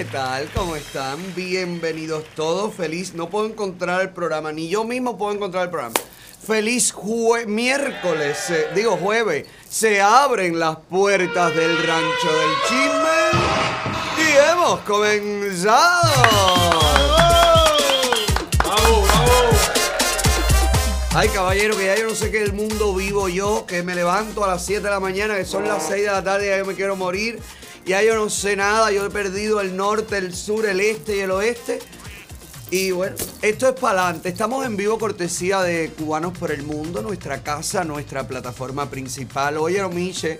[0.00, 0.48] ¿qué tal?
[0.54, 1.18] ¿Cómo están?
[1.34, 2.74] Bienvenidos todos.
[2.74, 5.94] Feliz, no puedo encontrar el programa, ni yo mismo puedo encontrar el programa.
[6.42, 13.28] Feliz jue miércoles, eh, digo jueves, se abren las puertas del rancho del chisme
[14.16, 16.80] y hemos comenzado.
[21.12, 24.42] Ay, caballero, que ya yo no sé qué del mundo vivo yo, que me levanto
[24.44, 26.56] a las 7 de la mañana, que son las 6 de la tarde y ya
[26.56, 27.38] yo me quiero morir.
[27.86, 31.20] Ya yo no sé nada, yo he perdido el norte, el sur, el este y
[31.20, 31.78] el oeste.
[32.70, 34.28] Y bueno, esto es para adelante.
[34.28, 39.56] Estamos en vivo cortesía de Cubanos por el Mundo, nuestra casa, nuestra plataforma principal.
[39.56, 40.38] Oye, Miche.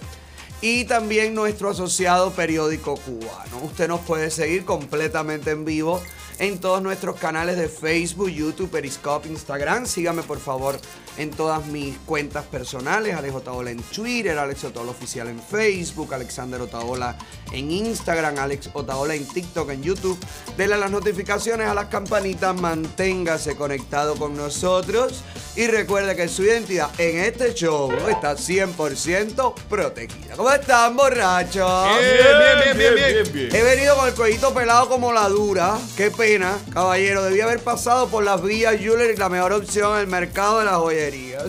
[0.63, 3.59] Y también nuestro asociado periódico cubano.
[3.65, 6.03] Usted nos puede seguir completamente en vivo
[6.39, 9.87] en todos nuestros canales de Facebook, YouTube, Periscope, Instagram.
[9.87, 10.79] Sígame por favor
[11.17, 13.15] en todas mis cuentas personales.
[13.15, 17.17] Alex Otaola en Twitter, Alex Otaola Oficial en Facebook, Alexander Otaola
[17.53, 20.19] en Instagram, Alex Otaola en TikTok, en YouTube.
[20.57, 25.23] Dele las notificaciones a las campanitas, manténgase conectado con nosotros
[25.57, 30.37] y recuerde que su identidad en este show está 100% protegida.
[30.37, 31.99] ¿Cómo están, borrachos?
[31.99, 33.55] Bien, bien, bien, bien, bien.
[33.55, 35.77] He venido con el cuellito pelado como la dura.
[35.97, 37.23] Qué pena, caballero.
[37.25, 40.79] Debía haber pasado por las vías Jewelry, la mejor opción en el mercado de la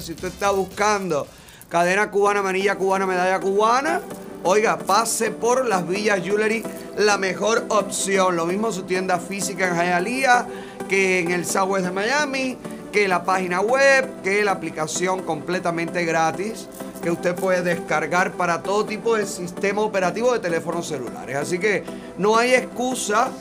[0.02, 1.28] Si usted está buscando
[1.68, 4.00] cadena cubana, manilla cubana, medalla cubana,
[4.44, 6.64] oiga, pase por las villas Jewelry,
[6.98, 8.38] la mejor opción.
[8.38, 10.48] Lo mismo su tienda física en Hialeah
[10.88, 12.58] que en el Southwest de Miami,
[12.94, 16.70] que la página web, que la aplicación completamente gratis
[17.04, 21.36] que usted puede descargar para todo tipo de sistema operativo de teléfonos celulares.
[21.36, 21.84] Así que
[22.18, 23.32] no hay excusa.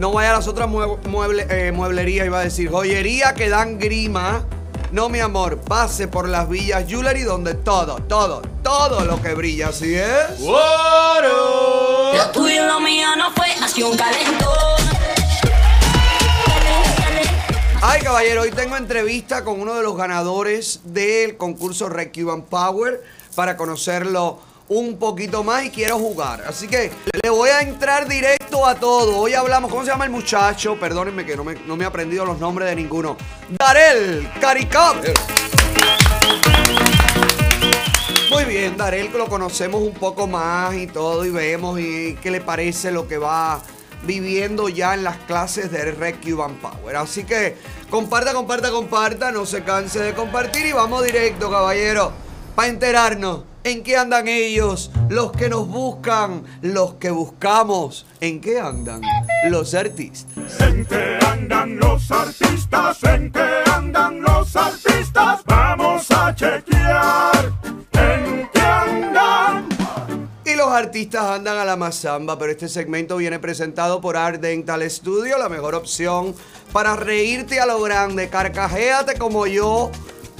[0.00, 3.78] No vaya a las otras mue- mueble- eh, mueblerías, iba a decir, joyería que dan
[3.78, 4.46] grima.
[4.92, 9.68] No, mi amor, pase por las villas Jewelry donde todo, todo, todo lo que brilla,
[9.68, 10.38] así es.
[10.38, 12.14] ¡Guaro!
[12.16, 14.48] Lo tuyo y lo mío no fue así un calentón.
[17.82, 23.02] Ay, caballero, hoy tengo entrevista con uno de los ganadores del concurso Red Cuban Power
[23.34, 24.38] para conocerlo
[24.70, 26.44] un poquito más y quiero jugar.
[26.46, 26.92] Así que
[27.22, 29.18] le voy a entrar directo a todo.
[29.18, 30.78] Hoy hablamos, ¿cómo se llama el muchacho?
[30.78, 33.16] Perdónenme que no me, no me he aprendido los nombres de ninguno.
[33.58, 34.96] Darel Caricap.
[38.30, 42.40] Muy bien, Darel, lo conocemos un poco más y todo y vemos y qué le
[42.40, 43.60] parece lo que va
[44.04, 46.94] viviendo ya en las clases de Red Cuban Power.
[46.94, 47.56] Así que
[47.90, 52.12] comparta, comparta, comparta, no se canse de compartir y vamos directo, caballero,
[52.54, 58.60] para enterarnos en qué andan ellos, los que nos buscan, los que buscamos, en qué
[58.60, 59.02] andan
[59.48, 60.60] los artistas.
[60.60, 63.02] ¿En qué andan los artistas?
[63.04, 65.40] ¿En qué andan los artistas?
[65.44, 67.52] Vamos a chequear.
[67.92, 69.68] ¿En qué andan?
[70.44, 74.88] Y los artistas andan a la mazamba, pero este segmento viene presentado por Art Dental
[74.90, 76.34] Studio, la mejor opción
[76.72, 78.28] para reírte a lo grande.
[78.28, 79.90] Carcajéate como yo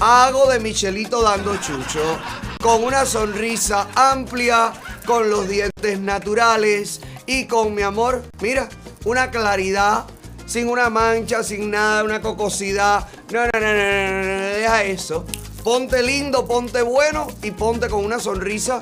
[0.01, 2.19] hago de Michelito dando chucho,
[2.63, 4.73] con una sonrisa amplia,
[5.07, 8.69] con los dientes naturales y con mi amor, mira,
[9.05, 10.05] una claridad.
[10.47, 13.07] Sin una mancha, sin nada, una cocosidad.
[13.31, 15.25] No, no, no, no, no, no, deja eso.
[15.63, 18.81] Ponte lindo, ponte bueno y ponte con una sonrisa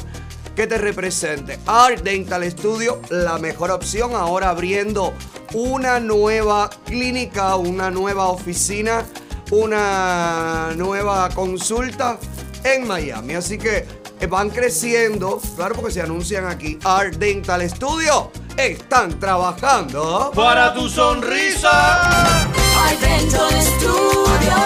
[0.56, 1.58] que te represente.
[1.66, 5.12] Art Dental Studio, la mejor opción, ahora abriendo
[5.52, 9.04] una nueva clínica, una nueva oficina,
[9.50, 12.18] una nueva consulta
[12.64, 13.34] en Miami.
[13.34, 13.86] Así que
[14.20, 16.78] eh, van creciendo, claro, porque se anuncian aquí.
[16.84, 20.32] Art Dental Studio están trabajando.
[20.34, 22.40] Para tu sonrisa.
[22.82, 24.56] Hay dentro del estudio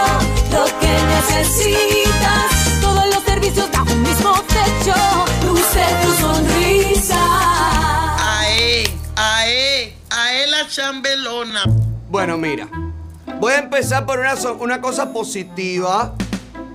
[0.50, 2.80] lo que necesitas.
[2.80, 4.94] Todos los servicios bajo un mismo techo.
[5.46, 7.18] Luce tu sonrisa.
[8.40, 8.84] Ae,
[9.16, 11.64] ae, ae la chambelona.
[12.08, 12.68] Bueno, mira,
[13.40, 16.14] voy a empezar por una, una cosa positiva.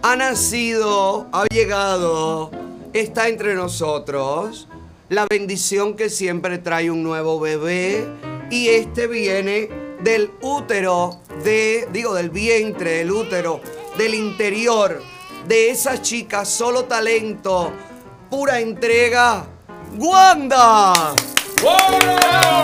[0.04, 2.52] Ha nacido, ha llegado,
[2.94, 4.68] está entre nosotros.
[5.10, 8.08] La bendición que siempre trae un nuevo bebé.
[8.50, 9.70] Y este viene
[10.02, 13.62] del útero, de, digo, del vientre, del útero,
[13.98, 15.02] del interior,
[15.48, 17.72] de esa chica, solo talento,
[18.30, 19.46] pura entrega.
[19.98, 20.94] ¡Wanda!
[21.62, 22.64] ¡Guaro!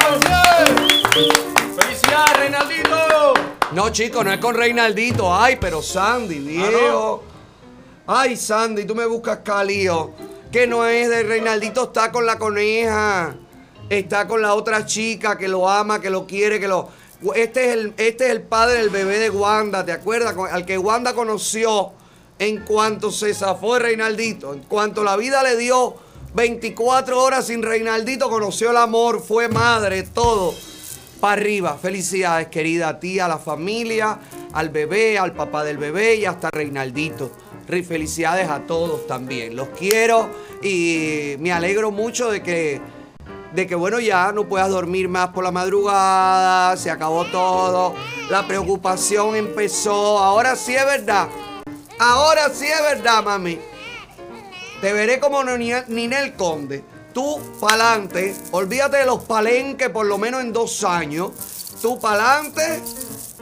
[1.80, 2.93] ¡Felicidades!
[3.74, 5.36] No, chico, no es con Reinaldito.
[5.36, 7.24] Ay, pero Sandy, viejo.
[8.06, 10.12] Ay, Sandy, tú me buscas calío.
[10.52, 13.36] Que no es de Reinaldito, está con la coneja.
[13.90, 16.90] Está con la otra chica que lo ama, que lo quiere, que lo.
[17.34, 20.36] Este es el, este es el padre del bebé de Wanda, ¿te acuerdas?
[20.52, 21.94] Al que Wanda conoció
[22.38, 24.54] en cuanto se zafó de Reinaldito.
[24.54, 25.96] En cuanto la vida le dio
[26.36, 30.54] 24 horas sin Reinaldito, conoció el amor, fue madre, todo.
[31.24, 31.78] Para arriba.
[31.82, 34.20] Felicidades, querida tía, a la familia,
[34.52, 37.32] al bebé, al papá del bebé y hasta Reinaldito.
[37.66, 39.56] Felicidades a todos también.
[39.56, 40.30] Los quiero
[40.62, 42.82] y me alegro mucho de que,
[43.54, 47.96] de que, bueno, ya no puedas dormir más por la madrugada, se acabó todo,
[48.30, 50.20] la preocupación empezó.
[50.20, 51.30] Ahora sí es verdad.
[52.00, 53.60] Ahora sí es verdad, mami.
[54.82, 56.84] Te veré como Ninel Conde.
[57.14, 58.36] Tú pa'lante.
[58.52, 61.32] Olvídate de los palenques por lo menos en dos años.
[61.82, 62.82] Tú pa'lante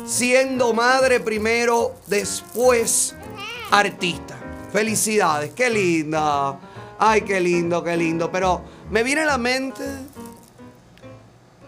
[0.05, 3.15] siendo madre primero, después
[3.71, 4.37] artista.
[4.71, 5.51] Felicidades.
[5.53, 6.59] Qué linda.
[6.99, 8.31] Ay, qué lindo, qué lindo.
[8.31, 9.83] Pero me viene a la mente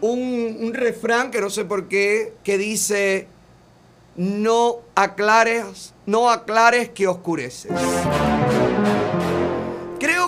[0.01, 3.27] un, refrán que no sé por qué, que dice,
[4.15, 7.69] no aclares, no aclares que oscurece.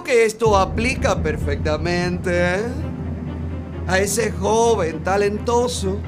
[0.05, 2.63] Que esto aplica perfectamente
[3.87, 5.99] a ese joven talentoso,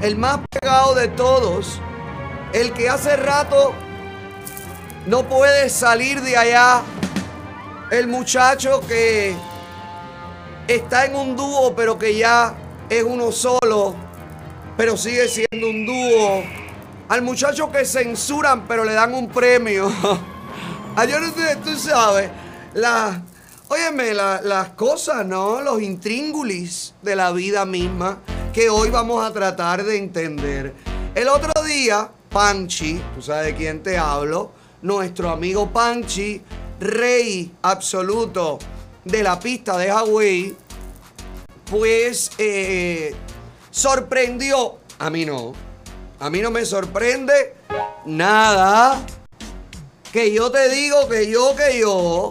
[0.00, 1.78] el más pegado de todos,
[2.54, 3.74] el que hace rato
[5.06, 6.80] no puede salir de allá,
[7.90, 9.34] el muchacho que
[10.66, 12.54] está en un dúo pero que ya
[12.88, 13.94] es uno solo,
[14.78, 16.42] pero sigue siendo un dúo,
[17.10, 19.92] al muchacho que censuran pero le dan un premio.
[20.94, 22.30] Ah, no sé, tú sabes,
[22.74, 23.22] la,
[23.72, 25.62] óyeme, la- las cosas, ¿no?
[25.62, 28.18] Los intríngulis de la vida misma
[28.52, 30.74] que hoy vamos a tratar de entender.
[31.14, 34.52] El otro día, Panchi, tú sabes de quién te hablo,
[34.82, 36.42] nuestro amigo Panchi,
[36.80, 38.58] rey absoluto
[39.06, 40.54] de la pista de Hawái,
[41.70, 43.14] pues eh,
[43.70, 45.54] sorprendió, a mí no,
[46.20, 47.54] a mí no me sorprende
[48.04, 49.00] nada
[50.12, 52.28] que yo te digo que yo, que yo,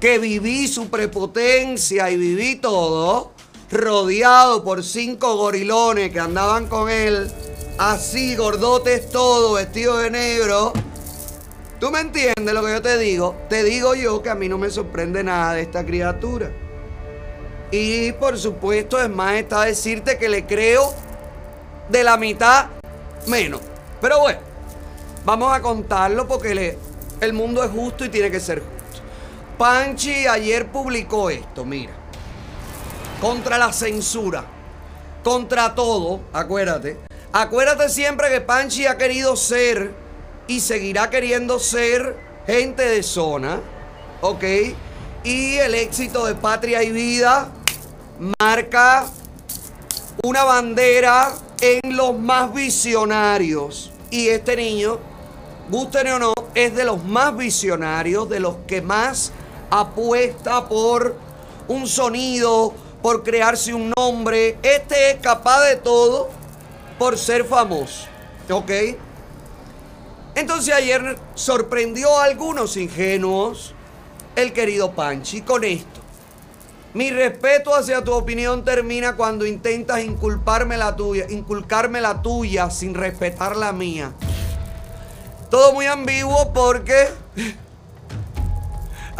[0.00, 3.32] que viví su prepotencia y viví todo,
[3.70, 7.30] rodeado por cinco gorilones que andaban con él,
[7.78, 10.72] así, gordotes todo, vestidos de negro.
[11.78, 13.36] ¿Tú me entiendes lo que yo te digo?
[13.48, 16.50] Te digo yo que a mí no me sorprende nada de esta criatura.
[17.70, 20.92] Y por supuesto, es más, está decirte que le creo
[21.88, 22.66] de la mitad
[23.26, 23.60] menos.
[24.00, 24.40] Pero bueno,
[25.24, 26.78] vamos a contarlo porque le-
[27.20, 28.79] el mundo es justo y tiene que ser justo.
[29.60, 31.92] Panchi ayer publicó esto, mira.
[33.20, 34.42] Contra la censura.
[35.22, 36.98] Contra todo, acuérdate.
[37.30, 39.92] Acuérdate siempre que Panchi ha querido ser
[40.46, 42.16] y seguirá queriendo ser
[42.46, 43.60] gente de zona.
[44.22, 44.44] ¿Ok?
[45.24, 47.50] Y el éxito de Patria y Vida
[48.40, 49.04] marca
[50.22, 53.92] una bandera en los más visionarios.
[54.08, 54.98] Y este niño,
[55.68, 59.34] gusten o no, es de los más visionarios, de los que más
[59.70, 61.16] apuesta por
[61.68, 64.58] un sonido, por crearse un nombre.
[64.62, 66.28] Este es capaz de todo
[66.98, 68.06] por ser famoso.
[68.50, 68.70] ¿Ok?
[70.34, 73.74] Entonces ayer sorprendió a algunos ingenuos
[74.36, 76.00] el querido Panchi con esto.
[76.92, 82.94] Mi respeto hacia tu opinión termina cuando intentas inculparme la tuya, inculcarme la tuya sin
[82.94, 84.12] respetar la mía.
[85.50, 87.08] Todo muy ambiguo porque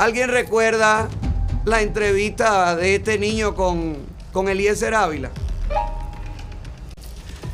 [0.01, 1.11] alguien recuerda
[1.67, 3.99] la entrevista de este niño con,
[4.33, 5.31] con Eliezer Ávila.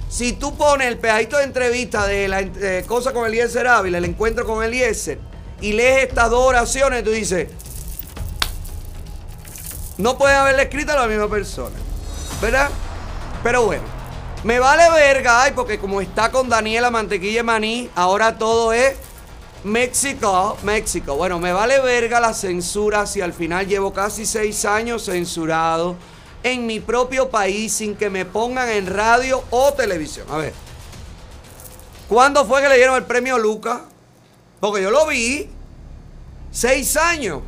[0.08, 4.04] Si tú pones el pedacito de entrevista de la eh, cosa con Eliezer Ávila, el
[4.04, 5.18] encuentro con Eliezer,
[5.60, 7.48] y lees estas dos oraciones, tú dices,
[9.98, 11.74] no puede haberle escrito a la misma persona.
[12.40, 12.70] ¿Verdad?
[13.42, 13.82] Pero bueno.
[14.44, 18.94] Me vale verga, ay, porque como está con Daniela Mantequilla Maní, ahora todo es
[19.64, 21.16] México, México.
[21.16, 25.96] Bueno, me vale verga la censura si al final llevo casi seis años censurado
[26.42, 30.26] en mi propio país sin que me pongan en radio o televisión.
[30.30, 30.52] A ver.
[32.08, 33.80] ¿Cuándo fue que le dieron el premio Lucas?
[34.60, 35.50] Porque yo lo vi.
[36.52, 37.42] Seis años.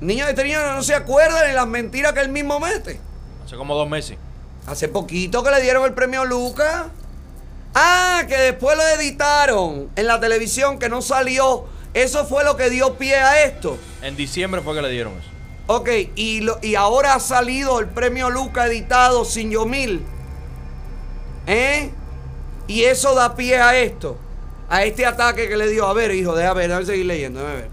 [0.00, 3.00] Niño de este niño no se acuerda de las mentiras que él mismo mete.
[3.44, 4.18] Hace como dos meses.
[4.66, 6.86] Hace poquito que le dieron el premio Lucas.
[7.78, 11.66] Ah, que después lo editaron en la televisión que no salió.
[11.92, 13.76] Eso fue lo que dio pie a esto.
[14.00, 15.28] En diciembre fue que le dieron eso.
[15.66, 20.02] Ok, y, lo- y ahora ha salido el premio Lucas editado sin Yomil.
[21.46, 21.90] ¿Eh?
[22.66, 24.16] Y eso da pie a esto.
[24.68, 25.86] A este ataque que le dio.
[25.86, 27.70] A ver, hijo, déjame ver, déjame seguir leyendo, déjame ver.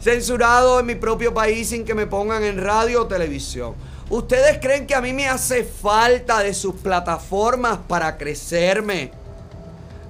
[0.00, 3.74] Censurado en mi propio país sin que me pongan en radio o televisión.
[4.12, 9.10] ¿Ustedes creen que a mí me hace falta de sus plataformas para crecerme?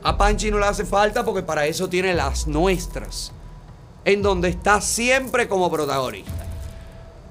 [0.03, 3.31] A Panchi no le hace falta porque para eso tiene las nuestras.
[4.05, 6.33] en donde está siempre como protagonista.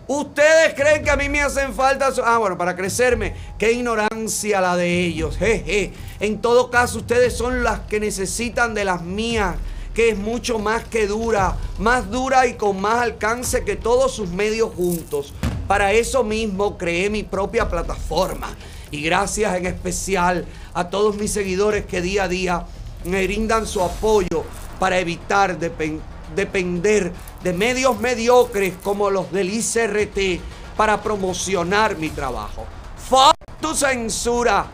[0.07, 2.07] Ustedes creen que a mí me hacen falta.
[2.23, 3.35] Ah, bueno, para crecerme.
[3.57, 5.35] Qué ignorancia la de ellos.
[5.35, 5.91] Jeje.
[6.21, 9.57] En todo caso, ustedes son las que necesitan de las mías.
[9.93, 11.57] Que es mucho más que dura.
[11.79, 15.33] Más dura y con más alcance que todos sus medios juntos.
[15.71, 18.49] Para eso mismo creé mi propia plataforma.
[18.91, 22.65] Y gracias en especial a todos mis seguidores que día a día
[23.05, 24.43] me brindan su apoyo
[24.81, 26.01] para evitar depen-
[26.35, 30.41] depender de medios mediocres como los del ICRT
[30.75, 32.65] para promocionar mi trabajo.
[33.09, 34.65] Fuck tu censura.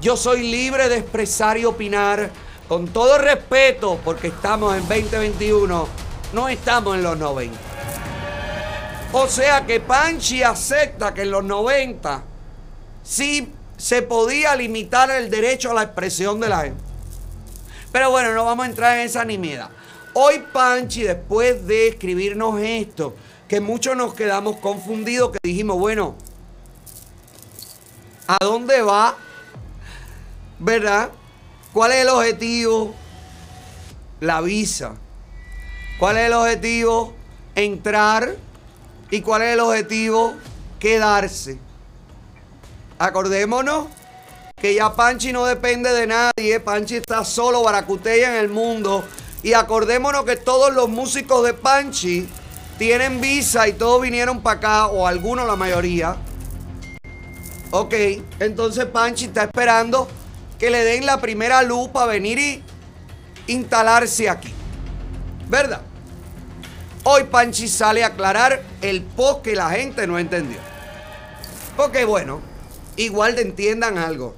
[0.00, 2.28] Yo soy libre de expresar y opinar
[2.66, 5.86] con todo respeto porque estamos en 2021,
[6.32, 7.73] no estamos en los 90.
[9.16, 12.20] O sea que Panchi acepta que en los 90
[13.04, 16.82] sí se podía limitar el derecho a la expresión de la gente.
[17.92, 19.70] Pero bueno, no vamos a entrar en esa nimiedad.
[20.14, 23.14] Hoy Panchi, después de escribirnos esto,
[23.46, 26.16] que muchos nos quedamos confundidos, que dijimos, bueno,
[28.26, 29.16] ¿a dónde va?
[30.58, 31.10] ¿Verdad?
[31.72, 32.92] ¿Cuál es el objetivo?
[34.18, 34.96] La visa.
[36.00, 37.14] ¿Cuál es el objetivo?
[37.54, 38.53] Entrar.
[39.14, 40.34] ¿Y cuál es el objetivo?
[40.80, 41.56] Quedarse.
[42.98, 43.86] Acordémonos
[44.60, 46.58] que ya Panchi no depende de nadie.
[46.58, 49.04] Panchi está solo, baracutea en el mundo.
[49.44, 52.28] Y acordémonos que todos los músicos de Panchi
[52.76, 56.16] tienen visa y todos vinieron para acá, o algunos, la mayoría.
[57.70, 57.94] Ok,
[58.40, 60.08] entonces Panchi está esperando
[60.58, 62.64] que le den la primera luz para venir y
[63.46, 64.52] instalarse aquí.
[65.48, 65.82] ¿Verdad?
[67.06, 70.56] Hoy Panchi sale a aclarar el post que la gente no entendió.
[71.76, 72.40] Porque bueno,
[72.96, 74.34] igual de entiendan algo.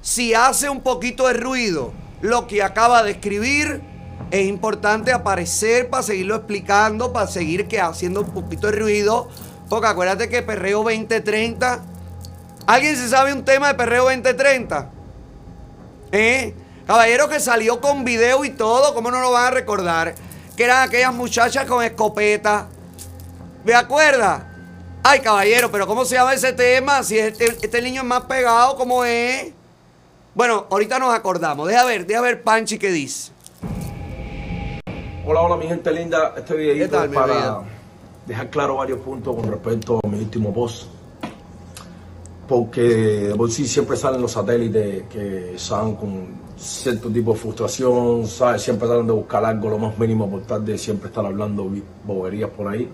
[0.00, 1.92] Si hace un poquito de ruido
[2.22, 3.82] lo que acaba de escribir,
[4.30, 9.28] es importante aparecer para seguirlo explicando, para seguir que haciendo un poquito de ruido.
[9.68, 11.82] Porque acuérdate que Perreo 2030.
[12.66, 14.90] ¿Alguien se sabe un tema de Perreo 2030?
[16.12, 16.54] ¿Eh?
[16.86, 20.14] Caballero que salió con video y todo, ¿cómo no lo van a recordar?
[20.60, 22.66] Que eran aquellas muchachas con escopeta.
[23.64, 24.42] ¿Me acuerdas?
[25.02, 27.02] Ay, caballero, pero ¿cómo se llama ese tema?
[27.02, 29.54] Si este, este niño es más pegado, ¿cómo es?
[30.34, 31.66] Bueno, ahorita nos acordamos.
[31.66, 33.32] Deja ver, deja ver Panchi qué dice.
[35.24, 36.34] Hola, hola mi gente linda.
[36.36, 37.62] Este ¿Qué videito tal, es para vida?
[38.26, 40.88] dejar claro varios puntos con respecto a mi último post.
[42.46, 48.26] Porque de por sí siempre salen los satélites que salen con cierto tipo de frustración,
[48.26, 48.62] ¿sabes?
[48.62, 51.70] Siempre tratan de buscar algo lo más mínimo por tal de siempre estar hablando
[52.04, 52.88] boberías por ahí.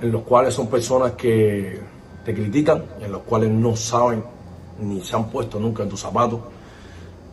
[0.00, 1.80] En los cuales son personas que
[2.24, 4.24] te critican, en los cuales no saben
[4.80, 6.40] ni se han puesto nunca en tus zapatos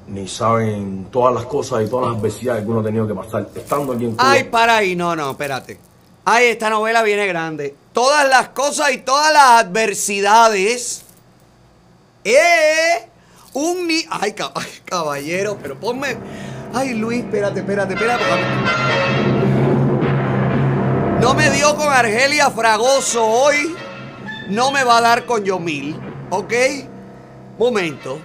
[0.08, 3.48] ni saben todas las cosas y todas las adversidades que uno ha tenido que pasar
[3.56, 4.32] estando aquí en Cuba.
[4.32, 5.80] Ay, para ahí, no, no, espérate.
[6.26, 7.76] Ay, esta novela viene grande.
[7.94, 11.04] Todas las cosas y todas las adversidades.
[12.24, 13.11] ¡Eh!
[13.54, 14.06] Un ni.
[14.10, 16.18] Ay, ca- ay, caballero, pero ponme.
[16.74, 18.24] Ay, Luis, espérate, espérate, espérate.
[21.20, 23.76] No me dio con Argelia Fragoso hoy.
[24.50, 26.00] No me va a dar con Yomil.
[26.30, 26.54] ¿Ok?
[27.60, 28.20] Momento.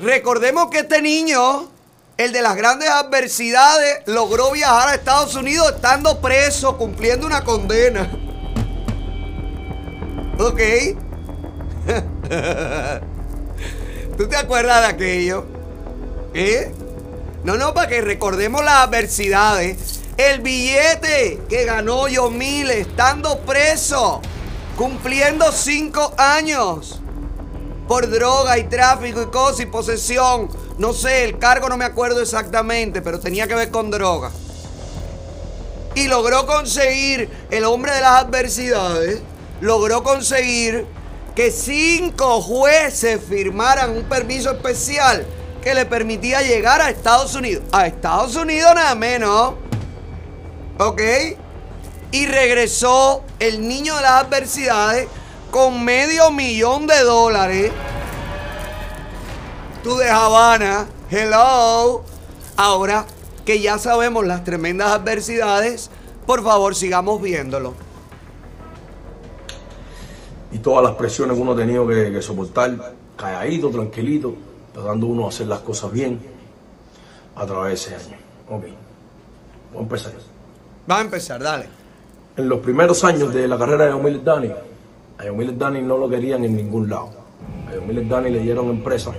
[0.00, 1.68] Recordemos que este niño,
[2.16, 8.10] el de las grandes adversidades, logró viajar a Estados Unidos estando preso, cumpliendo una condena.
[10.38, 10.60] ¿Ok?
[14.16, 15.44] ¿Tú te acuerdas de aquello?
[16.34, 16.72] ¿Eh?
[17.42, 20.00] No, no, para que recordemos las adversidades.
[20.16, 24.22] El billete que ganó Yomil estando preso,
[24.76, 27.00] cumpliendo cinco años
[27.88, 30.48] por droga y tráfico y cosas y posesión.
[30.78, 34.30] No sé, el cargo no me acuerdo exactamente, pero tenía que ver con droga.
[35.96, 39.20] Y logró conseguir, el hombre de las adversidades,
[39.60, 40.86] logró conseguir
[41.34, 45.26] que cinco jueces firmaran un permiso especial
[45.62, 47.64] que le permitía llegar a Estados Unidos.
[47.72, 49.54] A Estados Unidos nada menos.
[50.78, 51.00] ¿Ok?
[52.12, 55.08] Y regresó el niño de las adversidades
[55.50, 57.72] con medio millón de dólares.
[59.82, 62.04] Tú de Habana, hello.
[62.56, 63.06] Ahora
[63.44, 65.90] que ya sabemos las tremendas adversidades,
[66.26, 67.74] por favor sigamos viéndolo.
[70.54, 74.34] Y todas las presiones que uno ha tenido que, que soportar, calladito, tranquilito,
[74.72, 76.18] tratando uno de hacer las cosas bien
[77.34, 78.16] a través de ese año.
[78.48, 78.62] Ok,
[79.72, 80.12] voy a empezar.
[80.88, 81.66] Va a empezar, dale.
[82.36, 84.50] En los primeros años de la carrera de Yomil Dani,
[85.18, 87.10] a Yomil Dani no lo querían en ningún lado.
[87.68, 89.14] A Yomil Dani le dieron empresas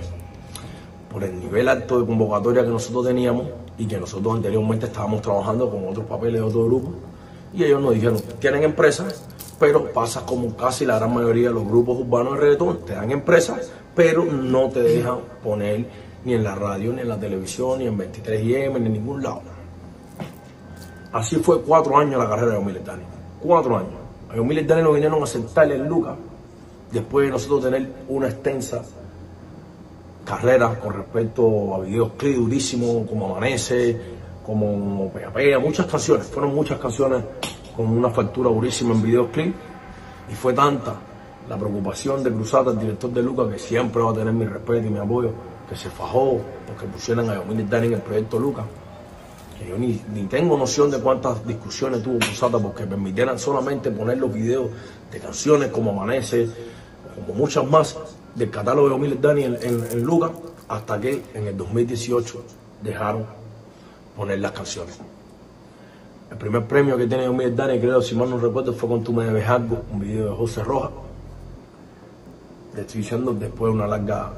[1.10, 3.46] por el nivel alto de convocatoria que nosotros teníamos
[3.78, 6.94] y que nosotros anteriormente estábamos trabajando con otros papeles de otros grupos.
[7.52, 9.24] Y ellos nos dijeron, tienen empresas,
[9.58, 13.10] pero pasa como casi la gran mayoría de los grupos urbanos de reggaetón, te dan
[13.10, 15.86] empresas, pero no te dejan poner
[16.24, 19.42] ni en la radio, ni en la televisión, ni en 23M, ni en ningún lado.
[21.12, 23.04] Así fue cuatro años la carrera de Omile Dani.
[23.40, 23.92] Cuatro años.
[24.30, 26.16] A Omile Dani nos vinieron a sentarle en Lucas,
[26.92, 28.82] después de nosotros tener una extensa
[30.24, 33.96] carrera con respecto a videoclip durísimos como Amanece,
[34.44, 36.26] como Pea Pea, muchas canciones.
[36.26, 37.22] Fueron muchas canciones
[37.76, 39.54] con una factura durísima en videoclip
[40.30, 40.94] y fue tanta
[41.48, 44.86] la preocupación de Cruzata, el director de Lucas, que siempre va a tener mi respeto
[44.86, 45.30] y mi apoyo,
[45.68, 48.64] que se fajó porque pusieran a Yomil Dani en el proyecto Lucas.
[49.58, 49.94] Que yo ni,
[50.28, 54.70] tengo noción de cuántas discusiones tuvo Cruzata porque permitieran solamente poner los videos
[55.10, 56.48] de canciones como Amanece,
[57.14, 57.96] como muchas más
[58.34, 60.32] del catálogo de Yomil Dani en, en, en Lucas,
[60.68, 62.42] hasta que en el 2018
[62.82, 63.24] dejaron
[64.16, 64.98] poner las canciones.
[66.30, 69.12] El primer premio que tiene Yomil Dani, creo, si mal no recuerdo, fue con Tu
[69.12, 70.90] me debes algo, un video de José Rojas.
[72.74, 74.32] Le estoy diciendo después de una larga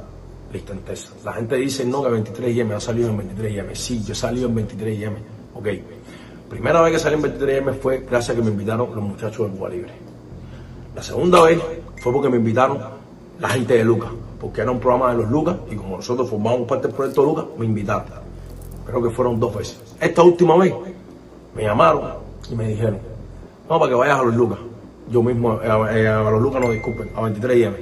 [0.53, 1.15] lista entesa.
[1.25, 3.75] La gente dice, no, que 23M ha salido en 23M.
[3.75, 5.15] Sí, yo he salido en 23M.
[5.55, 5.69] Ok.
[6.49, 9.57] Primera vez que salí en 23M fue gracias a que me invitaron los muchachos de
[9.57, 9.93] Cuba Libre.
[10.95, 11.61] La segunda vez
[12.03, 12.79] fue porque me invitaron
[13.41, 16.67] la gente de Lucas, porque era un programa de los Lucas y como nosotros formamos
[16.67, 18.07] parte del proyecto Lucas, me invitaron.
[18.87, 19.81] Creo que fueron dos veces.
[20.01, 20.73] Esta última vez
[21.59, 22.03] me llamaron
[22.49, 22.99] y me dijeron,
[23.69, 24.59] no, para que vayas a los Lucas.
[25.11, 27.75] Yo mismo, eh, eh, a los Lucas no disculpen, a 23M.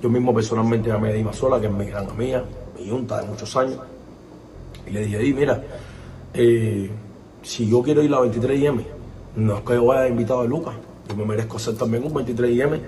[0.00, 2.44] Yo mismo personalmente llamé a Dima Sola, que es mi gran amiga,
[2.78, 3.80] mi junta de muchos años,
[4.86, 5.64] y le dije, Di, mira,
[6.32, 6.90] eh,
[7.42, 8.84] si yo quiero ir a la 23M,
[9.36, 10.74] no es que yo vaya invitado a Lucas,
[11.08, 12.80] yo me merezco hacer también un 23M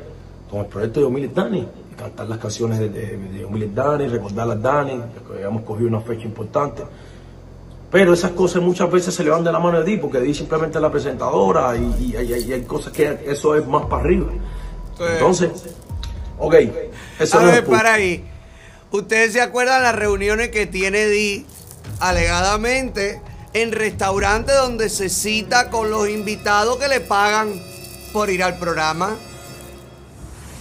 [0.49, 4.62] con el proyecto de Omilis Dani, cantar las canciones de, de, de Dani, recordar las
[4.62, 6.85] Dani, que habíamos cogido una fecha importante.
[7.96, 10.35] Pero esas cosas muchas veces se le van de la mano de Di, porque Di
[10.35, 14.02] simplemente es la presentadora y, y- y- y hay cosas que eso es más para
[14.02, 14.26] arriba.
[15.00, 15.48] Entonces,
[16.38, 16.54] ok,
[17.18, 18.22] eso A no ver, para ahí.
[18.90, 21.46] Ustedes se acuerdan las reuniones que tiene Di,
[21.98, 23.22] alegadamente,
[23.54, 27.50] en restaurantes donde se cita con los invitados que le pagan
[28.12, 29.16] por ir al programa.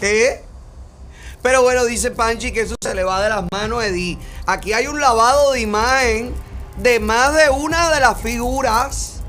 [0.01, 0.41] ¿Eh?
[1.41, 4.17] Pero bueno, dice Panchi que eso se le va de las manos a Di.
[4.45, 6.44] Aquí hay un lavado de imagen
[6.77, 9.23] de más de una de las figuras.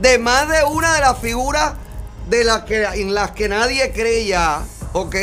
[0.00, 1.74] De más de una de las figuras
[2.28, 4.62] de las que, en las que nadie cree ya.
[4.92, 5.16] ¿Ok?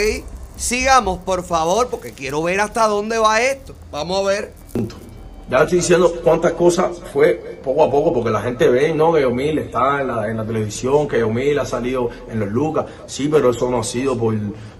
[0.55, 3.75] Sigamos, por favor, porque quiero ver hasta dónde va esto.
[3.91, 4.53] Vamos a ver.
[5.49, 9.13] Ya estoy diciendo cuántas cosas fue poco a poco, porque la gente ve, ¿no?
[9.13, 12.85] Que Yomil está en la, televisión, que Yomil ha salido en los Lucas.
[13.05, 14.33] Sí, pero eso no ha sido por,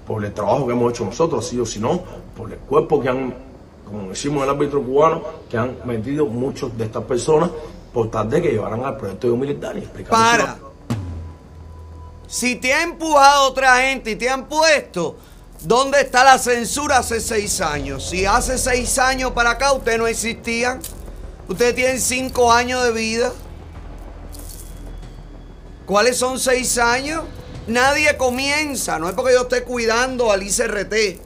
[0.08, 2.02] por el trabajo que hemos hecho nosotros, ha sido sino
[2.36, 3.36] por el cuerpo que han,
[3.86, 7.50] como decimos el árbitro cubano, que han metido muchos de estas personas
[7.94, 9.82] por tal de que llevaran al proyecto de Yomil Dani.
[10.10, 10.58] Para.
[12.28, 15.16] Si te ha empujado otra gente y te han puesto,
[15.62, 18.10] ¿dónde está la censura hace seis años?
[18.10, 20.82] Si hace seis años para acá ustedes no existían,
[21.48, 23.32] ustedes tienen cinco años de vida.
[25.86, 27.24] ¿Cuáles son seis años?
[27.68, 31.20] Nadie comienza, no es porque yo esté cuidando al ICRT,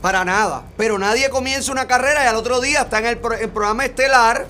[0.00, 3.34] para nada, pero nadie comienza una carrera y al otro día está en el, pro-
[3.34, 4.46] el programa estelar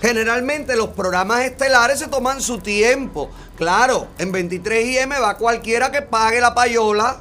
[0.00, 3.30] Generalmente los programas estelares se toman su tiempo.
[3.56, 7.16] Claro, en 23IM va cualquiera que pague la payola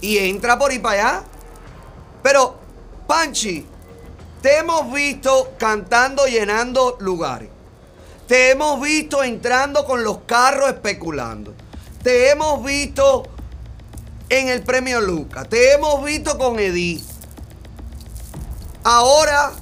[0.00, 1.22] y entra por ahí para allá.
[2.24, 2.58] Pero,
[3.06, 3.64] Panchi,
[4.42, 7.48] te hemos visto cantando, llenando lugares.
[8.26, 11.54] Te hemos visto entrando con los carros especulando.
[12.02, 13.22] Te hemos visto
[14.28, 15.48] en el premio Lucas.
[15.48, 17.04] Te hemos visto con Edith.
[18.82, 19.52] Ahora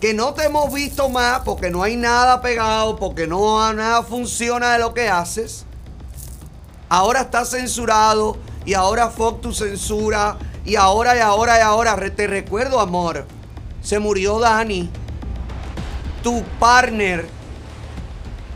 [0.00, 4.72] que no te hemos visto más porque no hay nada pegado, porque no nada funciona
[4.72, 5.64] de lo que haces,
[6.88, 12.26] ahora estás censurado y ahora Fox tu censura y ahora y ahora y ahora te
[12.26, 13.26] recuerdo amor,
[13.82, 14.88] se murió Dani,
[16.22, 17.28] tu partner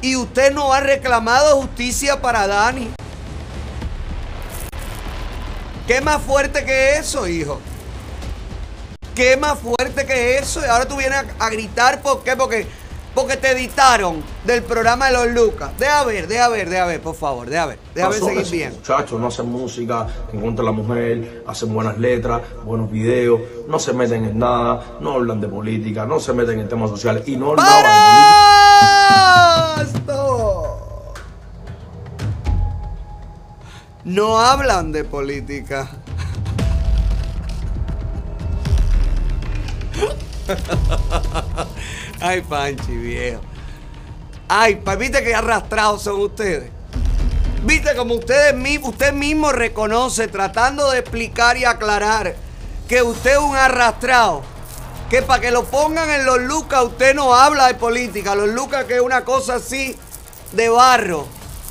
[0.01, 2.91] y usted no ha reclamado justicia para Dani.
[5.92, 7.61] ¿Qué más fuerte que eso, hijo?
[9.14, 10.61] ¿Qué más fuerte que eso?
[10.61, 12.35] Y ahora tú vienes a, a gritar, ¿por qué?
[12.35, 12.66] Porque,
[13.14, 15.72] porque te editaron del programa de los Lucas.
[15.78, 17.78] Deja ver, deja ver, deja ver, por favor, deja ver.
[17.94, 18.72] Deja ver seguir bien.
[18.72, 23.78] Muchachos, no hacen música en contra de la mujer, hacen buenas letras, buenos videos, no
[23.78, 27.37] se meten en nada, no hablan de política, no se meten en temas sociales y
[27.37, 27.83] no hablaban de
[29.83, 30.72] política.
[34.05, 35.88] No hablan de política.
[42.21, 43.41] Ay, Panchi, viejo.
[44.49, 46.71] Ay, pa, viste que arrastrados son ustedes.
[47.62, 52.35] Viste como ustedes usted mismo reconoce, tratando de explicar y aclarar
[52.88, 54.43] que usted es un arrastrado.
[55.09, 58.35] Que para que lo pongan en los lucas, usted no habla de política.
[58.35, 59.97] Los lucas que es una cosa así
[60.53, 61.27] de barro.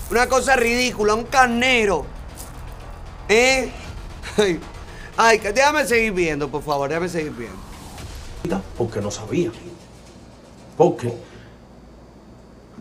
[0.10, 2.06] Una cosa ridícula, un carnero.
[3.32, 3.72] ¿Eh?
[5.16, 8.62] Ay, déjame seguir viendo, por favor, déjame seguir viendo.
[8.78, 9.52] porque no sabía.
[10.76, 11.14] Porque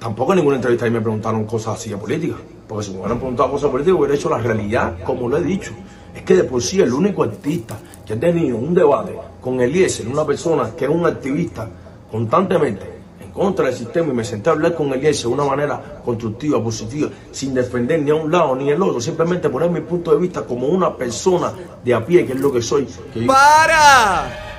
[0.00, 2.34] tampoco en ninguna entrevista ahí me preguntaron cosas así de política.
[2.66, 5.70] Porque si me hubieran preguntado cosas políticas, hubiera hecho la realidad, como lo he dicho.
[6.12, 10.08] Es que de por sí el único artista que ha tenido un debate con Eliezer,
[10.08, 11.68] una persona que es un activista
[12.10, 12.99] constantemente
[13.32, 17.08] contra del sistema, y me senté a hablar con Eliezer de una manera constructiva, positiva,
[17.32, 20.42] sin defender ni a un lado ni al otro, simplemente poner mi punto de vista
[20.42, 21.52] como una persona
[21.84, 22.88] de a pie, que es lo que soy.
[23.26, 24.50] ¡Para!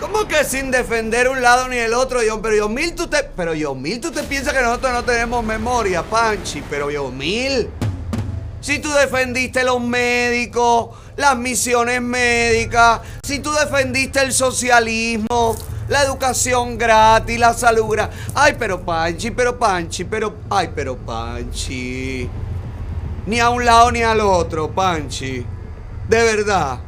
[0.00, 2.40] ¿Cómo que sin defender un lado ni el otro, John?
[2.40, 3.22] Pero Yomil, tú te.
[3.36, 6.62] Pero Yomil, tú te piensas que nosotros no tenemos memoria, Panchi.
[6.70, 7.68] Pero Yomil.
[8.62, 15.56] Si tú defendiste los médicos, las misiones médicas, si tú defendiste el socialismo,
[15.90, 18.16] la educación gratis, la salud gratis.
[18.34, 20.34] Ay, pero Panchi, pero Panchi, pero.
[20.48, 22.30] Ay, pero Panchi.
[23.26, 25.44] Ni a un lado ni al otro, Panchi.
[26.08, 26.78] De verdad.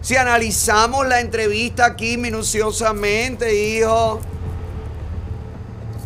[0.00, 4.20] Si analizamos la entrevista aquí minuciosamente, hijo.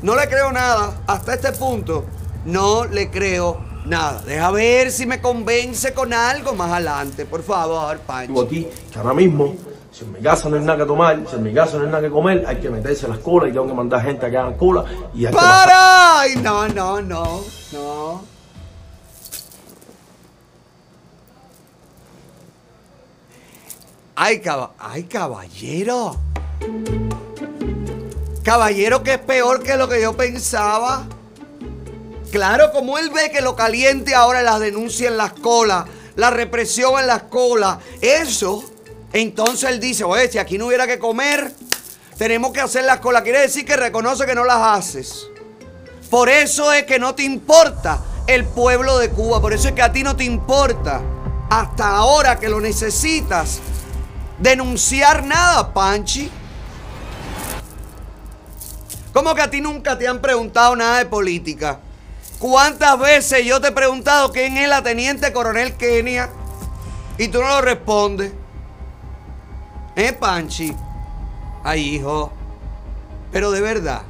[0.02, 1.00] No le creo nada.
[1.06, 2.04] Hasta este punto,
[2.44, 4.20] no le creo nada.
[4.22, 7.24] Deja ver si me convence con algo más adelante.
[7.24, 8.42] Por favor, digo Pancho.
[8.42, 9.56] aquí ahora mismo,
[9.92, 11.90] si en mi casa no hay nada que tomar, si en mi casa no hay
[11.90, 14.36] nada que comer, hay que meterse las colas y tengo que mandar gente a que
[14.38, 16.20] hagan cola y hay ¡Para!
[16.20, 17.40] Ay, no, no, no,
[17.72, 18.22] no.
[24.14, 26.16] Ay, caba- ay, caballero.
[28.42, 31.04] Caballero que es peor que lo que yo pensaba.
[32.30, 35.84] Claro, como él ve que lo caliente ahora las denuncias en las colas,
[36.16, 38.64] la represión en las colas, eso,
[39.12, 41.52] entonces él dice, oye, si aquí no hubiera que comer,
[42.16, 43.22] tenemos que hacer las colas.
[43.22, 45.26] Quiere decir que reconoce que no las haces.
[46.10, 49.82] Por eso es que no te importa el pueblo de Cuba, por eso es que
[49.82, 51.00] a ti no te importa,
[51.50, 53.60] hasta ahora que lo necesitas,
[54.38, 56.30] denunciar nada, Panchi.
[59.12, 61.80] ¿Cómo que a ti nunca te han preguntado nada de política?
[62.38, 66.30] ¿Cuántas veces yo te he preguntado quién es la teniente coronel Kenia?
[67.18, 68.32] Y tú no lo respondes.
[69.94, 70.74] ¿Eh, Panchi?
[71.64, 72.32] Ay, hijo.
[73.30, 74.02] Pero de verdad.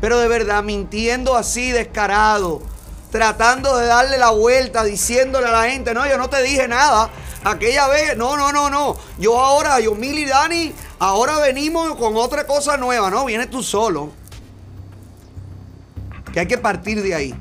[0.00, 2.62] Pero de verdad, mintiendo así, descarado.
[3.10, 7.10] Tratando de darle la vuelta, diciéndole a la gente, no, yo no te dije nada.
[7.44, 8.96] Aquella vez, no, no, no, no.
[9.18, 13.24] Yo ahora, yo, Mili y Dani, ahora venimos con otra cosa nueva, ¿no?
[13.24, 14.10] Vienes tú solo.
[16.32, 17.34] Que hay que partir de ahí.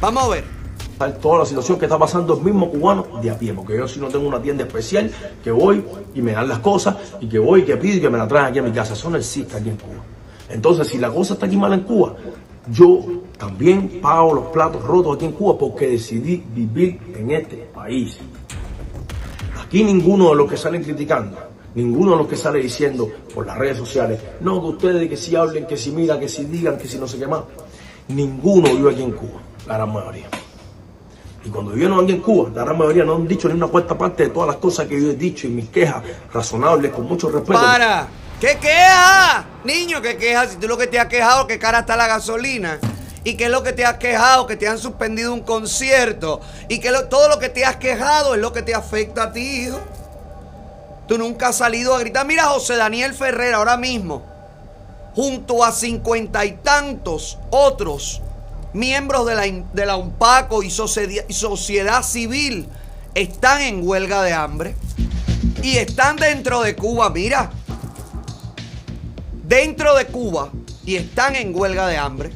[0.00, 0.59] Vamos a ver.
[1.08, 3.98] Toda la situación que está pasando el mismo cubano de a pie, porque yo si
[3.98, 5.10] no tengo una tienda especial
[5.42, 5.82] que voy
[6.14, 8.28] y me dan las cosas y que voy y que pido y que me la
[8.28, 8.92] traen aquí a mi casa.
[8.92, 10.02] Eso no existe aquí en Cuba.
[10.50, 12.14] Entonces, si la cosa está aquí mal en Cuba,
[12.70, 13.00] yo
[13.38, 18.18] también pago los platos rotos aquí en Cuba porque decidí vivir en este país.
[19.64, 21.38] Aquí ninguno de los que salen criticando,
[21.74, 25.34] ninguno de los que sale diciendo por las redes sociales, no, que ustedes que si
[25.34, 27.42] hablen, que si miran, que si digan, que si no sé qué más,
[28.08, 30.28] ninguno vive aquí en Cuba, la gran mayoría.
[31.44, 33.96] Y cuando vivieron aquí en Cuba, la gran mayoría no han dicho ni una cuarta
[33.96, 37.30] parte de todas las cosas que yo he dicho y mis quejas razonables, con mucho
[37.30, 37.58] respeto.
[37.58, 38.08] Para.
[38.40, 39.44] ¿Qué queja?
[39.64, 40.46] Niño, ¿qué queja?
[40.48, 42.78] Si tú lo que te has quejado, que cara está la gasolina.
[43.22, 44.46] ¿Y qué es lo que te has quejado?
[44.46, 46.40] Que te han suspendido un concierto.
[46.68, 49.64] Y que todo lo que te has quejado es lo que te afecta a ti,
[49.64, 49.78] hijo.
[51.06, 52.26] Tú nunca has salido a gritar.
[52.26, 54.22] Mira, José Daniel Ferrer ahora mismo,
[55.14, 58.22] junto a cincuenta y tantos otros
[58.72, 62.68] miembros de la, de la UNPACO y sociedad, y sociedad civil,
[63.14, 64.74] están en huelga de hambre.
[65.62, 67.50] Y están dentro de Cuba, mira.
[69.44, 70.50] Dentro de Cuba.
[70.84, 72.30] Y están en huelga de hambre.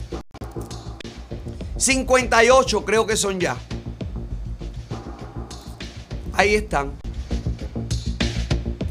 [1.76, 3.56] 58 creo que son ya.
[6.34, 6.92] Ahí están.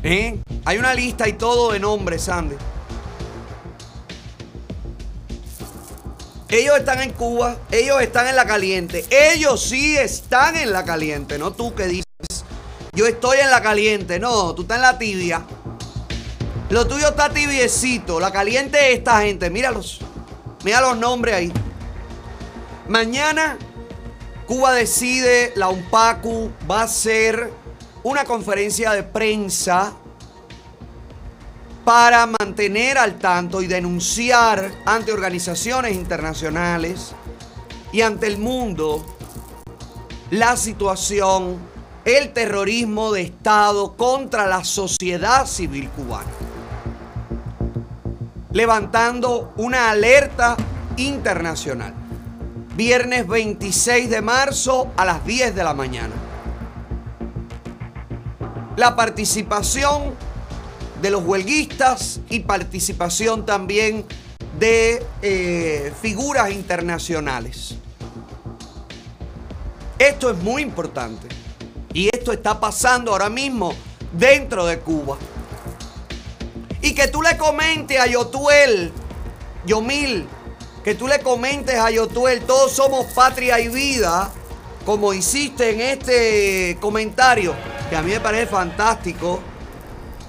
[0.01, 0.39] ¿Eh?
[0.65, 2.55] Hay una lista y todo de nombres, Sandy.
[6.53, 9.03] Ellos están en Cuba, ellos están en la caliente.
[9.09, 12.05] Ellos sí están en la caliente, no tú que dices.
[12.91, 15.43] Yo estoy en la caliente, no, tú estás en la tibia.
[16.69, 20.01] Lo tuyo está tibiecito, la caliente es esta gente, míralos.
[20.63, 21.53] Mira los nombres ahí.
[22.87, 23.57] Mañana
[24.45, 27.51] Cuba decide, la UNPACU va a hacer
[28.03, 29.95] una conferencia de prensa
[31.83, 37.13] para mantener al tanto y denunciar ante organizaciones internacionales
[37.91, 39.05] y ante el mundo
[40.31, 41.57] la situación,
[42.05, 46.31] el terrorismo de Estado contra la sociedad civil cubana.
[48.51, 50.55] Levantando una alerta
[50.97, 51.93] internacional.
[52.75, 56.13] Viernes 26 de marzo a las 10 de la mañana.
[58.75, 60.15] La participación
[61.03, 64.05] de los huelguistas y participación también
[64.57, 67.75] de eh, figuras internacionales.
[69.99, 71.27] Esto es muy importante
[71.91, 73.73] y esto está pasando ahora mismo
[74.13, 75.17] dentro de Cuba.
[76.81, 78.93] Y que tú le comentes a Yotuel,
[79.65, 80.25] Yomil,
[80.85, 84.31] que tú le comentes a Yotuel, todos somos patria y vida,
[84.85, 87.53] como hiciste en este comentario,
[87.89, 89.41] que a mí me parece fantástico.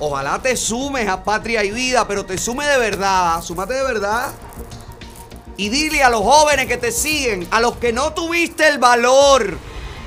[0.00, 4.32] Ojalá te sumes a patria y vida, pero te sume de verdad, súmate de verdad.
[5.56, 9.56] Y dile a los jóvenes que te siguen, a los que no tuviste el valor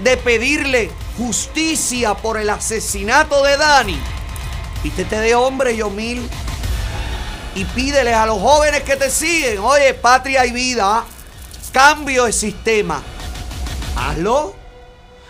[0.04, 4.00] de pedirle justicia por el asesinato de Dani,
[4.84, 6.30] vístete de hombre, Yomil,
[7.56, 11.06] y pídeles a los jóvenes que te siguen, oye, patria y vida,
[11.72, 13.02] cambio de sistema.
[13.96, 14.54] Hazlo.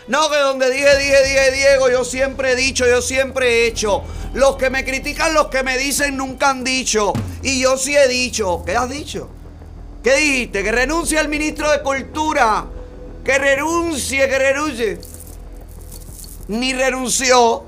[0.08, 4.04] No, que donde dije, dije, dije, Diego, yo siempre he dicho, yo siempre he hecho.
[4.38, 7.12] Los que me critican, los que me dicen, nunca han dicho.
[7.42, 8.62] Y yo sí he dicho.
[8.64, 9.28] ¿Qué has dicho?
[10.04, 10.64] ¿Qué dijiste?
[10.64, 12.68] Que renuncie el ministro de Cultura.
[13.26, 15.02] Que renuncie, que renuncie.
[16.50, 17.64] Ni renunció.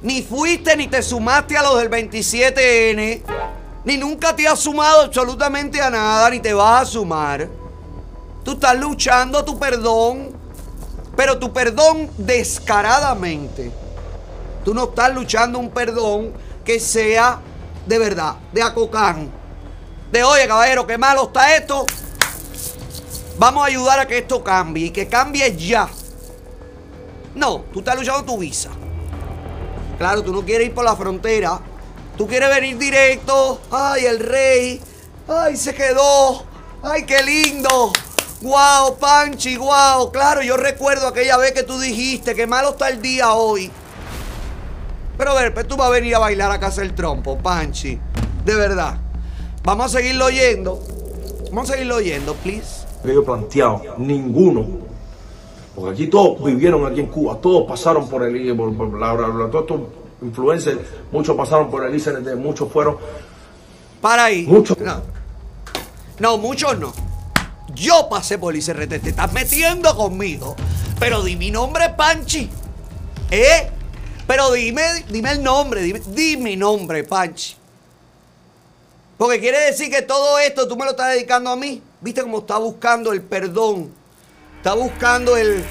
[0.00, 3.20] Ni fuiste ni te sumaste a los del 27N.
[3.84, 7.46] Ni nunca te has sumado absolutamente a nada, ni te vas a sumar.
[8.42, 10.34] Tú estás luchando tu perdón.
[11.14, 13.83] Pero tu perdón descaradamente.
[14.64, 16.32] Tú no estás luchando un perdón
[16.64, 17.40] que sea
[17.86, 19.30] de verdad, de acocán.
[20.10, 21.86] De oye, caballero, qué malo está esto.
[23.38, 25.88] Vamos a ayudar a que esto cambie y que cambie ya.
[27.34, 28.70] No, tú estás luchando tu visa.
[29.98, 31.60] Claro, tú no quieres ir por la frontera.
[32.16, 33.60] Tú quieres venir directo.
[33.70, 34.80] Ay, el rey.
[35.28, 36.44] Ay, se quedó.
[36.82, 37.92] Ay, qué lindo.
[38.40, 40.12] Guau, Panchi, guau.
[40.12, 43.70] Claro, yo recuerdo aquella vez que tú dijiste que malo está el día hoy.
[45.24, 47.98] Pero a ver, pues tú vas a venir a bailar a casa el trompo, Panchi.
[48.44, 48.98] De verdad.
[49.62, 50.82] Vamos a seguirlo oyendo.
[51.50, 52.84] Vamos a seguirlo oyendo, please.
[53.02, 54.66] que yo planteado, ninguno.
[55.74, 59.28] Porque aquí todos vivieron aquí en Cuba, todos pasaron por el por, por la, la-
[59.28, 59.80] la- todos estos
[60.20, 60.78] influencers,
[61.10, 62.98] muchos pasaron por el ICNT, muchos fueron.
[64.02, 64.46] Para ahí.
[64.46, 64.76] Muchos.
[64.78, 65.00] No.
[66.18, 66.92] No, muchos no.
[67.74, 69.00] Yo pasé por el ICRT.
[69.00, 70.54] Te estás metiendo conmigo.
[71.00, 72.50] Pero di mi nombre, Panchi.
[73.30, 73.70] ¿Eh?
[74.26, 75.82] Pero dime, dime el nombre.
[75.82, 77.56] Dime, di mi nombre, Panchi.
[79.16, 81.82] Porque quiere decir que todo esto tú me lo estás dedicando a mí.
[82.00, 83.92] ¿Viste cómo está buscando el perdón?
[84.56, 85.64] Está buscando el.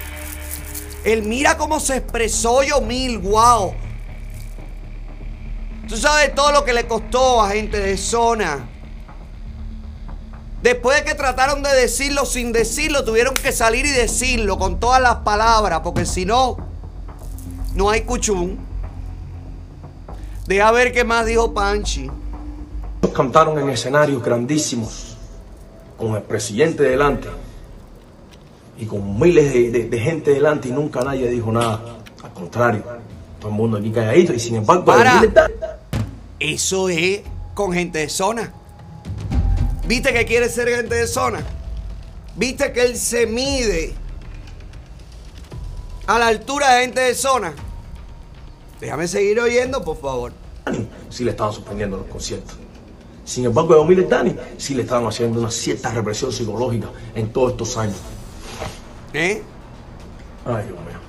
[1.03, 3.73] El mira cómo se expresó yo mil, wow.
[5.89, 8.69] Tú sabes todo lo que le costó a gente de zona.
[10.61, 15.01] Después de que trataron de decirlo sin decirlo, tuvieron que salir y decirlo con todas
[15.01, 16.55] las palabras, porque si no,
[17.75, 18.57] no hay cuchún.
[20.47, 22.09] Deja ver qué más dijo Panchi.
[23.13, 25.15] Cantaron en escenarios grandísimos,
[25.97, 27.27] con el presidente delante
[28.77, 31.79] y con miles de, de- de gente delante y nunca nadie dijo nada.
[32.23, 32.83] Al contrario,
[33.39, 34.85] todo el mundo aquí calladito y sin embargo...
[34.85, 35.21] Para.
[36.39, 37.21] Eso es
[37.53, 38.51] con gente de zona.
[39.87, 41.39] ¿Viste que quiere ser gente de zona?
[42.35, 43.93] ¿Viste que él se mide
[46.07, 47.53] a la altura de gente de zona?
[48.79, 50.33] Déjame seguir oyendo, por favor.
[50.65, 52.57] Dani sí le estaban suspendiendo los conciertos.
[53.25, 57.51] Sin embargo, a Omar Dani sí le estaban haciendo una cierta represión psicológica en todos
[57.51, 57.97] estos años.
[59.13, 59.41] ¿Eh?
[60.45, 60.99] Ay, Dios mío.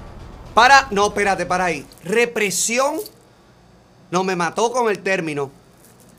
[0.55, 1.85] Para, no, espérate, para ahí.
[2.05, 3.01] Represión,
[4.13, 5.51] no me mató con el término.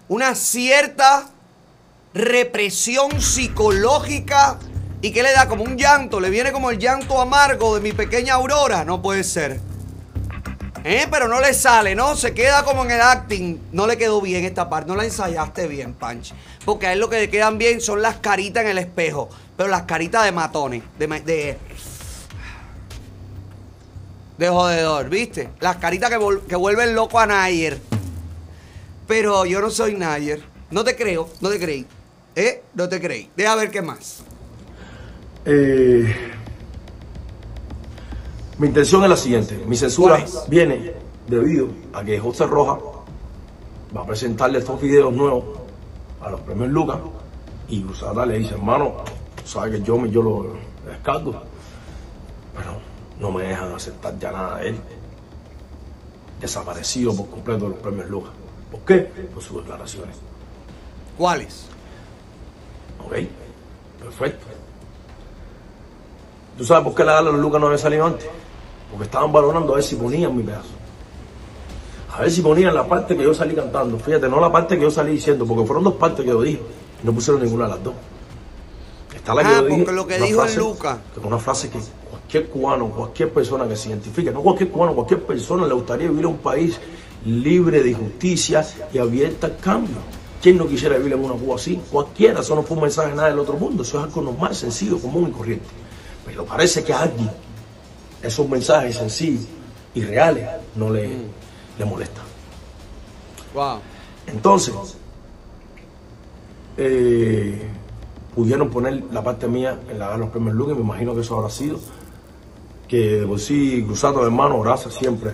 [0.10, 1.30] Una cierta
[2.14, 4.60] represión psicológica
[5.06, 7.92] y que le da como un llanto, le viene como el llanto amargo de mi
[7.92, 8.84] pequeña Aurora.
[8.84, 9.60] No puede ser.
[10.84, 11.06] ¿Eh?
[11.12, 12.16] Pero no le sale, ¿no?
[12.16, 13.60] Se queda como en el acting.
[13.72, 14.90] No le quedó bien esta parte.
[14.90, 16.34] No la ensayaste bien, Panch.
[16.66, 19.30] Porque a él lo que le quedan bien son las caritas en el espejo.
[19.56, 20.82] Pero las caritas de matones.
[20.98, 21.58] De, de,
[24.40, 25.52] de jodedor, ¿viste?
[25.60, 26.10] Las caritas
[26.50, 27.80] que vuelven loco a Nayer.
[29.08, 30.42] Pero yo no soy Nayer.
[30.72, 31.86] No te creo, no te creí.
[32.36, 32.64] ¿Eh?
[32.74, 33.30] No te creí.
[33.36, 34.24] Deja ver qué más.
[35.46, 36.16] Eh,
[38.58, 39.64] mi intención es la siguiente.
[39.68, 40.94] Mi censura viene
[41.28, 42.80] debido a que José Rojas
[43.96, 45.44] va a presentarle estos videos nuevos
[46.22, 46.98] a los premios Lucas
[47.68, 48.96] y Usada le dice, hermano,
[49.44, 50.56] sabes que yo, me, yo lo
[50.88, 51.34] descargo,
[52.56, 52.78] pero
[53.20, 54.80] no me dejan aceptar ya nada de él.
[56.42, 58.32] Desaparecido por completo de los premios Lucas.
[58.72, 59.00] ¿Por qué?
[59.34, 60.18] Por sus declaraciones.
[61.18, 61.68] ¿Cuáles?
[63.06, 63.14] Ok,
[64.02, 64.46] perfecto.
[66.58, 68.28] ¿Tú sabes por qué la gala de los Lucas no había salido antes?
[68.90, 70.70] Porque estaban valorando a ver si ponían mi pedazo.
[72.14, 73.98] A ver si ponían la parte que yo salí cantando.
[74.00, 76.62] Fíjate, no la parte que yo salí diciendo, porque fueron dos partes que yo dije.
[77.04, 77.94] Y no pusieron ninguna de las dos.
[79.14, 80.98] Está la que Ah, yo dije, porque lo que dijo frase- Lucas.
[81.14, 84.94] que es una frase que cualquier cubano, cualquier persona que se identifique, no cualquier cubano,
[84.94, 86.80] cualquier persona le gustaría vivir en un país
[87.26, 89.98] libre de injusticia y abierta al cambio.
[90.42, 91.82] ¿Quién no quisiera vivir en una Cuba así?
[91.92, 95.00] Cualquiera, eso no fue un mensaje nada del otro mundo, eso es algo normal, sencillo,
[95.00, 95.66] común y corriente.
[96.36, 97.32] Pero parece que a alguien
[98.22, 99.46] esos mensajes sencillos
[99.94, 100.46] y reales
[100.76, 101.08] no le,
[101.80, 102.26] le molestan.
[103.54, 103.80] Wow.
[104.28, 104.74] Entonces,
[106.76, 107.62] eh,
[108.36, 111.38] pudieron poner la parte mía en la de los premios Lucas, me imagino que eso
[111.38, 111.80] habrá sido.
[112.90, 115.32] Que de por sí, cruzando hermano, gracias siempre,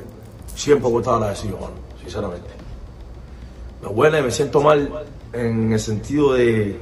[0.55, 2.47] siempre voy a agradecido, hermano, sinceramente.
[3.81, 6.79] Me huele, me siento mal en el sentido de,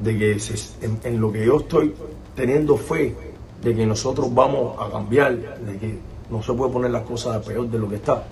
[0.00, 1.94] de que se- en, en lo que yo estoy
[2.34, 3.14] teniendo fe
[3.62, 5.98] de que nosotros vamos a cambiar, de que
[6.30, 8.24] no se puede poner las cosas peor de lo que está.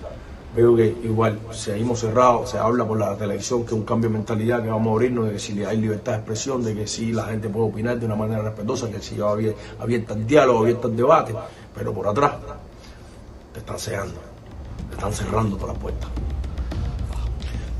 [0.55, 4.61] Veo que igual seguimos cerrados, se habla por la televisión que un cambio de mentalidad,
[4.61, 7.23] que vamos a abrirnos, de que si hay libertad de expresión, de que sí la
[7.25, 11.33] gente puede opinar de una manera respetuosa, que si abierta el diálogo, abierta el debate,
[11.73, 12.33] pero por atrás
[13.51, 14.13] te están cegando,
[14.89, 16.09] te están cerrando todas las puertas.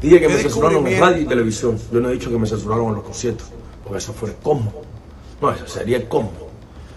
[0.01, 1.77] Dije que me censuraron en radio y televisión.
[1.91, 3.47] Yo no he dicho que me censuraron en los conciertos,
[3.83, 4.81] porque eso fue el combo.
[5.43, 6.49] No, eso sería el combo.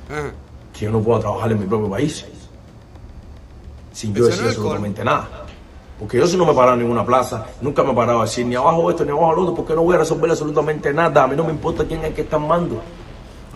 [0.09, 0.33] Ajá.
[0.73, 2.25] Que yo no pueda trabajar en mi propio país
[3.93, 5.47] sin yo decir absolutamente nada.
[5.99, 8.55] Porque yo si no me paraba en ninguna plaza, nunca me paraba a decir ni
[8.55, 11.25] abajo esto ni abajo lo otro, porque no voy a resolver absolutamente nada.
[11.25, 12.81] A mí no me importa quién es el que está en mando.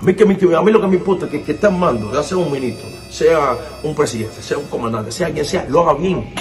[0.00, 0.26] A mí, que a
[0.62, 2.50] mí lo que me importa es que el que está en mando, ya sea un
[2.50, 6.33] ministro, sea un presidente, sea un comandante, sea quien sea, lo haga bien.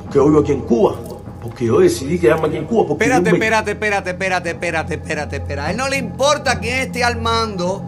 [0.00, 0.96] Porque yo vivo aquí en Cuba,
[1.42, 2.86] porque yo decidí quedarme aquí en Cuba.
[2.88, 5.68] Porque Espérate, me- espérate, espérate, espérate, espérate, espérate, espérate.
[5.68, 7.82] A él no le importa quién esté al mando.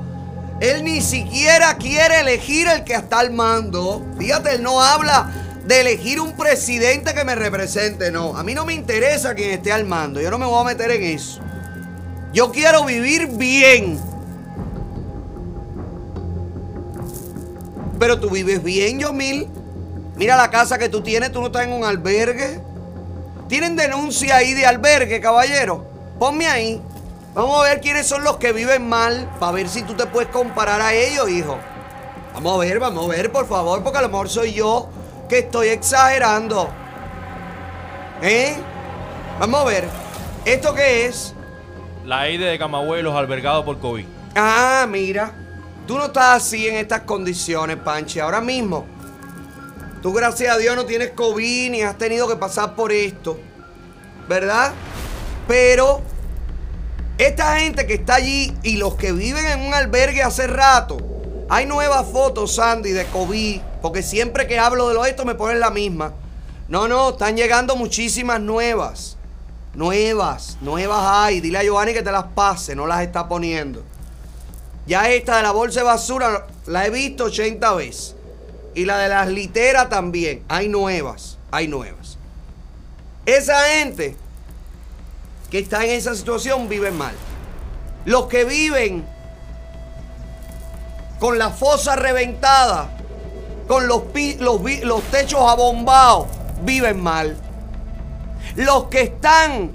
[0.60, 4.04] Él ni siquiera quiere elegir el que está al mando.
[4.18, 5.30] Fíjate, él no habla
[5.66, 8.10] de elegir un presidente que me represente.
[8.10, 10.20] No, a mí no me interesa quién esté al mando.
[10.20, 11.40] Yo no me voy a meter en eso.
[12.32, 13.98] Yo quiero vivir bien.
[17.98, 19.48] Pero tú vives bien, Yomil.
[20.16, 22.60] Mira la casa que tú tienes, tú no estás en un albergue.
[23.52, 25.84] ¿Tienen denuncia ahí de albergue, caballero?
[26.18, 26.80] Ponme ahí.
[27.34, 30.30] Vamos a ver quiénes son los que viven mal, para ver si tú te puedes
[30.30, 31.58] comparar a ellos, hijo.
[32.32, 34.88] Vamos a ver, vamos a ver, por favor, porque a lo mejor soy yo
[35.28, 36.70] que estoy exagerando.
[38.22, 38.54] ¿Eh?
[39.38, 39.86] Vamos a ver.
[40.46, 41.34] ¿Esto qué es?
[42.06, 44.06] La EIDE de Camagüey, los albergados por COVID.
[44.34, 45.30] Ah, mira.
[45.86, 48.18] Tú no estás así en estas condiciones, Panchi.
[48.18, 48.86] Ahora mismo.
[50.02, 53.38] Tú, gracias a Dios, no tienes COVID ni has tenido que pasar por esto.
[54.28, 54.72] ¿Verdad?
[55.46, 56.02] Pero
[57.18, 60.98] esta gente que está allí y los que viven en un albergue hace rato.
[61.48, 63.60] Hay nuevas fotos, Sandy, de COVID.
[63.80, 66.14] Porque siempre que hablo de lo esto me ponen la misma.
[66.66, 69.16] No, no, están llegando muchísimas nuevas.
[69.74, 71.40] Nuevas, nuevas hay.
[71.40, 73.84] Dile a Giovanni que te las pase, no las está poniendo.
[74.84, 78.16] Ya esta de la bolsa de basura la he visto 80 veces.
[78.74, 80.42] Y la de las literas también.
[80.48, 82.18] Hay nuevas, hay nuevas.
[83.26, 84.16] Esa gente
[85.50, 87.14] que está en esa situación vive mal.
[88.04, 89.04] Los que viven
[91.20, 92.90] con la fosa reventada,
[93.68, 94.02] con los,
[94.40, 96.26] los, los techos abombados,
[96.62, 97.36] viven mal.
[98.56, 99.70] Los que están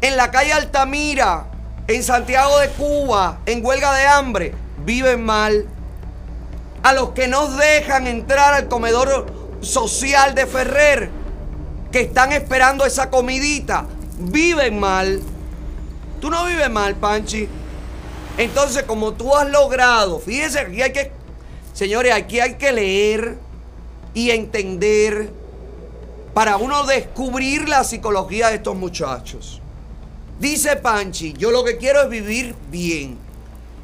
[0.00, 1.46] en la calle Altamira,
[1.88, 4.54] en Santiago de Cuba, en huelga de hambre,
[4.84, 5.66] viven mal.
[6.82, 9.26] A los que nos dejan entrar al comedor
[9.60, 11.10] social de Ferrer,
[11.90, 13.86] que están esperando esa comidita,
[14.18, 15.20] viven mal.
[16.20, 17.48] Tú no vives mal, Panchi.
[18.38, 21.12] Entonces, como tú has logrado, fíjense, aquí hay que,
[21.72, 23.38] señores, aquí hay que leer
[24.14, 25.30] y entender
[26.34, 29.62] para uno descubrir la psicología de estos muchachos.
[30.38, 33.25] Dice Panchi, yo lo que quiero es vivir bien.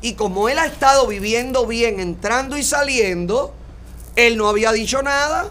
[0.02, 3.54] Y como él ha estado viviendo bien, entrando y saliendo,
[4.16, 5.50] él no había dicho nada.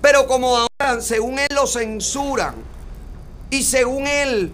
[0.00, 2.54] Pero como ahora, según él, lo censuran
[3.50, 4.52] y según él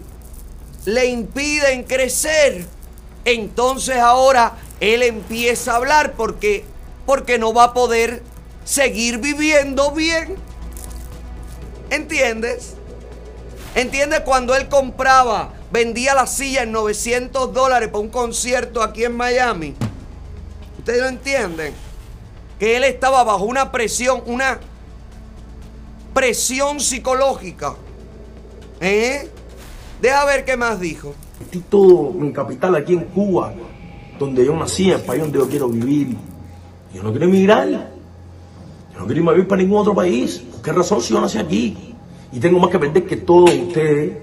[0.85, 2.65] le impiden crecer,
[3.23, 6.65] entonces ahora él empieza a hablar porque,
[7.05, 8.23] porque no va a poder
[8.65, 10.35] seguir viviendo bien.
[11.89, 12.73] ¿Entiendes?
[13.75, 19.15] ¿Entiendes cuando él compraba, vendía la silla en 900 dólares para un concierto aquí en
[19.15, 19.75] Miami?
[20.79, 21.73] ¿Ustedes lo entienden?
[22.59, 24.59] Que él estaba bajo una presión, una
[26.13, 27.75] presión psicológica.
[28.79, 29.29] ¿Eh?
[30.01, 31.13] Deja ver qué más dijo.
[31.39, 33.53] Metí todo mi capital aquí en Cuba,
[34.17, 36.15] donde yo nací, el país donde yo quiero vivir.
[36.93, 37.67] Yo no quiero emigrar.
[37.69, 40.39] Yo no quiero irme a vivir para ningún otro país.
[40.39, 41.95] ¿Por qué razón si yo nací aquí?
[42.31, 44.17] Y tengo más que perder que todos ustedes,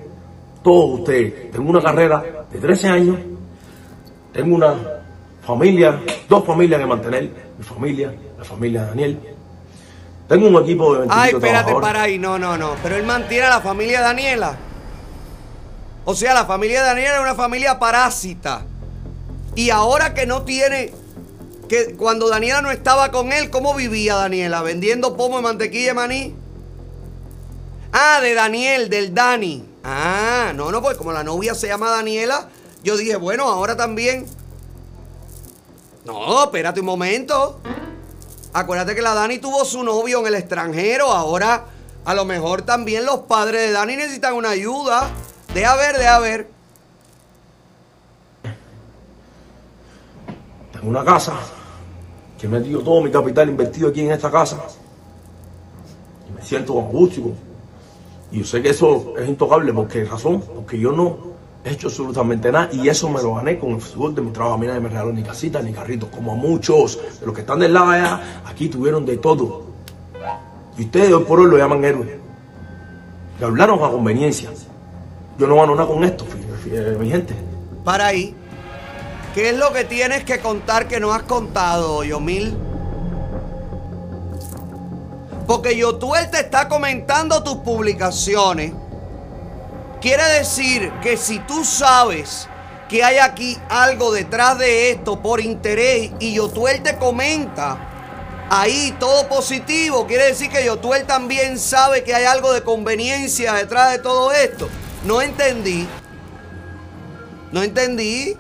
[0.65, 1.53] todos ustedes.
[1.53, 3.19] Tengo una carrera de 13 años.
[4.33, 4.75] Tengo una
[5.47, 7.31] familia, dos familias que mantener.
[7.57, 9.21] Mi familia, la familia de Daniel.
[10.27, 12.19] Tengo un equipo de 25 Ay, espérate, para ahí.
[12.19, 12.75] No, no, no.
[12.83, 14.57] Pero él mantiene a la familia de Daniela.
[16.07, 18.65] O sea, la familia de Daniela es una familia parásita.
[19.55, 20.93] Y ahora que no tiene.
[21.69, 24.63] Que cuando Daniela no estaba con él, ¿cómo vivía Daniela?
[24.63, 26.35] ¿Vendiendo pomo de mantequilla de maní?
[27.93, 29.74] Ah, de Daniel, del Dani.
[29.85, 32.49] Ah, no, no, pues como la novia se llama Daniela,
[32.83, 34.27] yo dije, bueno, ahora también.
[36.07, 37.61] No, espérate un momento.
[38.55, 41.13] Acuérdate que la Dani tuvo su novio en el extranjero.
[41.13, 41.67] Ahora,
[42.05, 45.11] a lo mejor también los padres de Dani necesitan una ayuda.
[45.53, 46.49] Deja ver, deja ver.
[50.73, 51.35] Tengo una casa
[52.39, 54.59] que he metido todo mi capital invertido aquí en esta casa.
[56.29, 57.33] Y me siento con gusto.
[58.35, 59.73] Y yo sé que eso es intocable.
[59.73, 60.41] ¿Por qué razón?
[60.55, 61.17] Porque yo no
[61.65, 62.69] he hecho absolutamente nada.
[62.73, 64.55] Y eso me lo gané con el fútbol de mi trabajo.
[64.55, 66.11] A mí nadie me regaló ni casita ni carrito.
[66.11, 69.65] Como a muchos de los que están del lado allá, aquí tuvieron de todo.
[70.77, 72.19] Y ustedes hoy por hoy lo llaman héroe.
[73.41, 74.51] Y hablaron a conveniencia.
[75.39, 77.35] Yo no gano nada con esto, fí- mi gente.
[77.85, 78.35] Para ahí.
[79.35, 82.57] ¿Qué es lo que tienes que contar que no has contado, Yomil?
[85.47, 88.73] Porque Yotuel te está comentando tus publicaciones.
[90.01, 92.49] Quiere decir que si tú sabes
[92.89, 97.79] que hay aquí algo detrás de esto por interés y Yotuel te comenta
[98.51, 103.93] ahí todo positivo, quiere decir que Yotuel también sabe que hay algo de conveniencia detrás
[103.93, 104.69] de todo esto.
[105.05, 105.87] No entendí.
[107.53, 108.37] No entendí.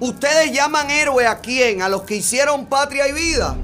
[0.00, 1.82] Ustedes llaman héroe a quién?
[1.82, 3.56] A los que hicieron patria y vida.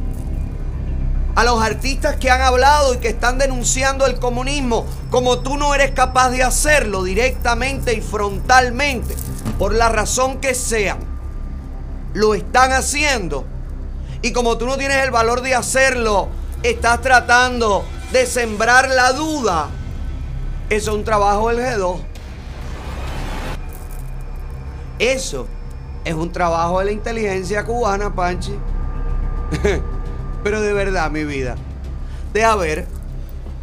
[1.38, 5.72] A los artistas que han hablado y que están denunciando el comunismo, como tú no
[5.72, 9.14] eres capaz de hacerlo directamente y frontalmente,
[9.56, 10.98] por la razón que sea,
[12.12, 13.44] lo están haciendo.
[14.20, 16.28] Y como tú no tienes el valor de hacerlo,
[16.64, 19.68] estás tratando de sembrar la duda.
[20.70, 22.00] Eso es un trabajo del G2.
[24.98, 25.46] Eso
[26.04, 28.58] es un trabajo de la inteligencia cubana, Panchi.
[30.42, 31.56] Pero de verdad, mi vida.
[32.32, 32.86] Deja ver.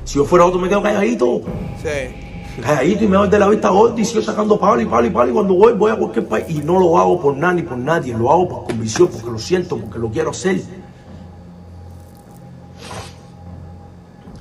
[0.03, 1.41] Si yo fuera otro, me quedo calladito.
[1.82, 2.61] Sí.
[2.61, 5.09] Calladito y me voy de la vista gorda y sigo sacando palo y palo y
[5.09, 5.30] palo.
[5.30, 6.45] Y cuando voy, voy a cualquier país.
[6.49, 8.13] Y no lo hago por nada ni por nadie.
[8.13, 10.61] Lo hago por convicción, porque lo siento, porque lo quiero hacer.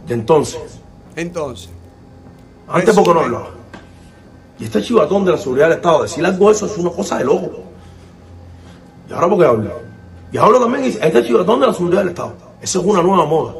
[0.06, 0.80] Y entonces,
[1.16, 1.70] Entonces.
[2.68, 3.48] antes porque no hablaba.
[4.58, 7.18] Y este chivatón de la seguridad del Estado, decir algo de eso es una cosa
[7.18, 7.50] de loco.
[9.08, 9.93] Y ahora porque hablo.
[10.34, 12.32] Y hablo también, dice, este chivatón de la seguridad del Estado.
[12.60, 13.54] Esa es una nueva moda.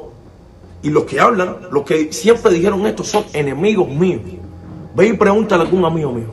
[0.83, 4.23] Y los que hablan, los que siempre dijeron esto, son enemigos míos.
[4.93, 6.27] Ve y pregúntale a algún amigo mío.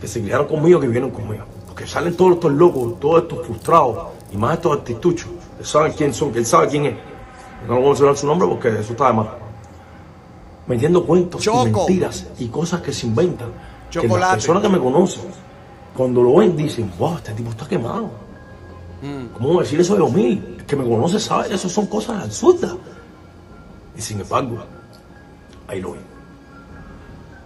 [0.00, 1.44] Que se criaron conmigo, que vivieron conmigo.
[1.66, 5.28] Porque salen todos estos locos, todos estos frustrados, y más estos artistuchos.
[5.58, 6.94] Que saben quién son, que él sabe quién es.
[7.68, 9.26] No voy a mencionar su nombre porque eso está de más.
[10.66, 13.48] Metiendo cuentos y mentiras y cosas que se inventan.
[13.90, 14.32] Que las Chocolate.
[14.36, 15.24] personas que me conocen,
[15.94, 18.29] cuando lo ven, dicen, wow, este tipo está quemado.
[19.00, 20.42] ¿Cómo voy a decir eso de mí?
[20.58, 22.74] El que me conoce sabe eso son cosas absurdas.
[23.96, 24.58] Y sin embargo,
[25.68, 26.02] ahí lo ven.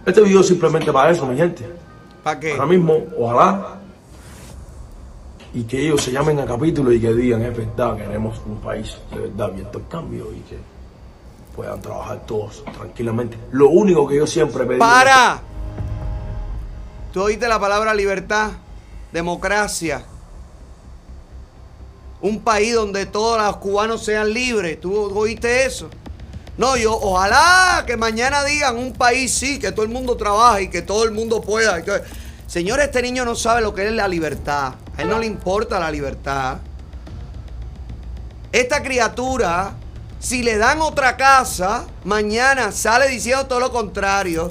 [0.05, 1.65] Este video es simplemente para eso, mi gente.
[2.23, 2.53] ¿Para qué?
[2.53, 3.79] Ahora mismo, ojalá,
[5.55, 8.97] y que ellos se llamen a capítulo y que digan, es verdad, queremos un país
[9.13, 10.59] de verdad abierto al cambio y que
[11.55, 13.39] puedan trabajar todos tranquilamente.
[13.53, 14.81] Lo único que yo siempre pedí...
[14.81, 15.41] ¡Para!
[17.13, 18.51] Tú oíste la palabra libertad,
[19.13, 20.05] democracia.
[22.25, 24.81] Un país donde todos los cubanos sean libres.
[24.81, 25.91] ¿Tú oíste eso?
[26.57, 30.69] No, yo, ojalá que mañana digan un país sí, que todo el mundo trabaje y
[30.69, 31.79] que todo el mundo pueda.
[31.81, 32.01] y que-
[32.47, 34.73] Señor, este niño no sabe lo que es la libertad.
[34.97, 36.57] A él no le importa la libertad.
[38.53, 39.75] Esta criatura,
[40.19, 44.49] si le dan otra casa, mañana sale diciendo todo lo contrario.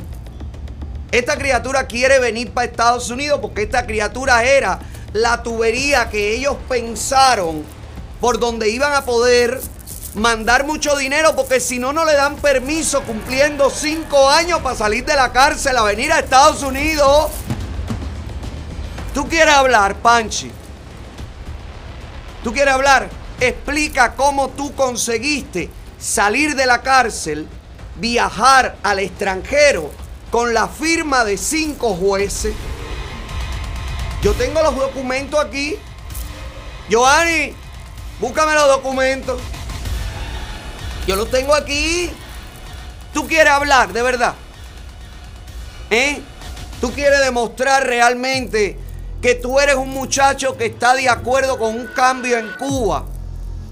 [1.11, 4.77] Esta criatura quiere venir para Estados Unidos porque esta criatura era
[5.13, 7.63] la tubería que ellos pensaron
[8.19, 9.61] por donde iban a poder
[10.15, 15.05] mandar mucho dinero porque si no, no le dan permiso cumpliendo cinco años para salir
[15.05, 17.31] de la cárcel a venir a Estados Unidos.
[19.13, 20.51] ¿Tú quieres hablar, Panchi?
[22.43, 23.09] ¿Tú quieres hablar?
[23.39, 27.47] Explica cómo tú conseguiste salir de la cárcel,
[27.95, 29.91] viajar al extranjero
[30.31, 32.53] con la firma de cinco jueces.
[34.23, 35.77] Yo tengo los documentos aquí.
[36.87, 37.53] Giovanni,
[38.21, 39.41] búscame los documentos.
[41.05, 42.09] Yo los tengo aquí.
[43.13, 44.35] ¿Tú quieres hablar, de verdad?
[45.89, 46.21] ¿Eh?
[46.79, 48.79] ¿Tú quieres demostrar realmente
[49.21, 53.05] que tú eres un muchacho que está de acuerdo con un cambio en Cuba?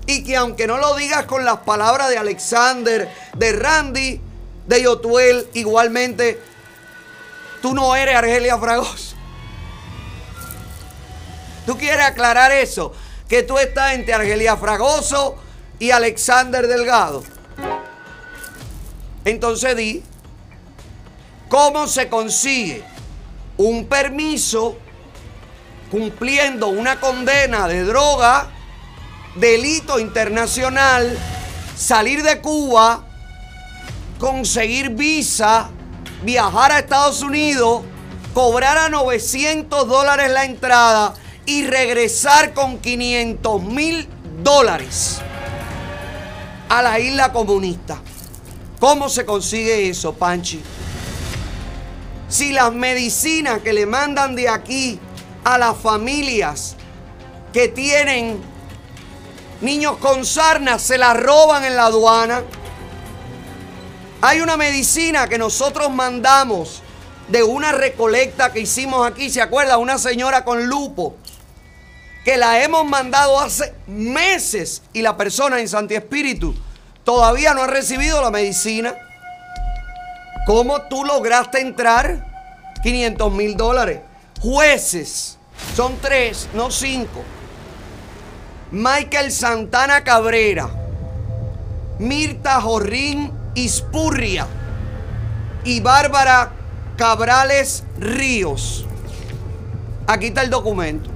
[0.05, 4.19] Y que aunque no lo digas con las palabras de Alexander, de Randy,
[4.67, 6.41] de Yotuel, igualmente,
[7.61, 9.10] tú no eres Argelia Fragoso.
[11.65, 12.93] ¿Tú quieres aclarar eso?
[13.27, 15.35] Que tú estás entre Argelia Fragoso
[15.79, 17.23] y Alexander Delgado.
[19.23, 20.03] Entonces di,
[21.49, 22.83] ¿cómo se consigue
[23.57, 24.77] un permiso
[25.91, 28.47] cumpliendo una condena de droga,
[29.35, 31.17] delito internacional,
[31.75, 33.03] salir de Cuba,
[34.17, 35.69] conseguir visa,
[36.23, 37.83] viajar a Estados Unidos,
[38.33, 41.13] cobrar a 900 dólares la entrada
[41.45, 44.07] y regresar con 500 mil
[44.43, 45.19] dólares
[46.69, 47.99] a la isla comunista.
[48.79, 50.61] ¿Cómo se consigue eso, Panchi?
[52.29, 54.99] Si las medicinas que le mandan de aquí
[55.43, 56.75] a las familias
[57.51, 58.41] que tienen
[59.61, 62.43] niños con sarna se las roban en la aduana.
[64.21, 66.81] Hay una medicina que nosotros mandamos
[67.27, 69.77] de una recolecta que hicimos aquí, ¿se acuerda?
[69.77, 71.15] Una señora con lupo,
[72.23, 76.55] que la hemos mandado hace meses y la persona en Santi Espíritu
[77.03, 78.95] todavía no ha recibido la medicina.
[80.45, 82.27] ¿Cómo tú lograste entrar
[82.83, 84.01] 500 mil dólares?
[84.39, 85.37] Jueces,
[85.75, 87.23] son tres, no cinco.
[88.71, 90.69] Michael Santana Cabrera,
[91.99, 94.47] Mirta Jorrín Ispurria
[95.65, 96.53] y Bárbara
[96.97, 98.85] Cabrales Ríos.
[100.07, 101.10] Aquí está el documento.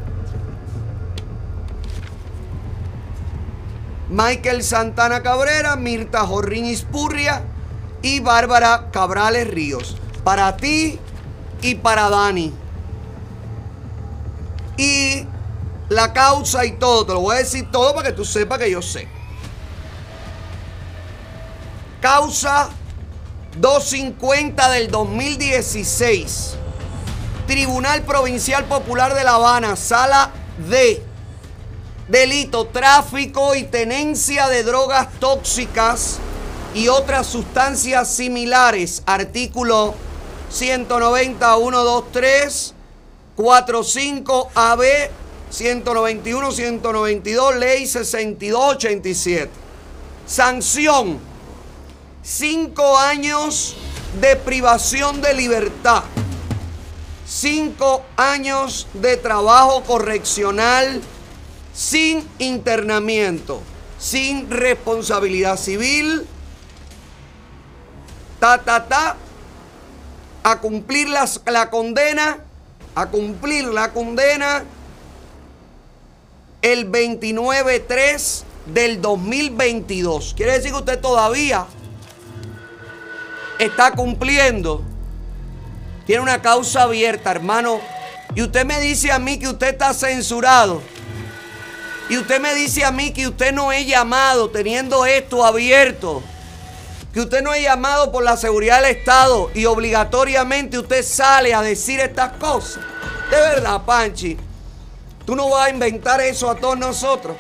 [4.10, 7.44] Michael Santana Cabrera, Mirta Jorrín Ispurria
[8.02, 9.98] y Bárbara Cabrales Ríos.
[10.24, 11.00] Para ti
[11.62, 12.54] y para Dani.
[14.78, 15.26] Y
[15.90, 18.70] la causa y todo, te lo voy a decir todo para que tú sepas que
[18.70, 19.08] yo sé.
[22.02, 22.70] Causa
[23.58, 26.56] 250 del 2016.
[27.48, 30.32] Tribunal Provincial Popular de La Habana, sala
[30.68, 31.05] D.
[32.08, 36.20] Delito, tráfico y tenencia de drogas tóxicas
[36.76, 39.02] y otras sustancias similares.
[39.08, 39.96] Artículo
[40.52, 42.74] 190, 123,
[43.36, 44.84] 45 AB,
[45.50, 49.50] 191, 192, ley 6287.
[50.28, 51.20] Sanción,
[52.22, 53.76] 5 años
[54.22, 56.04] de privación de libertad.
[57.28, 61.02] 5 años de trabajo correccional
[61.76, 63.62] sin internamiento,
[64.00, 66.26] sin responsabilidad civil,
[68.40, 69.18] ta, ta, ta,
[70.44, 72.40] a cumplir la condena,
[72.96, 74.64] a cumplir la condena
[76.62, 80.34] el 29-3 del 2022.
[80.36, 81.66] Quiere decir que usted todavía
[83.60, 84.82] está cumpliendo.
[86.06, 87.80] Tiene una causa abierta, hermano.
[88.34, 90.82] Y usted me dice a mí que usted está censurado.
[92.10, 96.22] Y usted me dice a mí que usted no es llamado teniendo esto abierto.
[97.14, 101.62] Que usted no es llamado por la seguridad del Estado y obligatoriamente usted sale a
[101.62, 102.84] decir estas cosas.
[103.32, 104.38] De verdad, Panchi.
[105.26, 107.36] Tú no vas a inventar eso a todos nosotros.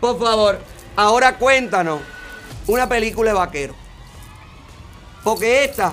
[0.00, 0.58] Por favor,
[0.96, 2.00] ahora cuéntanos
[2.66, 3.74] una película de vaquero.
[5.22, 5.92] Porque esta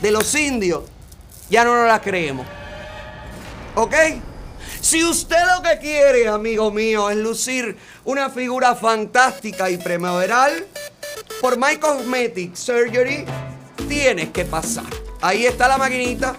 [0.00, 0.84] de los indios
[1.50, 2.46] ya no nos la creemos.
[3.74, 3.94] ¿Ok?
[4.88, 7.76] Si usted lo que quiere, amigo mío, es lucir
[8.06, 10.66] una figura fantástica y primaveral,
[11.42, 13.26] por My Cosmetic Surgery
[13.86, 14.86] tienes que pasar.
[15.20, 16.36] Ahí está la maquinita,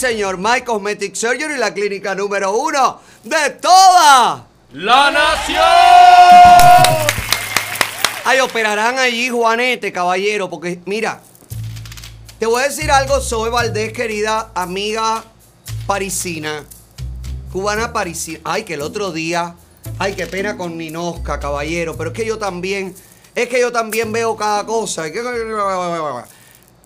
[0.01, 4.47] señor, My Cosmetic Surgery, la clínica número uno de toda.
[4.73, 5.61] ¡La Nación!
[8.25, 11.21] Ay, operarán allí, Juanete, caballero, porque mira,
[12.39, 15.23] te voy a decir algo, soy Valdés, querida amiga
[15.85, 16.63] parisina,
[17.51, 18.39] cubana parisina.
[18.43, 19.55] Ay, que el otro día,
[19.99, 22.95] ay, qué pena con Ninosca, caballero, pero es que yo también,
[23.35, 25.03] es que yo también veo cada cosa.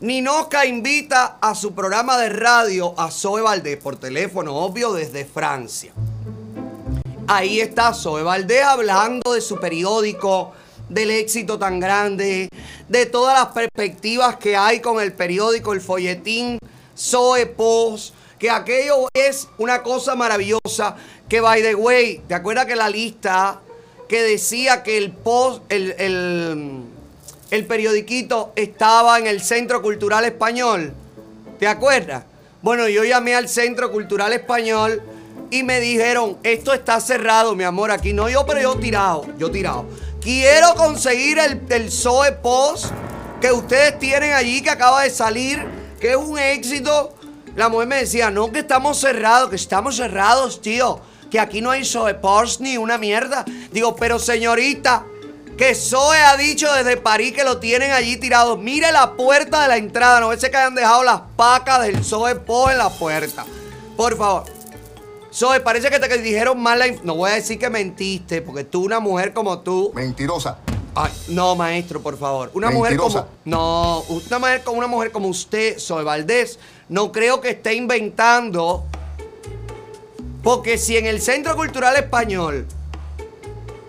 [0.02, 5.93] Ninosca invita a su programa de radio a Zoe Valdés por teléfono, obvio, desde Francia.
[7.28, 10.52] Ahí está Zoe Valdés hablando de su periódico,
[10.89, 12.50] del éxito tan grande,
[12.89, 16.60] de todas las perspectivas que hay con el periódico, el folletín
[16.98, 20.98] Zoe Post, que aquello es una cosa maravillosa.
[21.30, 23.62] Que by the way, ¿te acuerdas que la lista
[24.10, 26.84] que decía que el post, el, el,
[27.56, 30.93] el periodiquito estaba en el Centro Cultural Español?
[31.58, 32.26] ¿Te acuerdas?
[32.62, 35.01] Bueno, yo llamé al Centro Cultural Español
[35.49, 39.49] y me dijeron, esto está cerrado, mi amor, aquí no yo, pero yo tirado, yo
[39.49, 39.86] tirado.
[40.22, 42.88] Quiero conseguir el, el Zoe Post
[43.39, 45.64] que ustedes tienen allí, que acaba de salir,
[45.99, 47.16] que es un éxito.
[47.56, 50.99] La mujer me decía, no, que estamos cerrados, que estamos cerrados, tío,
[51.32, 53.45] que aquí no hay Zoe Post ni una mierda.
[53.72, 55.06] Digo, pero señorita,
[55.58, 58.58] que Zoe ha dicho desde París que lo tienen allí tirado.
[58.58, 60.20] Mire la puerta de la entrada.
[60.20, 63.45] No sé que hayan dejado las pacas del Zoe Po en la puerta.
[63.95, 64.43] Por favor.
[65.34, 68.84] Zoe, parece que te dijeron mal la No voy a decir que mentiste, porque tú,
[68.86, 69.91] una mujer como tú.
[69.93, 70.60] Mentirosa.
[70.93, 72.51] Ay, no, maestro, por favor.
[72.53, 73.26] Una mujer Mentirosa.
[73.26, 73.32] como.
[73.43, 78.86] No, una mujer como una mujer como usted, Zoe Valdés, no creo que esté inventando.
[80.41, 82.66] Porque si en el Centro Cultural Español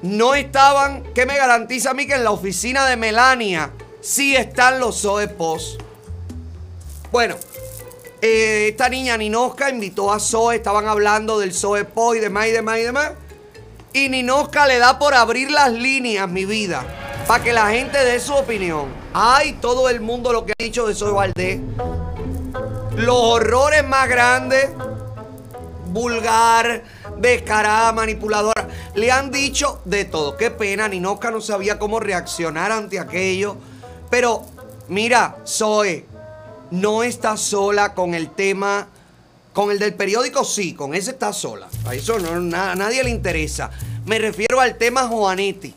[0.03, 3.71] no estaban, ¿qué me garantiza a mí que en la oficina de Melania
[4.01, 5.81] sí están los Zoe Post?
[7.11, 7.37] Bueno,
[8.21, 12.51] eh, esta niña Ninosca invitó a Zoe, estaban hablando del Zoe Post y demás y
[12.51, 13.13] demás y demás.
[13.93, 16.85] Y Ninosca le da por abrir las líneas, mi vida,
[17.27, 18.89] para que la gente dé su opinión.
[19.15, 21.61] Ay, todo el mundo lo que ha dicho de Zoe Valdés.
[22.97, 24.69] Los horrores más grandes,
[25.97, 26.85] vulgar,
[27.19, 28.69] descarada, manipuladora.
[28.95, 30.37] Le han dicho de todo.
[30.37, 33.57] Qué pena, Ninosca no sabía cómo reaccionar ante aquello.
[34.11, 34.45] Pero,
[34.89, 36.05] mira, Zoe,
[36.71, 38.89] no está sola con el tema.
[39.55, 41.67] Con el del periódico sí, con ese está sola.
[41.87, 43.71] A eso no, na- a nadie le interesa.
[44.05, 45.75] Me refiero al tema Juanetti.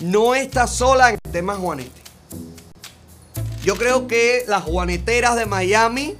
[0.00, 2.00] No está sola en el tema Juanetti.
[3.62, 6.16] Yo creo que las juaneteras de Miami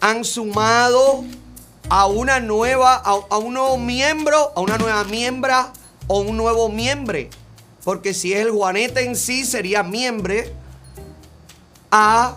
[0.00, 1.24] han sumado
[1.90, 5.72] a una nueva, a, a un nuevo miembro, a una nueva miembra
[6.06, 7.30] o un nuevo miembre.
[7.84, 10.52] Porque si es el Juanete en sí, sería miembre
[11.90, 12.36] a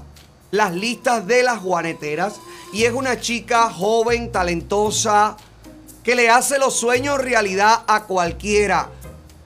[0.52, 2.36] las listas de las juaneteras.
[2.74, 5.36] Y es una chica joven, talentosa,
[6.04, 8.90] que le hace los sueños realidad a cualquiera.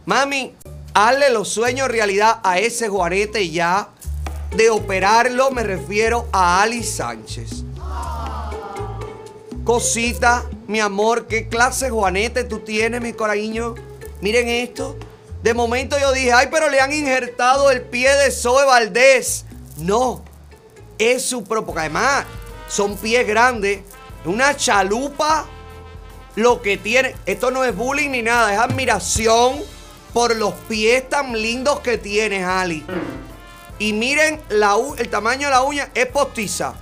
[0.05, 0.53] Mami,
[0.93, 3.89] hazle los sueños realidad a ese Juanete ya.
[4.55, 7.64] De operarlo me refiero a Alice Sánchez.
[9.65, 13.73] Cosita, mi amor, ¿qué clase Juanete tú tienes, mi cariño?
[14.21, 14.95] Miren esto.
[15.41, 19.45] De momento yo dije, ay, pero le han injertado el pie de Zoe Valdés.
[19.77, 20.23] No,
[20.99, 22.25] es su propio, además
[22.69, 23.79] son pies grandes,
[24.23, 25.47] una chalupa
[26.35, 27.15] lo que tiene.
[27.25, 29.63] Esto no es bullying ni nada, es admiración
[30.13, 32.85] por los pies tan lindos que tienes, Ali.
[33.79, 36.75] Y miren la el tamaño de la uña, es postiza.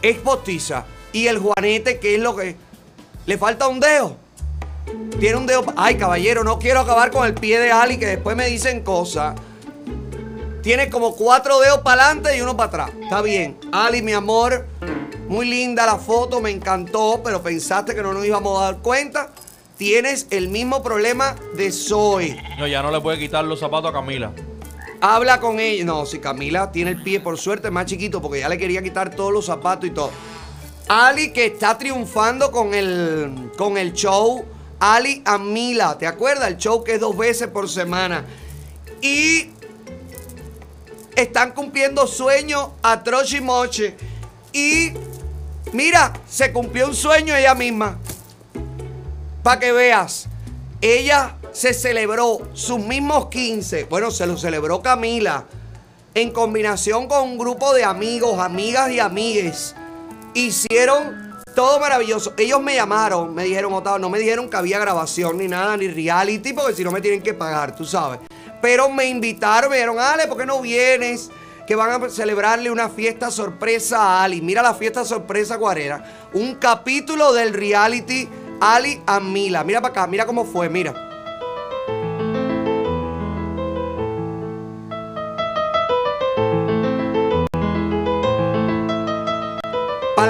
[0.00, 0.86] Es postiza.
[1.12, 2.56] Y el juanete, que es lo que.
[3.26, 4.16] Le falta un dedo.
[5.18, 5.64] Tiene un dedo.
[5.76, 9.34] Ay, caballero, no quiero acabar con el pie de Ali, que después me dicen cosas.
[10.62, 12.90] Tiene como cuatro dedos para adelante y uno para atrás.
[13.02, 13.58] Está bien.
[13.72, 14.66] Ali, mi amor,
[15.28, 19.30] muy linda la foto, me encantó, pero pensaste que no nos íbamos a dar cuenta.
[19.76, 22.36] Tienes el mismo problema de Zoe.
[22.58, 24.32] No, ya no le puede quitar los zapatos a Camila.
[25.00, 25.84] Habla con ella.
[25.84, 29.14] No, si Camila tiene el pie, por suerte, más chiquito, porque ya le quería quitar
[29.14, 30.10] todos los zapatos y todo.
[30.92, 34.44] Ali que está triunfando con el, con el show
[34.80, 35.96] Ali Amila.
[35.96, 36.48] ¿Te acuerdas?
[36.48, 38.24] El show que es dos veces por semana.
[39.00, 39.50] Y
[41.14, 43.96] están cumpliendo sueños a troche y moche.
[44.52, 44.90] Y
[45.72, 47.96] mira, se cumplió un sueño ella misma.
[49.44, 50.26] Para que veas,
[50.80, 53.84] ella se celebró sus mismos 15.
[53.84, 55.44] Bueno, se lo celebró Camila.
[56.14, 59.76] En combinación con un grupo de amigos, amigas y amigues.
[60.34, 62.34] Hicieron todo maravilloso.
[62.36, 65.88] Ellos me llamaron, me dijeron, Otávio, no me dijeron que había grabación ni nada, ni
[65.88, 68.20] reality, porque si no me tienen que pagar, tú sabes.
[68.62, 71.30] Pero me invitaron, me dijeron, Ale, ¿por qué no vienes?
[71.66, 74.40] Que van a celebrarle una fiesta sorpresa a Ali.
[74.40, 76.28] Mira la fiesta sorpresa cuarera.
[76.32, 78.28] Un capítulo del reality
[78.60, 79.64] Ali a Mila.
[79.64, 81.09] Mira para acá, mira cómo fue, mira.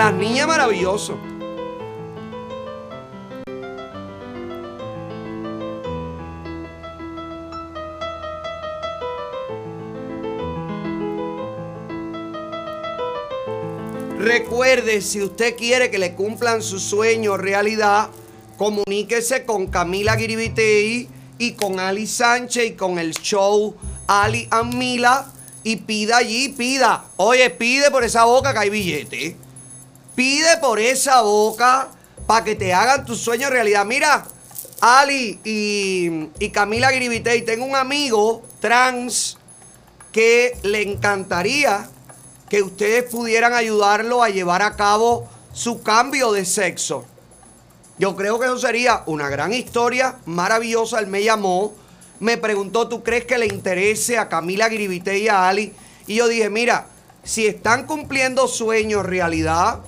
[0.00, 1.18] Las niñas maravilloso.
[14.18, 18.08] Recuerde, si usted quiere que le cumplan su sueño realidad,
[18.56, 23.74] comuníquese con Camila Giribitei y con Ali Sánchez y con el show
[24.06, 25.30] Ali Amila
[25.62, 27.04] y pida allí, pida.
[27.18, 29.49] Oye, pide por esa boca que hay billete.
[30.14, 31.88] Pide por esa boca
[32.26, 33.84] para que te hagan tus sueños realidad.
[33.84, 34.24] Mira,
[34.80, 39.36] Ali y, Camila Giribitei, tengo un amigo trans
[40.12, 41.88] que le encantaría
[42.48, 47.04] que ustedes pudieran ayudarlo a llevar a cabo su cambio de sexo.
[47.98, 50.98] Yo creo que eso sería una gran historia, maravillosa.
[50.98, 51.74] Él me llamó,
[52.18, 55.74] me preguntó, ¿tú crees que le interese a Camila Gribite y a Ali?
[56.06, 56.86] Y yo dije, mira,
[57.22, 59.80] si están cumpliendo sueños realidad,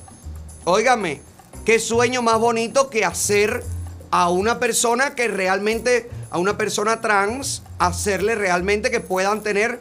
[0.64, 1.20] óigame,
[1.64, 3.62] qué sueño más bonito que hacer
[4.10, 9.80] a una persona que realmente, a una persona trans, hacerle realmente que puedan tener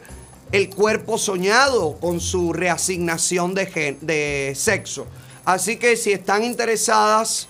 [0.52, 5.06] el cuerpo soñado con su reasignación de, gen- de sexo.
[5.44, 7.48] Así que si están interesadas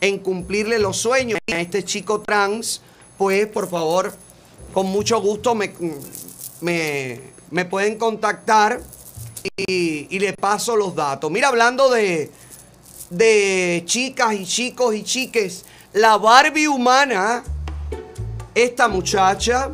[0.00, 2.80] en cumplirle los sueños a este chico trans,
[3.16, 4.14] pues por favor,
[4.72, 5.72] con mucho gusto me,
[6.60, 7.20] me,
[7.50, 8.80] me pueden contactar
[9.56, 11.30] y, y le paso los datos.
[11.30, 12.30] Mira, hablando de,
[13.10, 17.42] de chicas y chicos y chiques, la Barbie humana,
[18.54, 19.70] esta muchacha,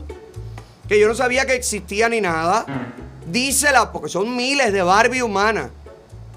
[0.88, 2.66] que yo no sabía que existía ni nada,
[3.26, 5.70] dice la, porque son miles de Barbie humanas,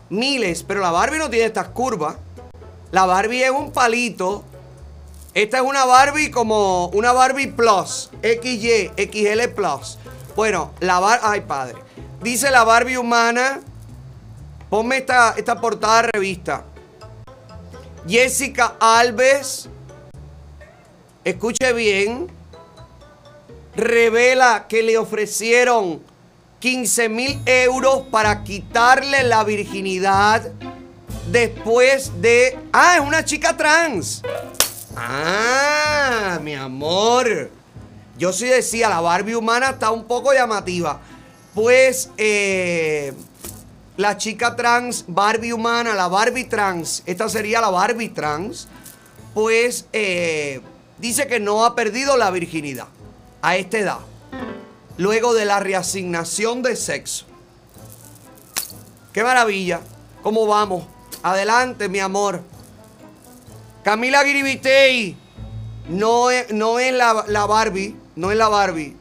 [0.10, 2.16] miles, pero la Barbie no tiene estas curvas.
[2.92, 4.44] La Barbie es un palito.
[5.34, 10.00] Esta es una Barbie como una Barbie Plus, XY, XL Plus.
[10.36, 11.76] Bueno, la Barbie, ay padre,
[12.24, 13.60] dice la Barbie humana,
[14.70, 16.64] ponme esta, esta portada de revista.
[18.08, 19.68] Jessica Alves,
[21.26, 22.28] escuche bien,
[23.76, 26.02] revela que le ofrecieron
[26.60, 30.50] 15 mil euros para quitarle la virginidad
[31.30, 32.58] después de...
[32.72, 34.22] Ah, es una chica trans.
[34.96, 37.52] Ah, mi amor.
[38.18, 41.02] Yo sí decía, la Barbie humana está un poco llamativa.
[41.54, 43.14] Pues eh,
[43.98, 48.68] la chica trans, Barbie humana, la Barbie trans, esta sería la Barbie trans,
[49.34, 50.62] pues eh,
[51.00, 52.88] dice que no ha perdido la virginidad
[53.42, 54.00] a esta edad,
[54.98, 57.26] luego de la reasignación de sexo.
[59.14, 59.82] Qué maravilla.
[60.22, 60.84] ¿Cómo vamos?
[61.24, 62.42] Adelante, mi amor.
[63.84, 65.18] Camila Giribitei.
[65.90, 67.96] No es, la, la Barbie.
[68.16, 68.96] No es la Barbie.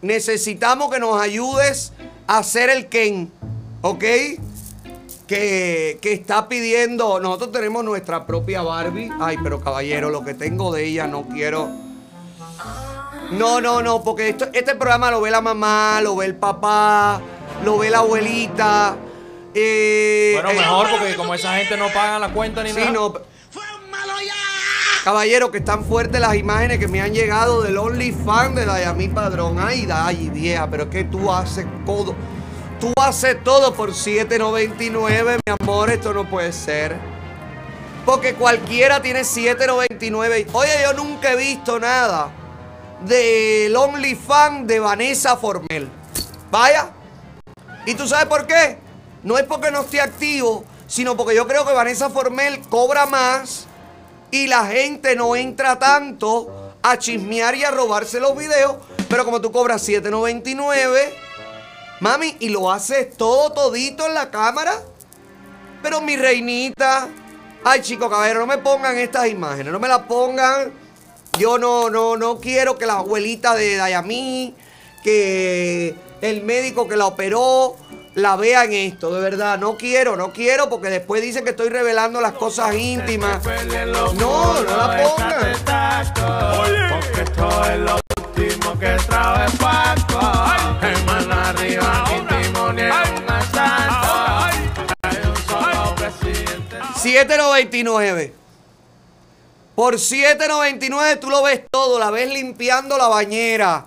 [0.00, 1.92] Necesitamos que nos ayudes
[2.26, 3.30] a hacer el Ken.
[3.82, 4.04] ¿Ok?
[5.26, 7.20] Que, que está pidiendo.
[7.20, 9.10] Nosotros tenemos nuestra propia Barbie.
[9.20, 11.68] Ay, pero caballero, lo que tengo de ella no quiero.
[13.32, 17.20] No, no, no, porque esto- este programa lo ve la mamá, lo ve el papá,
[17.64, 18.96] lo ve la abuelita.
[19.54, 22.90] eh, Bueno, eh, mejor porque como esa gente no paga la cuenta ni Sí, nada.
[22.92, 23.14] no.
[25.04, 29.56] Caballero, que están fuertes las imágenes que me han llegado del OnlyFans de Dayami Padrón.
[29.58, 32.14] Ay, Day, vieja, pero es que tú haces todo.
[32.80, 35.90] Tú haces todo por 7.99, mi amor.
[35.90, 36.96] Esto no puede ser.
[38.06, 40.46] Porque cualquiera tiene 7.99.
[40.54, 42.30] Oye, yo nunca he visto nada
[43.02, 45.90] del OnlyFans de Vanessa Formel.
[46.50, 46.90] Vaya.
[47.84, 48.78] ¿Y tú sabes por qué?
[49.22, 53.66] No es porque no esté activo, sino porque yo creo que Vanessa Formel cobra más
[54.30, 58.76] y la gente no entra tanto a chismear y a robarse los videos.
[59.08, 61.29] Pero como tú cobras 7.99,
[62.00, 64.74] mami, y lo haces todo todito en la cámara.
[65.82, 67.08] Pero mi reinita,
[67.64, 70.72] ay chico caballero, no me pongan estas imágenes, no me las pongan.
[71.38, 74.54] Yo no, no, no quiero que la abuelita de Dayami,
[75.02, 77.76] que el médico que la operó,
[78.14, 79.58] la vean esto, de verdad.
[79.58, 83.42] No quiero, no quiero, porque después dicen que estoy revelando las cosas íntimas.
[84.16, 85.40] No, no la pongan.
[86.90, 88.09] Porque
[88.80, 90.20] que trae Paco.
[90.80, 94.94] Hermano arriba, ni timonel, un asalto.
[95.02, 96.78] Hay un solo presidente.
[97.02, 98.32] 7.99.
[99.74, 101.98] Por 7.99 tú lo ves todo.
[101.98, 103.84] La ves limpiando la bañera.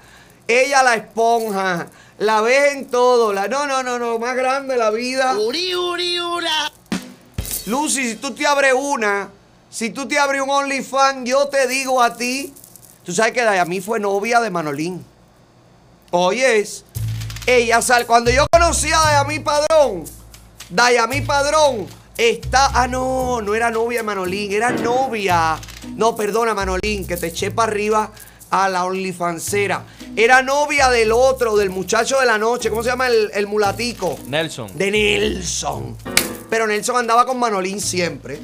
[0.48, 1.88] Ella la esponja.
[2.20, 3.34] La ves en todo.
[3.34, 4.20] La, no, no, no, no.
[4.20, 5.36] Más grande la vida.
[5.38, 6.72] Uri, uri, ura.
[7.66, 9.30] Lucy, si tú te abres una,
[9.70, 12.54] si tú te abres un OnlyFans, yo te digo a ti.
[13.04, 15.04] Tú sabes que Dayami fue novia de Manolín.
[16.12, 16.86] Oyes,
[17.46, 18.06] ella sal.
[18.06, 20.06] Cuando yo conocí a Dayami Padrón,
[20.70, 21.88] Dayami Padrón
[22.18, 22.68] está.
[22.74, 25.60] Ah, no, no era novia de Manolín, era novia.
[25.98, 28.12] No, perdona, Manolín, que te eché para arriba
[28.50, 29.84] a la OnlyFansera.
[30.16, 32.70] Era novia del otro, del muchacho de la noche.
[32.70, 34.18] ¿Cómo se llama el, el mulatico?
[34.28, 34.78] Nelson.
[34.78, 35.98] De Nelson.
[36.50, 38.40] Pero Nelson andaba con Manolín siempre.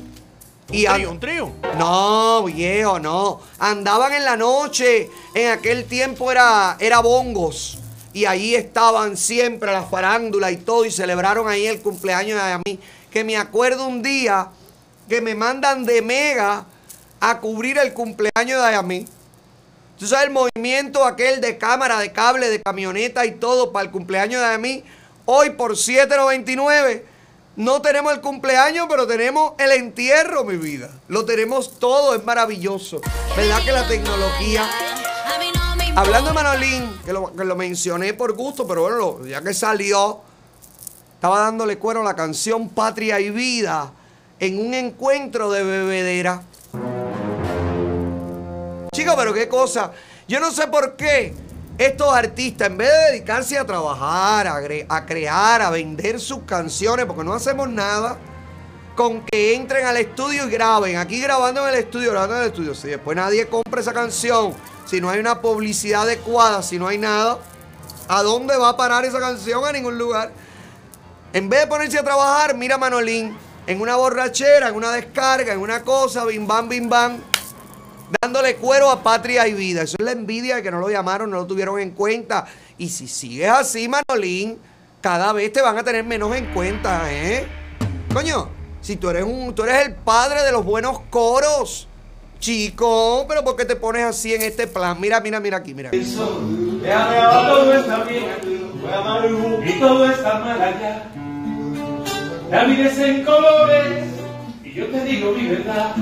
[0.71, 1.51] Y Un trío, un trío.
[1.77, 3.41] No, viejo, no.
[3.57, 5.09] Andaban en la noche.
[5.33, 7.79] En aquel tiempo era, era bongos.
[8.13, 10.85] Y ahí estaban siempre la farándula y todo.
[10.85, 12.79] Y celebraron ahí el cumpleaños de mí.
[13.09, 14.49] Que me acuerdo un día
[15.07, 16.65] que me mandan de Mega
[17.19, 19.05] a cubrir el cumpleaños de mí.
[19.97, 23.91] Tú sabes el movimiento aquel de cámara, de cable, de camioneta y todo para el
[23.91, 24.83] cumpleaños de mí.
[25.25, 27.03] Hoy por 7.99
[27.59, 30.89] no tenemos el cumpleaños, pero tenemos el entierro, mi vida.
[31.09, 33.01] Lo tenemos todo, es maravilloso.
[33.35, 34.69] ¿Verdad que la tecnología...
[35.93, 40.21] Hablando de Manolín, que lo, mencioné por gusto, pero bueno, ya que salió,
[41.15, 43.91] estaba dándole cuero a la canción Patria y Vida
[44.39, 46.43] en un encuentro de bebedera.
[48.95, 49.91] Chicos, pero qué cosa.
[50.29, 51.33] Yo no sé por qué
[51.79, 57.23] estos artistas, en vez de dedicarse a trabajar, a, crear, a vender sus canciones, porque
[57.23, 58.17] no hacemos nada,
[58.97, 60.97] con que entren al estudio y graben.
[60.97, 62.75] Aquí grabando en el estudio, grabando en el estudio.
[62.75, 64.53] Si después nadie compra esa canción,
[64.85, 67.39] si no hay una publicidad adecuada, si no hay nada,
[68.09, 69.63] ¿a dónde va a parar esa canción?
[69.63, 70.33] A ningún lugar.
[71.31, 75.59] En vez de ponerse a trabajar, mira Manolín en una borrachera, en una descarga, en
[75.61, 77.21] una cosa, bim bam, bim bam,
[78.21, 79.83] dándole cuero a patria y vida.
[79.83, 82.45] Eso es la envidia de que no lo llamaron, no lo tuvieron en cuenta.
[82.77, 84.57] Y si sigues así, Manolín,
[85.01, 87.47] cada vez te van a tener menos en cuenta, ¿eh?
[88.13, 88.49] Coño,
[88.81, 91.87] si tú eres un, tú eres el padre de los buenos coros.
[92.39, 94.99] Chico, pero ¿por qué te pones así en este plan?
[94.99, 95.91] Mira, mira, mira aquí, mira.
[95.91, 98.29] todo está bien
[99.65, 101.03] y todo está mal allá.
[102.49, 104.18] La en colores
[104.69, 105.95] y yo te digo mi verdad.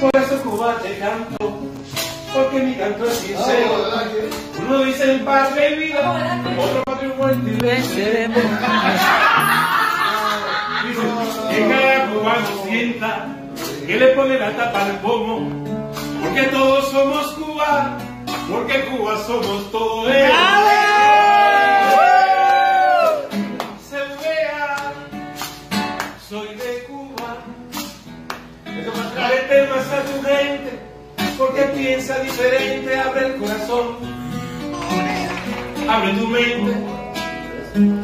[0.00, 1.36] Por eso Cuba te canto,
[2.32, 3.86] porque mi canto es sincero.
[4.66, 8.42] Uno dice en patria y vida, otro patria y muerte y venceremos.
[11.50, 13.26] Que cada cubano sienta
[13.86, 15.64] que le pone la tapa al pomo,
[16.22, 17.98] porque todos somos Cuba,
[18.50, 20.10] porque Cuba somos todos.
[20.10, 20.26] Se
[30.22, 30.78] gente,
[31.38, 33.96] porque piensa diferente, abre el corazón,
[35.88, 36.76] abre tu mente.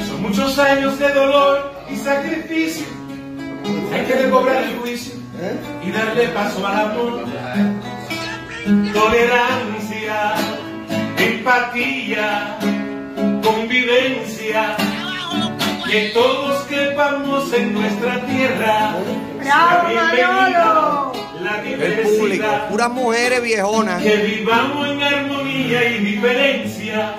[0.06, 2.86] Son muchos años de dolor y sacrificio,
[3.92, 5.14] hay que recobrar el juicio
[5.84, 7.24] y darle paso al amor.
[8.92, 10.34] Tolerancia,
[11.18, 12.58] empatía,
[13.44, 14.76] convivencia,
[15.88, 18.96] que todos quepamos en nuestra tierra.
[19.42, 24.02] Sea bienvenida la El público, puras mujeres viejonas.
[24.02, 27.14] Que vivamos en armonía y diferencia,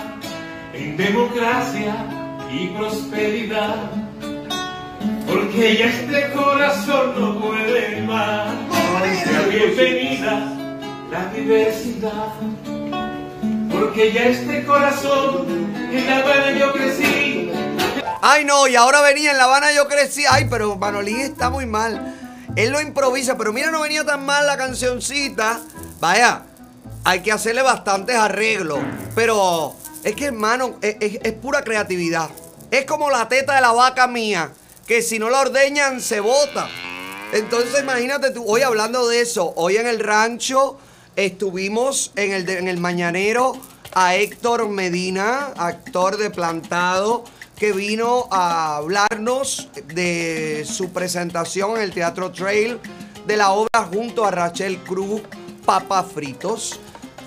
[0.73, 1.95] en democracia,
[2.51, 3.91] y prosperidad.
[5.25, 8.49] Porque ya este corazón no puede más.
[9.23, 10.53] Sea bienvenida
[11.11, 12.33] la diversidad.
[13.71, 15.45] Porque ya este corazón
[15.91, 17.51] en La Habana yo crecí.
[18.21, 20.23] Ay, no, y ahora venía en La Habana yo crecí.
[20.29, 22.16] Ay, pero Manolín está muy mal.
[22.57, 25.61] Él lo improvisa, pero mira, no venía tan mal la cancioncita.
[25.99, 26.41] Vaya,
[27.03, 28.79] hay que hacerle bastantes arreglos.
[29.15, 32.29] Pero es que, hermano, es, es- pura creatividad.
[32.71, 34.51] Es como la teta de la vaca mía,
[34.87, 36.67] que si no la ordeñan, se bota.
[37.31, 40.77] Entonces, imagínate tú, hoy hablando de eso, hoy en el rancho
[41.15, 43.53] estuvimos en el, en el mañanero
[43.93, 47.23] a Héctor Medina, actor de Plantado,
[47.57, 52.79] que vino a hablarnos de su presentación en el Teatro Trail
[53.25, 55.21] de la obra junto a Rachel Cruz,
[55.65, 56.79] Papas Fritos.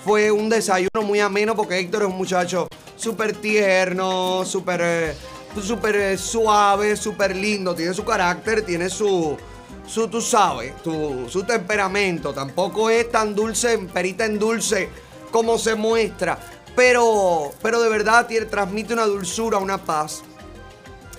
[0.05, 5.15] Fue un desayuno muy ameno porque Héctor es un muchacho súper tierno, súper eh,
[5.61, 9.37] súper eh, suave, súper lindo, tiene su carácter, tiene su,
[9.85, 12.33] su sabes, su temperamento.
[12.33, 14.89] Tampoco es tan dulce, perita en dulce
[15.29, 16.37] como se muestra,
[16.75, 20.23] pero, pero de verdad tiene, transmite una dulzura, una paz.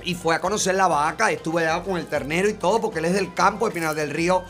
[0.05, 3.05] Y fue a conocer la vaca, estuve allá con el ternero y todo, porque él
[3.05, 4.43] es del campo de Pinar del Río.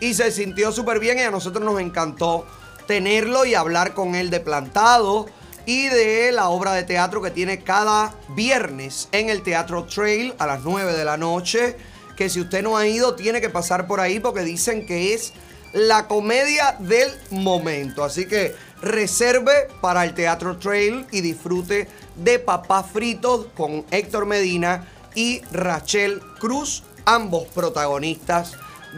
[0.00, 2.46] Y se sintió súper bien y a nosotros nos encantó
[2.86, 5.26] tenerlo y hablar con él de plantado
[5.66, 10.46] y de la obra de teatro que tiene cada viernes en el Teatro Trail a
[10.46, 11.76] las 9 de la noche.
[12.16, 15.34] Que si usted no ha ido, tiene que pasar por ahí porque dicen que es
[15.72, 18.04] la comedia del momento.
[18.04, 24.86] Así que reserve para el Teatro Trail y disfrute de Papá Fritos con Héctor Medina
[25.14, 28.52] y Rachel Cruz, ambos protagonistas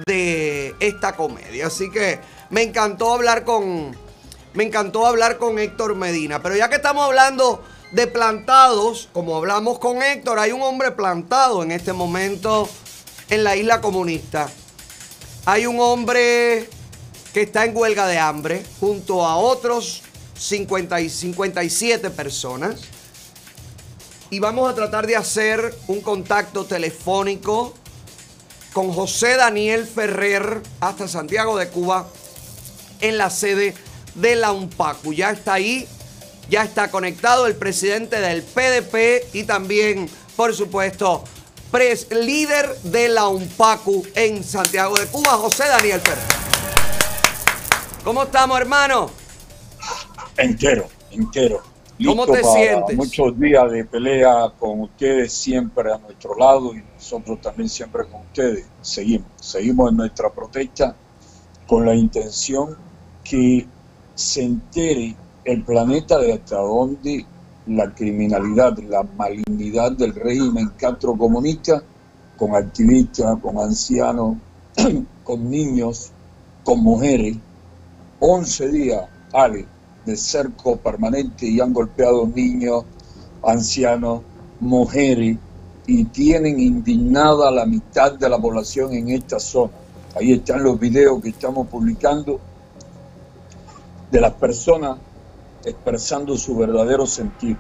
[0.06, 1.66] de esta comedia.
[1.66, 3.96] Así que me encantó hablar con
[4.52, 7.62] me encantó hablar con Héctor Medina, pero ya que estamos hablando
[7.92, 12.68] de plantados, como hablamos con Héctor, hay un hombre plantado en este momento
[13.28, 14.48] en la isla comunista.
[15.46, 16.68] Hay un hombre
[17.32, 20.02] que está en huelga de hambre junto a otros
[20.38, 22.80] 50 y 57 personas.
[24.28, 27.74] Y vamos a tratar de hacer un contacto telefónico
[28.72, 32.06] con José Daniel Ferrer hasta Santiago de Cuba
[33.00, 33.74] en la sede
[34.14, 35.14] de la UNPACU.
[35.14, 35.88] Ya está ahí,
[36.48, 41.24] ya está conectado el presidente del PDP y también, por supuesto,
[41.70, 46.24] pres- líder de la UNPACU en Santiago de Cuba, José Daniel Ferrer.
[48.04, 49.10] ¿Cómo estamos, hermano?
[50.36, 51.62] Entero, entero.
[52.02, 52.96] ¿Cómo Listo te para sientes?
[52.96, 58.22] Muchos días de pelea con ustedes siempre a nuestro lado y nosotros también siempre con
[58.22, 58.64] ustedes.
[58.80, 60.96] Seguimos, seguimos en nuestra protesta
[61.66, 62.76] con la intención
[63.22, 63.66] que
[64.14, 65.14] se entere
[65.44, 67.26] el planeta de hasta dónde
[67.70, 71.82] la criminalidad, la malignidad del régimen comunista
[72.36, 74.38] con activistas, con ancianos,
[75.24, 76.10] con niños,
[76.64, 77.36] con mujeres.
[78.18, 79.66] 11 días, Ale,
[80.04, 82.84] de cerco permanente y han golpeado niños,
[83.42, 84.22] ancianos,
[84.58, 85.38] mujeres
[85.86, 89.72] y tienen indignada a la mitad de la población en esta zona.
[90.16, 92.40] Ahí están los videos que estamos publicando
[94.10, 94.98] de las personas
[95.64, 97.58] expresando su verdadero sentido.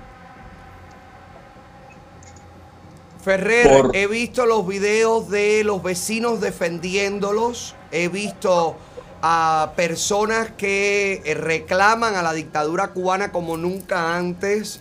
[3.22, 8.76] Ferrer, Por- he visto los videos de los vecinos defendiéndolos, he visto
[9.22, 14.80] a personas que reclaman a la dictadura cubana como nunca antes.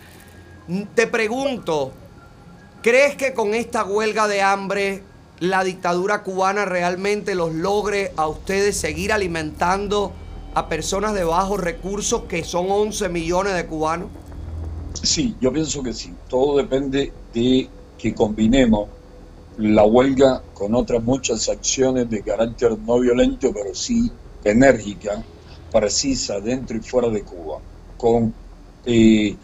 [0.96, 1.92] Te pregunto,
[2.82, 5.04] ¿crees que con esta huelga de hambre
[5.40, 10.14] la dictadura cubana realmente los logre a ustedes seguir alimentando
[10.54, 14.10] a personas de bajos recursos que son 11 millones de cubanos?
[15.02, 16.14] Sí, yo pienso que sí.
[16.28, 18.90] Todo depende de que combinemos
[19.58, 24.12] la huelga con otras muchas acciones de carácter no violento, pero sí
[24.44, 25.24] enérgica,
[25.72, 27.60] precisa, dentro y fuera de Cuba.
[27.98, 28.34] Con
[28.86, 29.36] eh,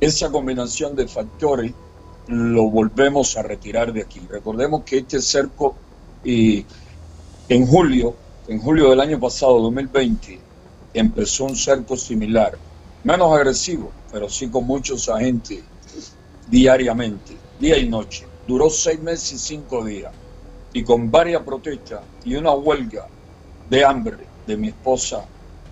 [0.00, 1.72] esa combinación de factores
[2.28, 4.20] lo volvemos a retirar de aquí.
[4.28, 5.74] Recordemos que este cerco
[6.24, 6.64] eh,
[7.48, 8.14] en julio,
[8.48, 10.38] en julio del año pasado, 2020,
[10.94, 12.56] empezó un cerco similar,
[13.04, 15.62] menos agresivo, pero sí con muchos agentes
[16.48, 18.26] diariamente, día y noche.
[18.46, 20.12] Duró seis meses y cinco días.
[20.74, 23.06] Y con varias protestas y una huelga
[23.68, 25.24] de hambre de mi esposa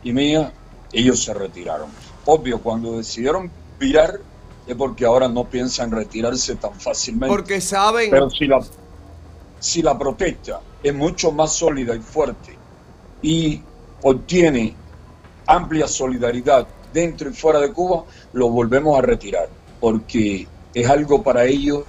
[0.03, 0.53] y mía,
[0.93, 1.89] ellos se retiraron.
[2.27, 4.21] Obvio, cuando decidieron virar
[4.66, 7.35] es porque ahora no piensan retirarse tan fácilmente.
[7.35, 8.11] Porque saben...
[8.11, 8.61] Pero si la,
[9.59, 12.57] si la protesta es mucho más sólida y fuerte
[13.23, 13.62] y
[14.03, 14.75] obtiene
[15.51, 19.48] amplia solidaridad dentro y fuera de Cuba, lo volvemos a retirar,
[19.80, 21.82] porque es algo para ellos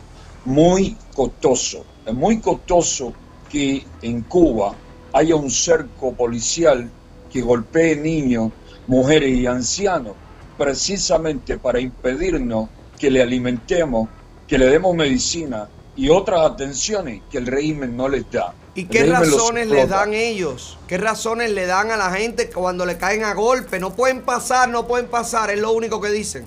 [0.46, 1.86] muy costoso.
[2.06, 3.14] Es muy costoso
[3.50, 4.74] que en Cuba
[5.14, 6.90] haya un cerco policial
[7.32, 8.52] que golpee niños,
[8.88, 10.14] mujeres y ancianos,
[10.58, 14.10] precisamente para impedirnos que le alimentemos,
[14.48, 18.54] que le demos medicina y otras atenciones que el régimen no les da.
[18.74, 20.78] ¿Y qué razones le dan ellos?
[20.88, 23.80] ¿Qué razones le dan a la gente cuando le caen a golpe?
[23.80, 26.46] No pueden pasar, no pueden pasar, es lo único que dicen.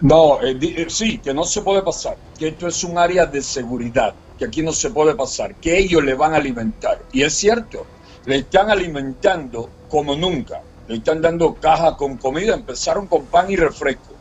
[0.00, 3.42] No, eh, eh, sí, que no se puede pasar, que esto es un área de
[3.42, 7.02] seguridad, que aquí no se puede pasar, que ellos le van a alimentar.
[7.12, 7.86] Y es cierto,
[8.24, 13.56] le están alimentando como nunca, le están dando cajas con comida, empezaron con pan y
[13.56, 14.14] refresco,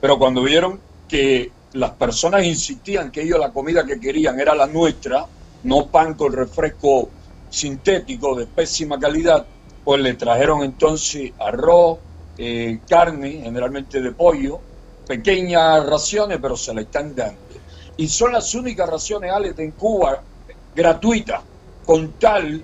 [0.00, 4.66] pero cuando vieron que las personas insistían que ellos la comida que querían era la
[4.66, 5.26] nuestra,
[5.64, 7.08] no pan con refresco
[7.50, 9.46] sintético de pésima calidad,
[9.84, 11.98] pues le trajeron entonces arroz,
[12.38, 14.60] eh, carne, generalmente de pollo,
[15.06, 17.38] pequeñas raciones, pero se le están dando.
[17.96, 20.22] Y son las únicas raciones, Alex, en Cuba
[20.74, 21.42] gratuitas,
[21.84, 22.62] con tal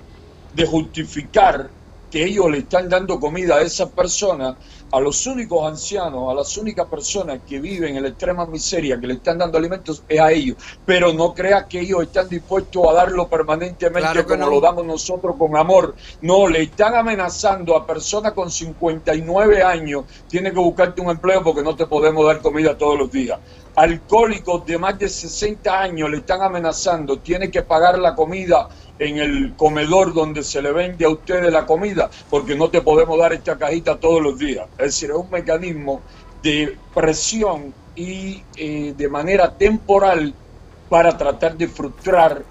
[0.54, 1.68] de justificar
[2.10, 4.56] que ellos le están dando comida a esas personas,
[4.90, 9.06] a los únicos ancianos, a las únicas personas que viven en la extrema miseria, que
[9.06, 10.56] le están dando alimentos, es a ellos.
[10.84, 14.50] Pero no creas que ellos están dispuestos a darlo permanentemente Claro como no.
[14.50, 15.94] lo damos nosotros con amor.
[16.22, 21.62] No, le están amenazando a personas con 59 años, tiene que buscarte un empleo porque
[21.62, 23.38] no te podemos dar comida todos los días.
[23.74, 28.68] Alcohólicos de más de 60 años le están amenazando, tiene que pagar la comida
[28.98, 33.18] en el comedor donde se le vende a ustedes la comida, porque no te podemos
[33.18, 34.66] dar esta cajita todos los días.
[34.78, 36.00] Es decir, es un mecanismo
[36.42, 40.34] de presión y eh, de manera temporal
[40.88, 42.42] para tratar de frustrar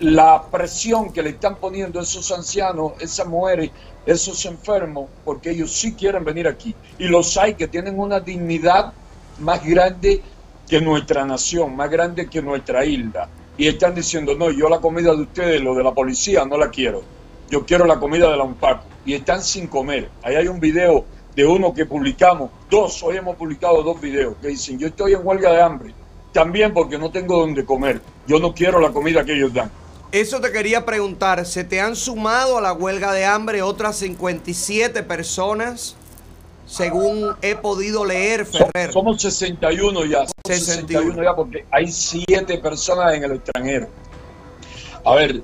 [0.00, 3.70] la presión que le están poniendo esos ancianos, esas mujeres,
[4.06, 6.74] esos enfermos, porque ellos sí quieren venir aquí.
[6.98, 8.92] Y los hay que tienen una dignidad
[9.40, 10.22] más grande
[10.68, 13.28] que nuestra nación, más grande que nuestra isla.
[13.58, 16.70] Y están diciendo, no, yo la comida de ustedes, lo de la policía, no la
[16.70, 17.02] quiero.
[17.50, 18.84] Yo quiero la comida de la UNPACO.
[19.04, 20.08] Y están sin comer.
[20.22, 21.04] Ahí hay un video
[21.34, 25.20] de uno que publicamos, dos, hoy hemos publicado dos videos, que dicen, yo estoy en
[25.24, 25.94] huelga de hambre.
[26.32, 28.00] También porque no tengo donde comer.
[28.26, 29.70] Yo no quiero la comida que ellos dan.
[30.12, 35.02] Eso te quería preguntar, ¿se te han sumado a la huelga de hambre otras 57
[35.02, 35.96] personas?
[36.68, 38.92] Según he podido leer, Ferrer.
[38.92, 40.18] Somos 61 ya.
[40.18, 41.00] somos 61.
[41.00, 43.88] 61 ya porque hay 7 personas en el extranjero.
[45.04, 45.42] A ver,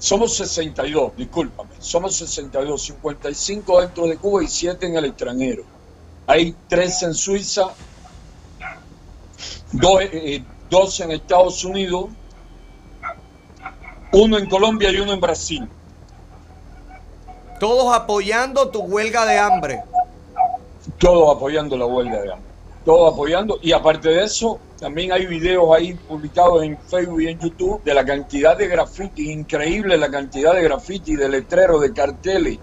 [0.00, 1.70] somos 62, discúlpame.
[1.78, 5.62] Somos 62, 55 dentro de Cuba y 7 en el extranjero.
[6.26, 7.68] Hay 3 en Suiza,
[9.72, 12.06] 2 en Estados Unidos,
[14.12, 15.68] uno en Colombia y uno en Brasil.
[17.60, 19.82] Todos apoyando tu huelga de hambre.
[20.98, 22.50] Todos apoyando la huelga de hambre,
[22.84, 27.38] todos apoyando y aparte de eso también hay videos ahí publicados en Facebook y en
[27.38, 32.58] YouTube de la cantidad de graffiti, increíble la cantidad de graffiti, de letreros, de carteles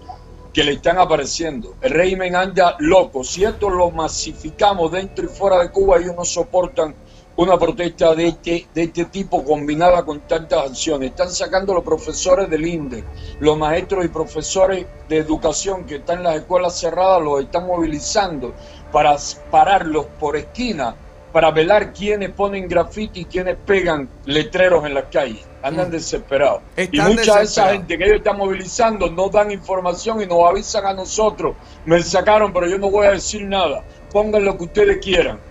[0.52, 1.76] que le están apareciendo.
[1.80, 6.24] El régimen anda loco, si esto lo masificamos dentro y fuera de Cuba ellos no
[6.24, 6.94] soportan
[7.40, 11.12] una protesta de este, de este tipo combinada con tantas acciones.
[11.12, 13.02] Están sacando los profesores del INDE,
[13.40, 18.52] los maestros y profesores de educación que están en las escuelas cerradas, los están movilizando
[18.92, 19.16] para
[19.50, 20.94] pararlos por esquina,
[21.32, 25.48] para velar quiénes ponen grafiti y quiénes pegan letreros en las calles.
[25.62, 26.60] Andan desesperados.
[26.76, 30.84] y mucha de esa gente que ellos están movilizando no dan información y nos avisan
[30.84, 31.56] a nosotros.
[31.86, 33.82] Me sacaron, pero yo no voy a decir nada.
[34.12, 35.49] Pongan lo que ustedes quieran.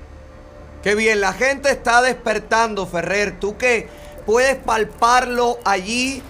[0.84, 3.38] Qué bien, la gente está despertando, Ferrer.
[3.38, 3.90] Tú que
[4.26, 6.24] puedes palparlo allí,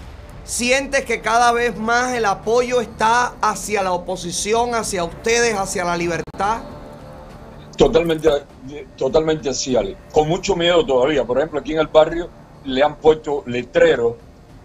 [0.44, 5.96] sientes que cada vez más el apoyo está hacia la oposición, hacia ustedes, hacia la
[5.96, 6.62] libertad.
[7.76, 8.28] Totalmente,
[8.96, 9.96] totalmente así, Ale.
[10.12, 11.24] Con mucho miedo todavía.
[11.24, 12.28] Por ejemplo, aquí en el barrio
[12.64, 14.14] le han puesto letreros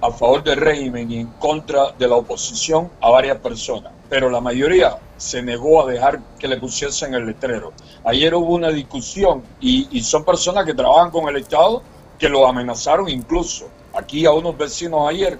[0.02, 3.94] a favor del régimen y en contra de la oposición a varias personas.
[4.10, 7.74] Pero la mayoría se negó a dejar que le pusiesen el letrero.
[8.04, 11.82] Ayer hubo una discusión y, y son personas que trabajan con el Estado
[12.20, 13.68] que lo amenazaron incluso.
[13.94, 15.40] Aquí a unos vecinos ayer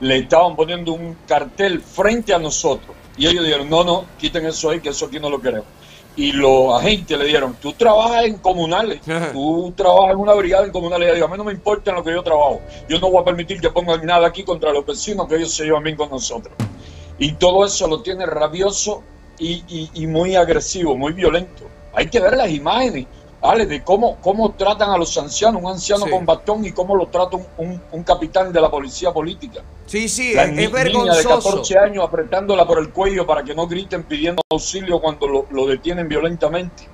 [0.00, 4.70] le estaban poniendo un cartel frente a nosotros y ellos dijeron, no, no, quiten eso
[4.70, 5.66] ahí, que eso aquí no lo queremos.
[6.16, 9.00] Y los agentes le dijeron, tú trabajas en comunales,
[9.32, 11.18] tú trabajas en una brigada en comunales.
[11.18, 12.60] Y a mí no me importa en lo que yo trabajo.
[12.88, 15.64] Yo no voy a permitir que pongan nada aquí contra los vecinos, que ellos se
[15.64, 16.54] llevan bien con nosotros.
[17.18, 19.02] Y todo eso lo tiene rabioso
[19.38, 21.64] y, y- y muy agresivo, muy violento.
[21.94, 23.06] Hay que ver las imágenes,
[23.40, 23.66] ¿vale?
[23.66, 26.10] De cómo, cómo tratan a los ancianos, un anciano Sí.
[26.10, 29.60] con bastón y cómo lo trata un, un- un capitán de la policía política.
[29.86, 31.50] Sí, sí, La es, ni- es niña de vergonzoso.
[31.50, 35.66] 14 años apretándola por el cuello para que no griten pidiendo auxilio cuando lo, lo
[35.66, 36.88] detienen violentamente.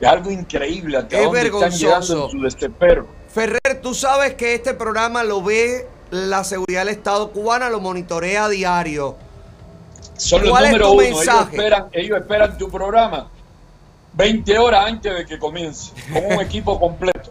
[0.00, 2.24] Es algo increíble hasta Es dónde están llegando vergonzoso.
[2.26, 3.06] en su desespero.
[3.28, 8.44] Ferrer, tú sabes que este programa lo ve la seguridad del Estado cubana, lo monitorea
[8.44, 9.16] a diario.
[10.18, 11.02] Son los ¿Cuál es número tu uno.
[11.02, 13.28] Ellos esperan, ellos esperan tu programa
[14.14, 17.30] 20 horas antes de que comience, con un equipo completo.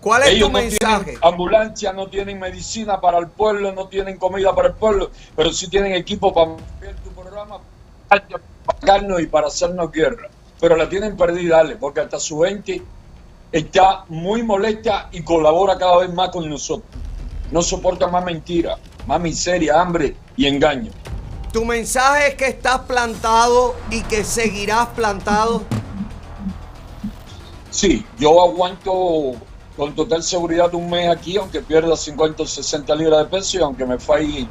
[0.00, 1.04] ¿Cuál es Ellos tu no mensaje?
[1.04, 5.50] tienen ambulancia, no tienen medicina para el pueblo, no tienen comida para el pueblo, pero
[5.50, 7.58] sí tienen equipo para ver tu programa,
[8.08, 8.22] para
[8.66, 10.28] atacarnos y para hacernos guerra.
[10.60, 12.82] Pero la tienen perdida, Ale, porque hasta su gente
[13.50, 16.88] está muy molesta y colabora cada vez más con nosotros.
[17.50, 18.76] No soporta más mentira,
[19.06, 20.90] más miseria, hambre y engaño.
[21.54, 25.62] Tu mensaje es que estás plantado y que seguirás plantado.
[27.70, 29.34] Sí, yo aguanto
[29.76, 33.60] con total seguridad un mes aquí, aunque pierda 50 o 60 libras de peso y
[33.60, 34.48] aunque me falle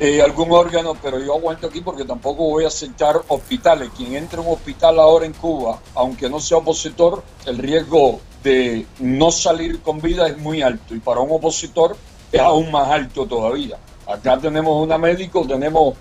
[0.00, 3.90] eh, algún órgano, pero yo aguanto aquí porque tampoco voy a aceptar hospitales.
[3.94, 8.86] Quien entre a un hospital ahora en Cuba, aunque no sea opositor, el riesgo de
[9.00, 11.94] no salir con vida es muy alto y para un opositor
[12.32, 13.76] es aún más alto todavía.
[14.06, 15.94] Acá tenemos una médico, tenemos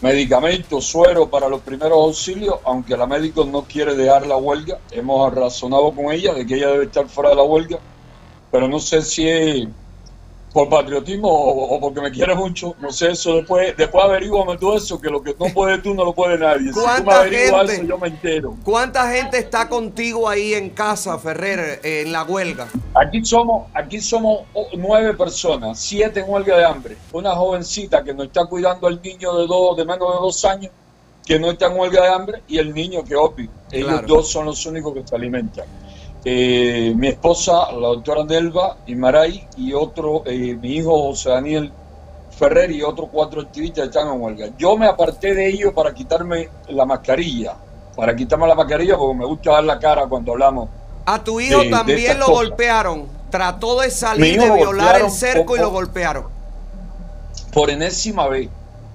[0.00, 4.78] medicamentos, suero para los primeros auxilios, aunque la médico no quiere dejar la huelga.
[4.90, 7.78] Hemos razonado con ella de que ella debe estar fuera de la huelga,
[8.50, 9.68] pero no sé si es
[10.56, 12.74] por patriotismo o, o porque me quiere mucho.
[12.80, 16.02] No sé, eso después, después averiguame todo eso, que lo que no puedes tú no
[16.02, 16.68] lo puede nadie.
[16.68, 17.44] Si tú me ¿Cuánta gente?
[17.74, 18.56] eso, yo me entero.
[18.64, 22.68] ¿Cuánta gente está contigo ahí en casa, Ferrer, eh, en la huelga?
[22.94, 26.96] Aquí somos, aquí somos o- nueve personas, siete en huelga de hambre.
[27.12, 30.72] Una jovencita que nos está cuidando al niño de dos, de menos de dos años,
[31.26, 33.50] que no está en huelga de hambre, y el niño que obvio.
[33.70, 34.06] Ellos Claro.
[34.06, 35.66] dos son los únicos que se alimentan.
[36.28, 41.70] Eh, mi esposa, la doctora Nelva y Maray, y otro, eh, mi hijo José Daniel
[42.36, 44.48] Ferrer y otros cuatro activistas están en huelga.
[44.58, 47.54] Yo me aparté de ellos para quitarme la mascarilla,
[47.94, 50.68] para quitarme la mascarilla porque me gusta dar la cara cuando hablamos
[51.04, 52.48] A tu hijo de- también lo cosas.
[52.48, 53.06] golpearon.
[53.30, 56.24] Trató de salir de violar el cerco y lo golpearon.
[57.52, 58.48] por enésima vez.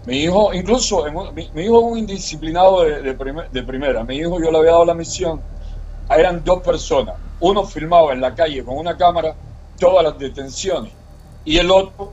[0.05, 4.03] Mi hijo, incluso, mi, mi hijo es un indisciplinado de, de primer- de primera.
[4.03, 5.41] Mi hijo, yo le había dado la misión.
[6.15, 7.15] Eran dos personas.
[7.39, 9.33] Uno filmaba en la calle con una cámara
[9.79, 10.91] todas las detenciones
[11.43, 12.11] y el otro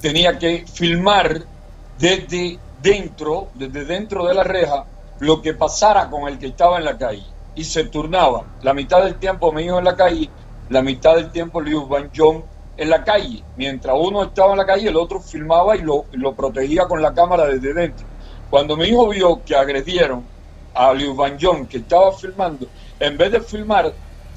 [0.00, 1.42] tenía que filmar
[1.98, 4.84] desde dentro, desde dentro de la reja,
[5.20, 7.24] lo que pasara con el que estaba en la calle.
[7.54, 8.44] Y se turnaba.
[8.62, 10.28] La mitad del tiempo mi hijo en la calle,
[10.68, 12.42] la mitad del tiempo Liu Van Jong
[12.76, 13.42] en la calle.
[13.56, 17.46] Mientras uno estaba en la calle, el otro filmaba y lo protegía con la cámara
[17.46, 18.06] desde dentro.
[18.48, 20.24] Cuando mi hijo vio que agredieron
[20.74, 22.66] a Liu Van Jong, que estaba filmando,
[22.98, 23.92] en vez de filmar,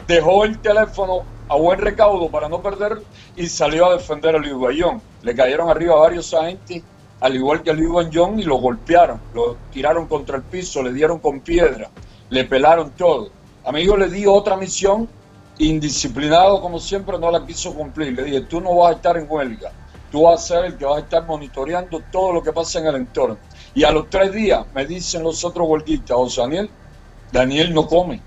[0.08, 3.02] dejó el teléfono a buen recaudo para no perder
[3.36, 5.02] y salió a defender a Liu Van Jong.
[5.22, 6.82] Le cayeron arriba varios agentes,
[7.20, 10.82] al igual que a Liu Van Jong, y lo golpearon, lo tiraron contra el piso,
[10.84, 11.90] le dieron con piedra,
[12.30, 13.30] le pelaron todo.
[13.66, 15.08] A mi hijo le di otra misión,
[15.58, 18.14] indisciplinado como siempre, no la quiso cumplir.
[18.14, 19.72] Le dije, tú no vas a estar en huelga,
[20.12, 22.88] tú vas a ser el que vas a estar monitoreando todo lo que pasa en
[22.88, 23.38] el entorno.
[23.76, 26.70] Y a los tres días me dicen los otros huelguistas, José Daniel,
[27.32, 28.22] Daniel no come.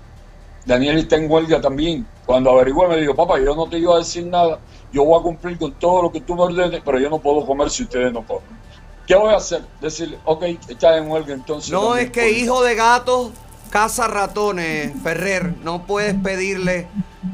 [0.65, 2.05] Daniel está en huelga también.
[2.25, 4.59] Cuando averigué me dijo, papá, yo no te iba a decir nada,
[4.91, 7.45] yo voy a cumplir con todo lo que tú me ordenes, pero yo no puedo
[7.45, 8.57] comer si ustedes no comen.
[9.05, 9.63] ¿Qué voy a hacer?
[9.79, 11.71] Decirle, ok, estás en huelga entonces.
[11.71, 12.31] No es que come".
[12.31, 13.31] hijo de gato
[13.69, 15.55] caza ratones, Ferrer.
[15.63, 16.87] No puedes pedirle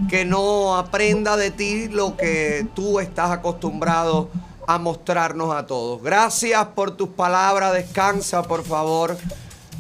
[0.10, 4.30] que no aprenda de ti lo que tú estás acostumbrado
[4.68, 6.02] a mostrarnos a todos.
[6.02, 7.73] Gracias por tus palabras.
[7.73, 9.18] Descansa, por favor.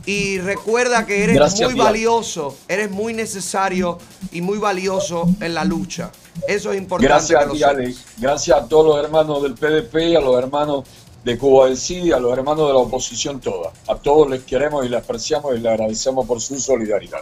[0.05, 3.97] Y recuerda que eres Gracias, muy valioso, eres muy necesario
[4.31, 6.11] y muy valioso en la lucha.
[6.45, 7.07] Eso es importante.
[7.07, 7.73] Gracias a ti, sepas.
[7.73, 7.95] Ale.
[8.17, 10.83] Gracias a todos los hermanos del PDP, a los hermanos
[11.23, 13.71] de Cuba del CID, a los hermanos de la oposición toda.
[13.87, 17.21] A todos les queremos y les apreciamos y les agradecemos por su solidaridad.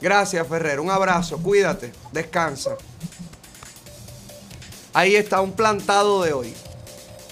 [0.00, 0.78] Gracias, Ferrer.
[0.80, 1.38] Un abrazo.
[1.38, 1.92] Cuídate.
[2.12, 2.76] Descansa.
[4.92, 6.54] Ahí está un plantado de hoy.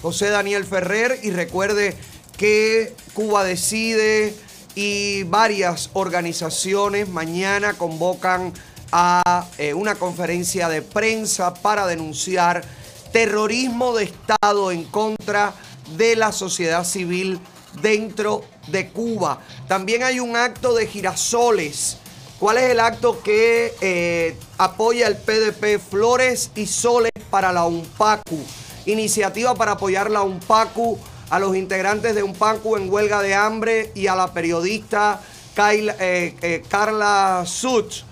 [0.01, 1.19] José Daniel Ferrer.
[1.23, 1.95] Y recuerde
[2.37, 4.33] que Cuba Decide
[4.75, 8.53] y varias organizaciones mañana convocan
[8.91, 12.63] a eh, una conferencia de prensa para denunciar
[13.11, 15.53] terrorismo de Estado en contra
[15.97, 17.39] de la sociedad civil
[17.81, 19.41] dentro de Cuba.
[19.67, 21.97] También hay un acto de girasoles.
[22.39, 28.39] ¿Cuál es el acto que eh, apoya el PDP Flores y Soles para la UNPACU?
[28.85, 30.97] Iniciativa para apoyar la UNPACU
[31.29, 35.21] a los integrantes de UNPACU en huelga de hambre y a la periodista
[35.61, 38.03] eh, eh, Carla Such,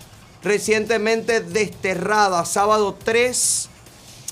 [0.44, 3.70] recientemente desterrada, sábado 3,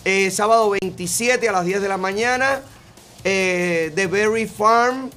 [0.03, 2.61] eh, sábado 27 a las 10 de la mañana,
[3.23, 5.09] de Berry Farm.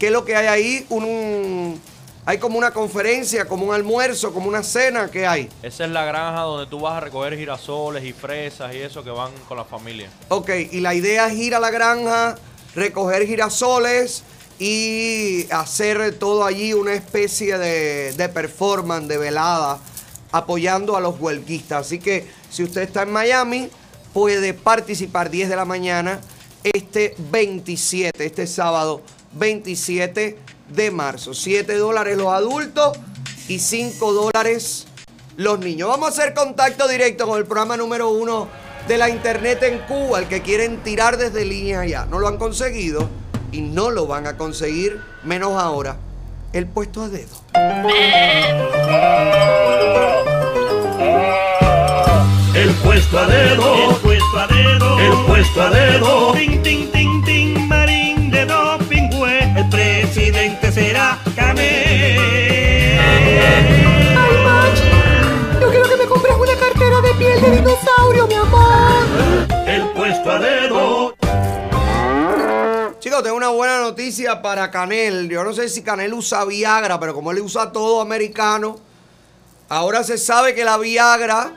[0.00, 0.86] ¿Qué es lo que hay ahí?
[0.88, 1.80] Un,
[2.26, 5.50] Hay como una conferencia, como un almuerzo, como una cena que hay.
[5.62, 9.10] Esa es la granja donde tú vas a recoger girasoles y fresas y eso que
[9.10, 10.08] van con la familia.
[10.30, 12.36] Ok, y la idea es ir a la granja,
[12.74, 14.24] recoger girasoles
[14.58, 19.78] y hacer todo allí una especie de, de performance, de velada,
[20.32, 21.86] apoyando a los huelguistas.
[21.86, 23.68] Así que si usted está en Miami,
[24.14, 26.20] puede participar 10 de la mañana
[26.62, 29.02] este 27, este sábado
[29.32, 30.38] 27
[30.68, 31.34] de marzo.
[31.34, 32.98] 7 dólares los adultos
[33.48, 34.86] y 5 dólares
[35.36, 35.88] los niños.
[35.88, 38.48] Vamos a hacer contacto directo con el programa número uno
[38.88, 42.06] de la internet en Cuba, el que quieren tirar desde línea allá.
[42.06, 43.08] No lo han conseguido
[43.52, 45.96] y no lo van a conseguir, menos ahora.
[46.52, 47.34] El puesto a dedo.
[52.54, 56.32] El puesto a dedo, el puesto a dedo, el puesto a dedo.
[56.32, 57.22] Tin, tin, tin,
[60.74, 62.18] será Canel.
[64.18, 69.68] Ay, Machi, yo quiero que me compres una cartera de piel de dinosaurio, mi amor.
[69.68, 71.14] El puesto a dedo.
[72.98, 75.28] Chicos, tengo una buena noticia para Canel.
[75.28, 78.80] Yo no sé si Canel usa Viagra, pero como él usa todo americano,
[79.68, 81.52] ahora se sabe que la Viagra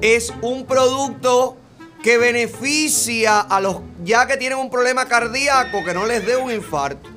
[0.00, 1.56] es un producto
[2.02, 6.50] que beneficia a los ya que tienen un problema cardíaco que no les dé un
[6.50, 7.09] infarto.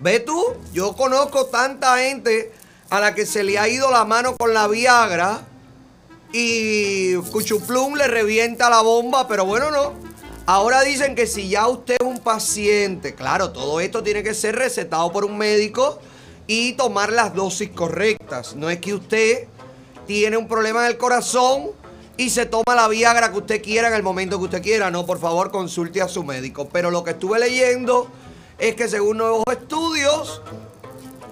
[0.00, 0.42] ¿Ves tú?
[0.72, 2.52] Yo conozco tanta gente
[2.88, 5.42] a la que se le ha ido la mano con la Viagra
[6.32, 9.92] y Cuchuplum le revienta la bomba, pero bueno, no.
[10.46, 14.56] Ahora dicen que si ya usted es un paciente, claro, todo esto tiene que ser
[14.56, 15.98] recetado por un médico
[16.46, 18.56] y tomar las dosis correctas.
[18.56, 19.48] No es que usted
[20.06, 21.72] tiene un problema en el corazón
[22.16, 24.90] y se toma la Viagra que usted quiera en el momento que usted quiera.
[24.90, 26.70] No, por favor, consulte a su médico.
[26.72, 28.10] Pero lo que estuve leyendo
[28.60, 30.42] es que según nuevos estudios,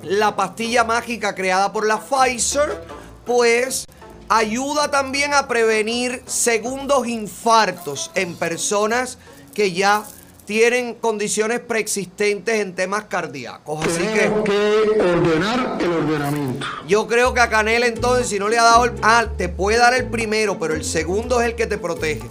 [0.03, 2.83] la pastilla mágica creada por la Pfizer,
[3.27, 3.85] pues
[4.29, 9.19] ayuda también a prevenir segundos infartos en personas
[9.55, 10.05] que ya
[10.47, 13.85] tienen condiciones preexistentes en temas cardíacos.
[13.85, 16.67] Así que que ordenar el ordenamiento.
[16.87, 18.93] yo creo que a Canel entonces, si no le ha dado el...
[19.03, 22.31] Ah, te puede dar el primero, pero el segundo es el que te protege.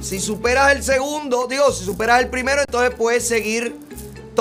[0.00, 3.76] Si superas el segundo, digo, si superas el primero, entonces puedes seguir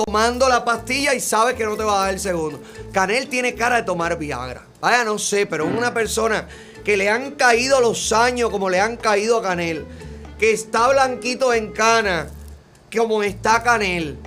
[0.06, 2.62] tomando la pastilla y sabes que no te va a dar el segundo.
[2.92, 4.64] Canel tiene cara de tomar Viagra.
[4.80, 6.48] Vaya, no sé, pero una persona
[6.84, 9.88] que le han caído los años como le han caído a Canel,
[10.38, 12.30] que está blanquito en cana,
[12.96, 14.20] como está Canel.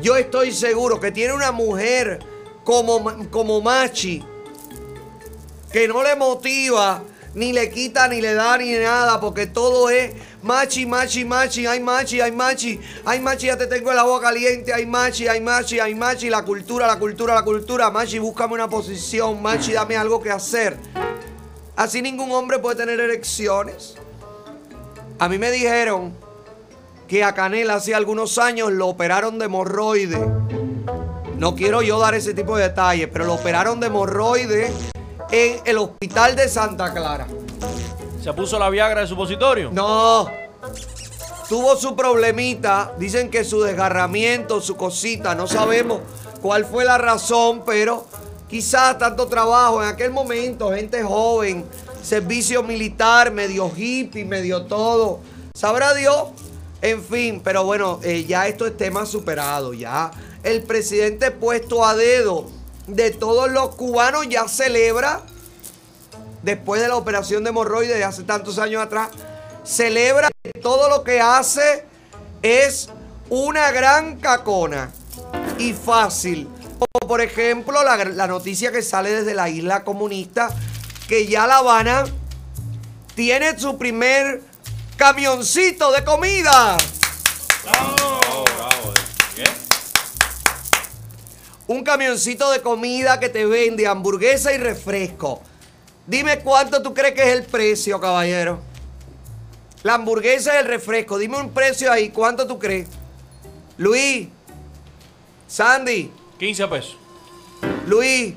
[0.00, 2.20] Yo estoy seguro que tiene una mujer
[2.62, 4.22] como, como Machi,
[5.72, 7.02] que no le motiva,
[7.34, 10.12] ni le quita, ni le da, ni nada, porque todo es
[10.42, 14.72] machi, machi, machi, ay machi, ay machi, ay machi, ya te tengo el agua caliente,
[14.72, 18.68] ay machi, ay machi, ay machi, la cultura, la cultura, la cultura, machi, búscame una
[18.68, 20.76] posición, machi, dame algo que hacer.
[21.76, 23.96] Así ningún hombre puede tener erecciones.
[25.18, 26.14] A mí me dijeron
[27.08, 30.18] que a Canela hace algunos años lo operaron de hemorroide.
[31.36, 34.72] No quiero yo dar ese tipo de detalles, pero lo operaron de hemorroide
[35.30, 37.26] en el hospital de Santa Clara.
[38.22, 39.70] ¿Se puso la Viagra de supositorio?
[39.72, 40.28] No.
[41.48, 42.92] Tuvo su problemita.
[42.98, 45.34] Dicen que su desgarramiento, su cosita.
[45.34, 46.00] No sabemos
[46.42, 48.06] cuál fue la razón, pero
[48.48, 51.64] quizás tanto trabajo en aquel momento, gente joven,
[52.02, 55.20] servicio militar, medio hippie, medio todo.
[55.54, 56.28] Sabrá Dios.
[56.80, 59.74] En fin, pero bueno, eh, ya esto es tema superado.
[59.74, 60.10] Ya
[60.42, 62.46] el presidente puesto a dedo
[62.86, 65.22] de todos los cubanos ya celebra
[66.42, 69.10] después de la operación de hemorroides de hace tantos años atrás,
[69.64, 71.84] celebra que todo lo que hace
[72.42, 72.88] es
[73.28, 74.90] una gran cacona
[75.58, 76.48] y fácil.
[77.06, 80.50] Por ejemplo la, la noticia que sale desde la isla comunista,
[81.08, 82.04] que ya La Habana
[83.14, 84.42] tiene su primer
[84.96, 86.76] camioncito de comida.
[91.66, 95.42] Un camioncito de comida que te vende hamburguesa y refresco.
[96.08, 98.60] Dime cuánto tú crees que es el precio, caballero.
[99.82, 101.18] La hamburguesa y el refresco.
[101.18, 102.08] Dime un precio ahí.
[102.08, 102.88] ¿Cuánto tú crees?
[103.76, 104.26] Luis.
[105.46, 106.10] Sandy.
[106.38, 106.96] 15 pesos.
[107.86, 108.34] Luis.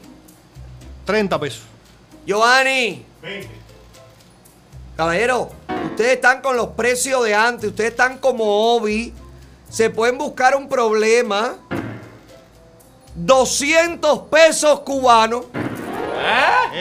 [1.05, 1.61] 30 pesos.
[2.25, 3.05] Giovanni.
[4.97, 5.51] Caballero,
[5.91, 7.69] ustedes están con los precios de antes.
[7.69, 9.13] Ustedes están como Obi.
[9.69, 11.55] Se pueden buscar un problema.
[13.15, 15.45] 200 pesos cubanos.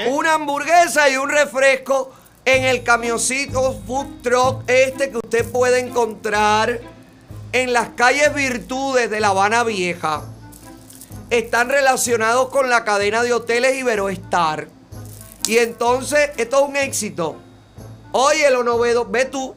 [0.08, 2.12] Una hamburguesa y un refresco
[2.44, 6.80] en el camioncito food truck este que usted puede encontrar
[7.52, 10.22] en las calles Virtudes de La Habana Vieja.
[11.30, 14.68] están relacionados con la cadena de hoteles Iberoestar.
[15.46, 17.36] Y entonces, esto es un éxito.
[18.12, 19.54] Oye, lo novedo, ve tú.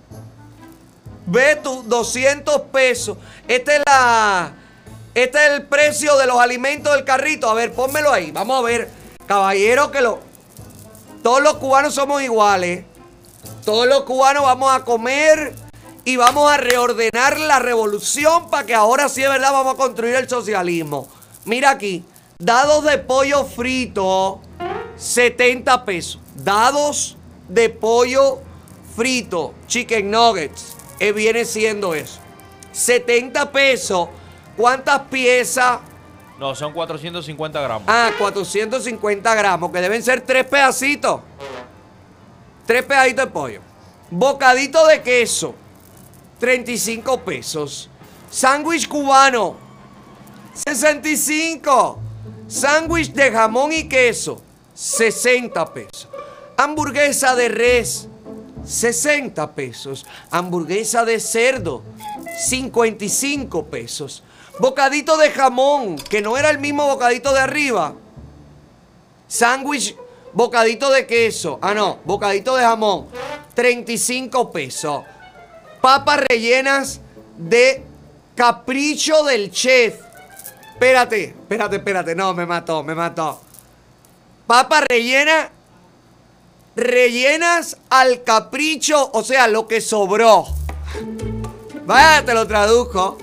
[1.25, 3.17] Ve tú, 200 pesos.
[3.47, 4.53] Este es la.
[5.13, 7.49] Este es el precio de los alimentos del carrito.
[7.49, 8.31] A ver, pónmelo ahí.
[8.31, 8.89] Vamos a ver.
[9.33, 10.19] Caballero, que lo.
[11.23, 12.85] Todos los cubanos somos iguales.
[13.65, 15.55] Todos los cubanos vamos a comer
[16.05, 20.13] y vamos a reordenar la revolución para que ahora sí es verdad vamos a construir
[20.13, 21.07] el socialismo.
[21.45, 22.05] Mira aquí,
[22.37, 24.39] dados de pollo frito,
[24.97, 26.19] 70 pesos.
[26.35, 27.17] Dados
[27.49, 28.39] de pollo
[28.95, 32.19] frito, chicken nuggets, eh, viene siendo eso.
[32.71, 34.09] 70 pesos.
[34.55, 35.79] ¿Cuántas piezas?
[36.43, 37.83] No, son 450 gramos.
[37.87, 41.21] Ah, 450 gramos, que deben ser tres pedacitos.
[42.65, 43.61] Tres pedacitos de pollo.
[44.11, 45.55] Bocadito de queso,
[46.39, 47.89] 35 pesos.
[48.29, 49.55] Sándwich cubano,
[50.67, 51.99] 65.
[52.49, 54.41] Sándwich de jamón y queso,
[54.73, 56.09] 60 pesos.
[56.57, 58.09] Hamburguesa de res,
[58.65, 60.05] 60 pesos.
[60.29, 61.83] Hamburguesa de cerdo,
[62.49, 64.23] 55 pesos.
[64.59, 67.95] Bocadito de jamón, que no era el mismo bocadito de arriba.
[69.27, 69.95] Sándwich,
[70.31, 71.57] bocadito de queso.
[71.61, 73.07] Ah, no, bocadito de jamón,
[73.55, 75.03] 35 pesos.
[75.81, 77.01] Papas rellenas
[77.37, 77.83] de
[78.35, 79.99] capricho del chef.
[80.73, 82.15] Espérate, espérate, espérate.
[82.15, 83.41] No, me mató, me mató.
[84.45, 85.49] Papas rellenas,
[86.75, 90.45] rellenas al capricho, o sea, lo que sobró.
[91.85, 93.17] Vaya, te lo traduzco.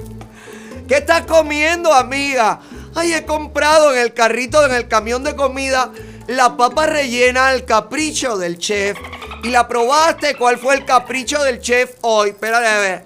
[0.90, 2.58] ¿Qué estás comiendo, amiga?
[2.96, 5.92] Ay, he comprado en el carrito, en el camión de comida,
[6.26, 8.98] la papa rellena al capricho del chef.
[9.44, 10.34] Y la probaste.
[10.34, 12.30] ¿Cuál fue el capricho del chef hoy?
[12.30, 13.04] Espérate a ver.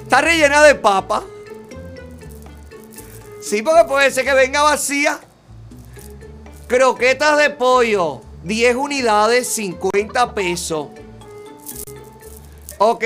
[0.00, 1.24] Está rellena de papa.
[3.42, 5.18] Sí, porque puede ser que venga vacía.
[6.68, 8.20] Croquetas de pollo.
[8.44, 10.86] 10 unidades, 50 pesos.
[12.78, 13.04] Ok.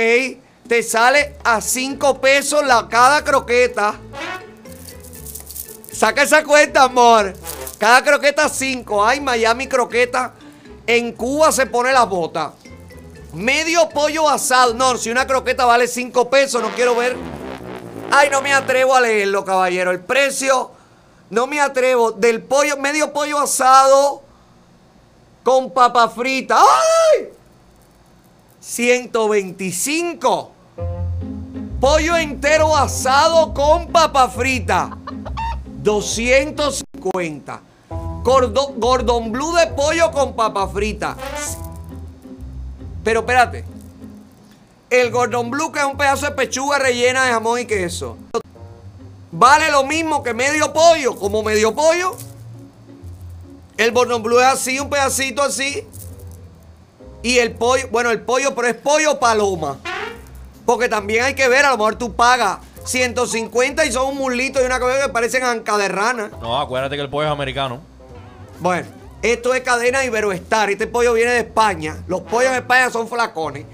[0.69, 4.01] Te sale a 5 pesos la cada croqueta.
[5.93, 7.35] Saca esa cuenta, amor.
[7.78, 9.05] Cada croqueta 5.
[9.05, 10.32] Ay, Miami croqueta.
[10.86, 12.55] En Cuba se pone la bota.
[13.35, 14.73] Medio pollo asado.
[14.74, 17.15] No, si una croqueta vale 5 pesos, no quiero ver.
[18.11, 19.91] Ay, no me atrevo a leerlo, caballero.
[19.91, 20.70] El precio,
[21.28, 22.12] no me atrevo.
[22.12, 24.23] Del pollo, medio pollo asado
[25.43, 26.59] con papa frita.
[26.59, 27.28] ¡Ay!
[28.61, 30.53] 125.
[31.85, 34.97] Pollo entero asado con papa frita.
[35.82, 37.61] 250.
[38.23, 41.15] Gordo, gordon blue de pollo con papa frita.
[43.05, 43.66] Pero espérate.
[44.89, 48.16] El gordon blue que es un pedazo de pechuga rellena de jamón y queso.
[49.31, 52.16] Vale lo mismo que medio pollo, como medio pollo.
[53.77, 55.86] El gordon blue es así, un pedacito así.
[57.23, 59.77] Y el pollo, bueno, el pollo, pero es pollo paloma.
[60.66, 64.62] Porque también hay que ver, a lo mejor tú pagas 150 y son un mulito
[64.62, 66.31] y una cosa que parecen anca de rana.
[66.41, 67.81] No, acuérdate que el pollo es americano.
[68.61, 68.86] Bueno,
[69.23, 70.70] esto es cadena Iberoestar.
[70.70, 71.97] Este pollo viene de España.
[72.07, 73.65] Los pollos de España son flacones.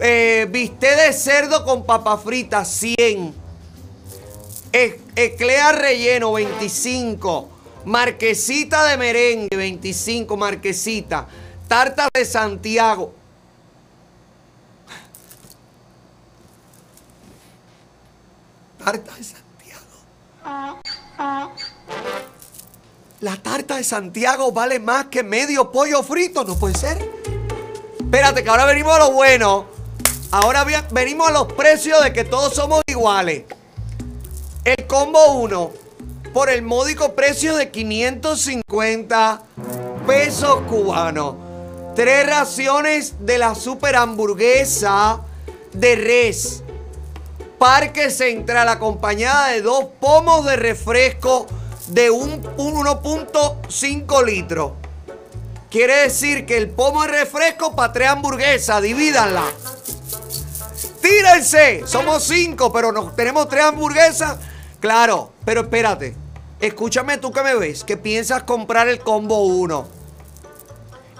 [0.00, 3.34] Eh, bistec de cerdo con papa frita, 100.
[4.72, 7.48] E- Eclea relleno, 25.
[7.84, 10.36] Marquesita de merengue, 25.
[10.36, 11.26] Marquesita.
[11.66, 13.14] Tarta de Santiago.
[18.90, 20.80] Tarta de Santiago.
[23.20, 26.96] La tarta de Santiago vale más que medio pollo frito, no puede ser.
[28.00, 29.66] Espérate, que ahora venimos a lo bueno.
[30.30, 33.44] Ahora venimos a los precios de que todos somos iguales.
[34.64, 35.70] El combo 1
[36.32, 39.42] por el módico precio de 550
[40.06, 41.34] pesos cubanos.
[41.94, 45.20] Tres raciones de la super hamburguesa
[45.74, 46.62] de res.
[47.58, 51.46] Parque Central acompañada de dos pomos de refresco
[51.88, 54.72] de un, un 1.5 litros.
[55.70, 59.44] Quiere decir que el pomo de refresco para tres hamburguesas, divídanla.
[61.02, 64.38] Tírense, somos cinco, pero nos, tenemos tres hamburguesas.
[64.80, 66.16] Claro, pero espérate.
[66.60, 69.88] Escúchame tú que me ves, que piensas comprar el combo 1.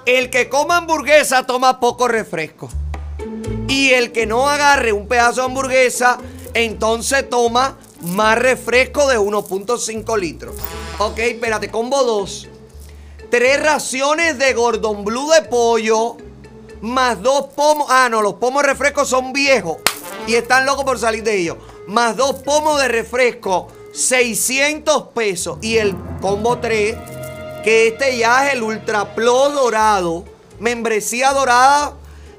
[0.06, 2.70] El que coma hamburguesa toma poco refresco.
[3.68, 6.18] Y el que no agarre un pedazo de hamburguesa,
[6.54, 10.54] entonces toma más refresco de 1.5 litros.
[10.98, 12.48] Ok, espérate, combo 2.
[13.30, 16.16] Tres raciones de Gordon Blue de pollo,
[16.80, 17.86] más dos pomos.
[17.90, 19.76] Ah, no, los pomos de refresco son viejos
[20.26, 21.58] y están locos por salir de ellos.
[21.86, 25.58] Más dos pomos de refresco 600 pesos.
[25.60, 26.96] Y el combo 3,
[27.64, 30.24] que este ya es el Ultra dorado,
[30.58, 31.97] membresía dorada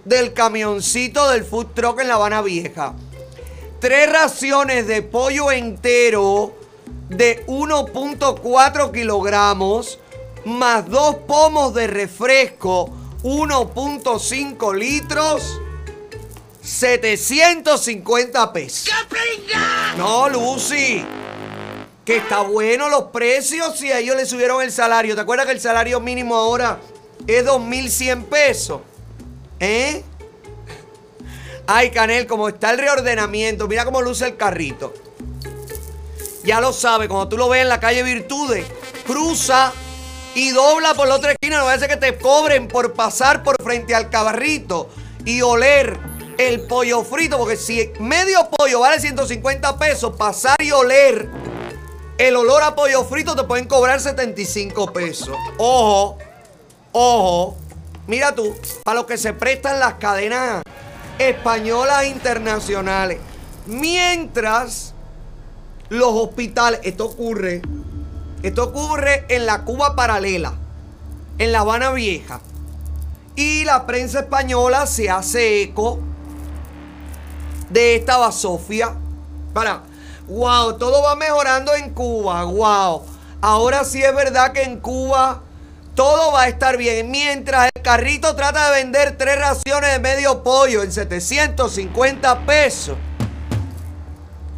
[0.10, 2.96] del camioncito del food truck en La Habana Vieja.
[3.80, 6.58] Tres raciones de pollo entero
[7.10, 10.00] de 1.4 kilogramos,
[10.46, 12.90] más dos pomos de refresco,
[13.22, 15.62] 1.5 litros,
[16.62, 18.90] 750 pesos.
[19.96, 21.06] No, Lucy.
[22.04, 25.14] Que está bueno los precios y a ellos le subieron el salario.
[25.14, 26.80] ¿Te acuerdas que el salario mínimo ahora
[27.28, 28.82] es 2.100 pesos?
[29.60, 30.04] ¿Eh?
[31.68, 34.94] Ay, Canel, como está el reordenamiento, mira cómo luce el carrito.
[36.44, 38.66] Ya lo sabe, cuando tú lo ves en la calle Virtudes,
[39.06, 39.72] cruza
[40.34, 41.58] y dobla por la otra esquina.
[41.58, 44.90] No vaya a ser que te cobren por pasar por frente al cabarrito
[45.26, 46.00] y oler
[46.38, 47.38] el pollo frito.
[47.38, 51.30] Porque si medio pollo vale 150 pesos, pasar y oler
[52.18, 55.38] el olor a pollo frito te pueden cobrar 75 pesos.
[55.58, 56.18] Ojo,
[56.92, 57.58] ojo.
[58.10, 60.64] Mira tú, para los que se prestan las cadenas
[61.20, 63.20] españolas internacionales.
[63.68, 64.96] Mientras
[65.90, 67.62] los hospitales, esto ocurre,
[68.42, 70.56] esto ocurre en la Cuba paralela,
[71.38, 72.42] en La Habana Vieja.
[73.36, 76.00] Y la prensa española se hace eco
[77.70, 78.96] de esta basofia.
[79.54, 79.84] Para,
[80.28, 83.04] wow, todo va mejorando en Cuba, wow.
[83.40, 85.44] Ahora sí es verdad que en Cuba
[86.00, 87.12] todo va a estar bien.
[87.12, 92.96] Mientras el carrito trata de vender tres raciones de medio pollo en 750 pesos.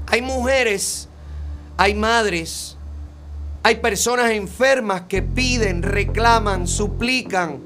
[0.06, 1.10] Hay mujeres,
[1.78, 2.78] hay madres,
[3.64, 7.60] hay personas enfermas que piden, reclaman, suplican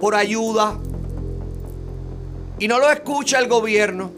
[0.00, 0.80] por ayuda.
[2.58, 4.10] Y no lo escucha el gobierno.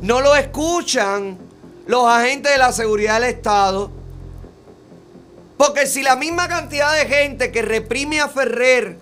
[0.00, 1.36] No lo escuchan
[1.88, 3.97] los agentes de la seguridad del Estado.
[5.58, 8.96] Porque si la misma cantidad de gente que reprime a Ferrer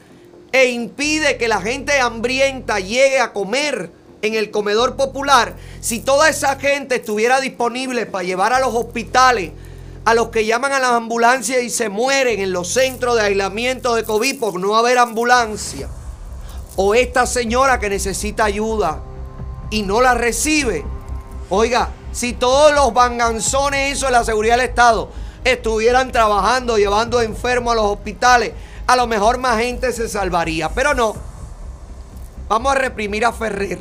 [0.51, 3.93] e impide que la gente hambrienta llegue a comer
[4.23, 9.53] en el comedor popular, si toda esa gente estuviera disponible para llevar a los hospitales
[10.07, 13.97] a los que llaman a las ambulancias y se mueren en los centros de aislamiento
[13.97, 15.89] de COVID por no haber ambulancia,
[16.77, 19.03] o esta señora que necesita ayuda
[19.69, 20.85] y no la recibe,
[21.51, 25.11] oiga, si todos los banganzones eso de la seguridad del Estado
[25.53, 28.53] estuvieran trabajando, llevando enfermos a los hospitales,
[28.87, 30.69] a lo mejor más gente se salvaría.
[30.71, 31.15] Pero no.
[32.49, 33.79] Vamos a reprimir a Ferrer,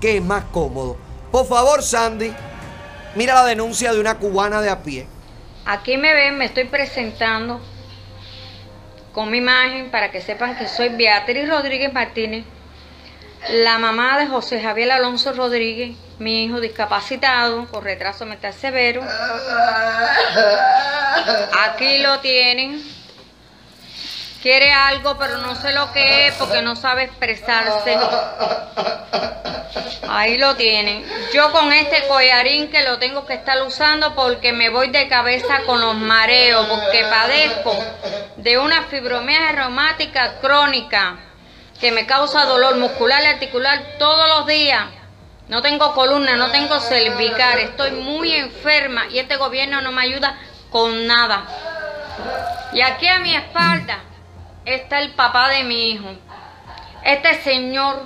[0.00, 0.96] que es más cómodo.
[1.30, 2.32] Por favor, Sandy,
[3.14, 5.06] mira la denuncia de una cubana de a pie.
[5.64, 7.60] Aquí me ven, me estoy presentando
[9.12, 12.44] con mi imagen para que sepan que soy Beatriz Rodríguez Martínez,
[13.50, 19.02] la mamá de José Javier Alonso Rodríguez, mi hijo discapacitado con retraso mental severo.
[21.60, 22.82] Aquí lo tienen.
[24.42, 27.98] Quiere algo, pero no sé lo que es porque no sabe expresarse.
[30.08, 31.04] Ahí lo tienen.
[31.32, 35.62] Yo con este collarín que lo tengo que estar usando porque me voy de cabeza
[35.66, 37.76] con los mareos, porque padezco
[38.36, 41.16] de una fibromialgia reumática crónica
[41.80, 44.97] que me causa dolor muscular y articular todos los días.
[45.48, 50.38] No tengo columna, no tengo cervical, estoy muy enferma y este gobierno no me ayuda
[50.70, 51.46] con nada.
[52.74, 54.00] Y aquí a mi espalda
[54.66, 56.08] está el papá de mi hijo.
[57.02, 58.02] Este señor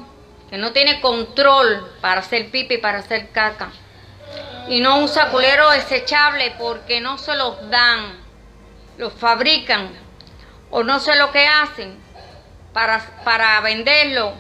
[0.49, 3.73] que no tiene control para hacer pipi, para hacer caca.
[4.69, 8.21] Y no usa culero desechable porque no se los dan,
[8.99, 9.91] los fabrican
[10.71, 11.99] o no sé lo que hacen
[12.73, 14.33] para, para venderlo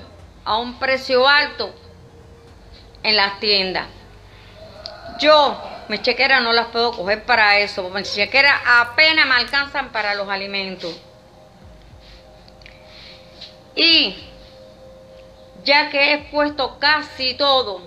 [0.44, 1.74] a un precio alto
[3.02, 3.86] en las tiendas.
[5.18, 9.90] Yo, mis chequeras no las puedo coger para eso, porque mis chequeras apenas me alcanzan
[9.92, 10.96] para los alimentos.
[13.74, 14.16] Y
[15.64, 17.82] ya que he expuesto casi todo,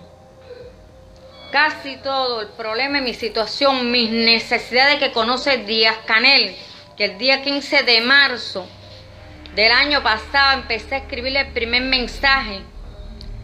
[1.51, 6.55] casi todo el problema mi situación, mis necesidades que conoce Díaz Canel,
[6.97, 8.67] que el día 15 de marzo
[9.53, 12.61] del año pasado empecé a escribirle el primer mensaje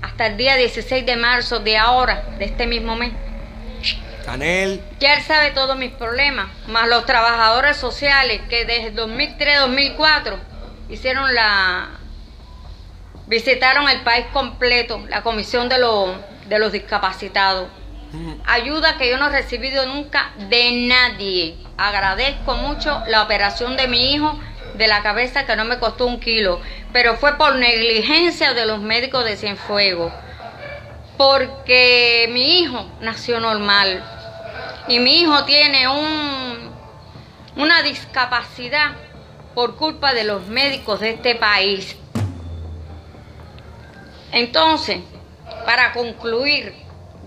[0.01, 3.13] hasta el día 16 de marzo de ahora, de este mismo mes.
[4.25, 4.81] Canel.
[4.99, 10.37] Ya él sabe todos mis problemas, más los trabajadores sociales que desde 2003-2004
[10.89, 11.89] hicieron la...
[13.27, 16.09] visitaron el país completo, la comisión de, los
[16.47, 17.67] de los discapacitados.
[18.45, 21.55] Ayuda que yo no he recibido nunca de nadie.
[21.77, 24.37] Agradezco mucho la operación de mi hijo
[24.81, 26.59] de la cabeza que no me costó un kilo,
[26.91, 30.11] pero fue por negligencia de los médicos de Cienfuegos,
[31.17, 34.03] porque mi hijo nació normal.
[34.87, 36.71] y mi hijo tiene un,
[37.57, 38.93] una discapacidad
[39.53, 41.95] por culpa de los médicos de este país.
[44.31, 45.01] Entonces,
[45.63, 46.73] para concluir,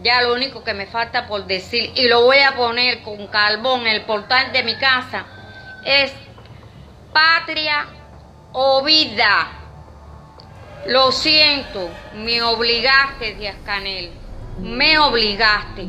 [0.03, 3.83] ya lo único que me falta por decir, y lo voy a poner con carbón
[3.83, 5.27] en el portal de mi casa,
[5.85, 6.13] es
[7.15, 7.87] patria
[8.53, 9.49] o vida.
[10.87, 14.11] Lo siento, me obligaste, Díaz Canel,
[14.59, 15.87] me obligaste,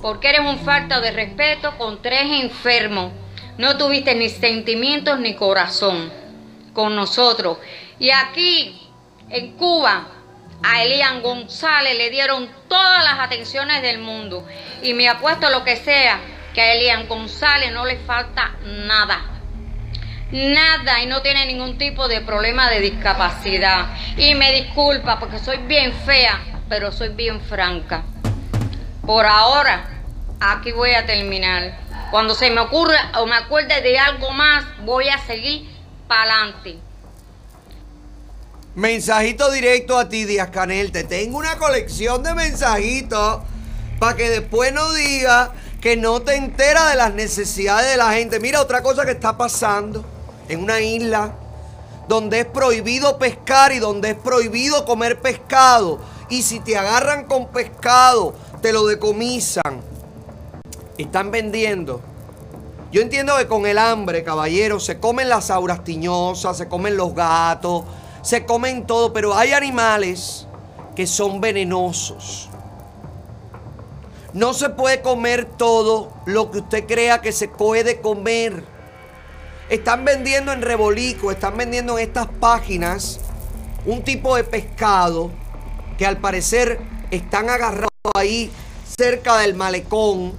[0.00, 3.10] porque eres un falta de respeto con tres enfermos.
[3.56, 6.12] No tuviste ni sentimientos ni corazón
[6.72, 7.58] con nosotros.
[7.98, 8.88] Y aquí,
[9.30, 10.06] en Cuba,
[10.62, 14.46] a Elian González le dieron todas las atenciones del mundo.
[14.82, 16.20] Y me apuesto lo que sea,
[16.54, 19.37] que a Elian González no le falta nada.
[20.30, 23.86] Nada y no tiene ningún tipo de problema de discapacidad.
[24.18, 26.38] Y me disculpa porque soy bien fea,
[26.68, 28.02] pero soy bien franca.
[29.06, 29.88] Por ahora,
[30.38, 31.78] aquí voy a terminar.
[32.10, 35.66] Cuando se me ocurra o me acuerde de algo más, voy a seguir
[36.06, 36.78] para adelante.
[38.74, 40.92] Mensajito directo a ti, Díaz Canel.
[40.92, 43.40] Te tengo una colección de mensajitos
[43.98, 48.40] para que después no diga que no te entera de las necesidades de la gente.
[48.40, 50.17] Mira otra cosa que está pasando
[50.48, 51.34] en una isla
[52.08, 55.98] donde es prohibido pescar y donde es prohibido comer pescado.
[56.30, 59.80] Y si te agarran con pescado, te lo decomisan.
[60.96, 62.00] Están vendiendo.
[62.90, 67.14] Yo entiendo que con el hambre, caballero, se comen las auras tiñosas, se comen los
[67.14, 67.84] gatos,
[68.22, 70.46] se comen todo, pero hay animales
[70.96, 72.48] que son venenosos.
[74.32, 78.64] No se puede comer todo lo que usted crea que se puede comer.
[79.68, 83.20] Están vendiendo en Rebolico, están vendiendo en estas páginas
[83.84, 85.30] un tipo de pescado
[85.98, 86.80] que al parecer
[87.10, 88.50] están agarrados ahí
[88.96, 90.32] cerca del malecón.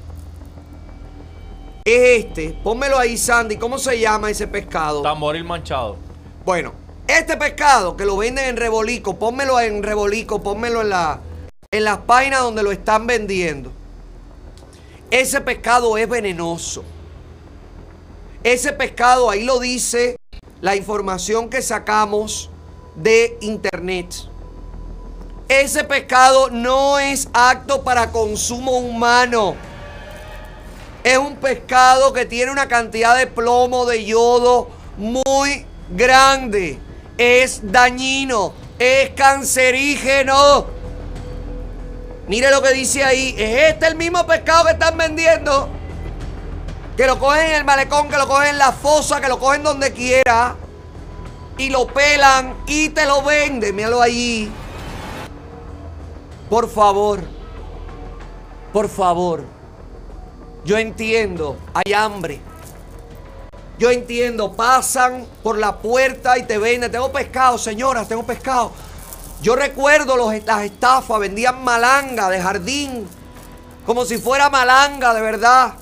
[1.85, 2.57] Es este.
[2.63, 3.57] Pónmelo ahí, Sandy.
[3.57, 5.03] ¿Cómo se llama ese pescado?
[5.03, 5.97] Tamboril manchado.
[6.43, 6.73] Bueno,
[7.07, 11.19] este pescado que lo venden en Rebolico, pónmelo en Rebolico, pónmelo en, la,
[11.71, 13.71] en las páginas donde lo están vendiendo.
[15.11, 16.83] Ese pescado es venenoso.
[18.43, 20.17] Ese pescado, ahí lo dice
[20.61, 22.49] la información que sacamos
[22.95, 24.13] de internet.
[25.49, 29.55] Ese pescado no es apto para consumo humano.
[31.03, 36.79] Es un pescado que tiene una cantidad de plomo, de yodo muy grande.
[37.17, 40.67] Es dañino, es cancerígeno.
[42.27, 43.35] Mire lo que dice ahí.
[43.37, 45.78] Es este el mismo pescado que están vendiendo.
[46.99, 49.63] Que lo cogen en el malecón, que lo cogen en la fosa, que lo cogen
[49.63, 50.57] donde quiera.
[51.57, 53.73] Y lo pelan y te lo venden.
[53.73, 54.51] Míralo ahí.
[56.49, 57.21] Por favor.
[58.73, 59.45] Por favor.
[60.65, 61.55] Yo entiendo.
[61.73, 62.41] Hay hambre.
[63.77, 64.51] Yo entiendo.
[64.51, 66.91] Pasan por la puerta y te venden.
[66.91, 68.09] Tengo pescado, señoras.
[68.09, 68.73] Tengo pescado.
[69.41, 71.17] Yo recuerdo los, las estafas.
[71.17, 73.07] Vendían malanga de jardín.
[73.85, 75.75] Como si fuera malanga, de verdad.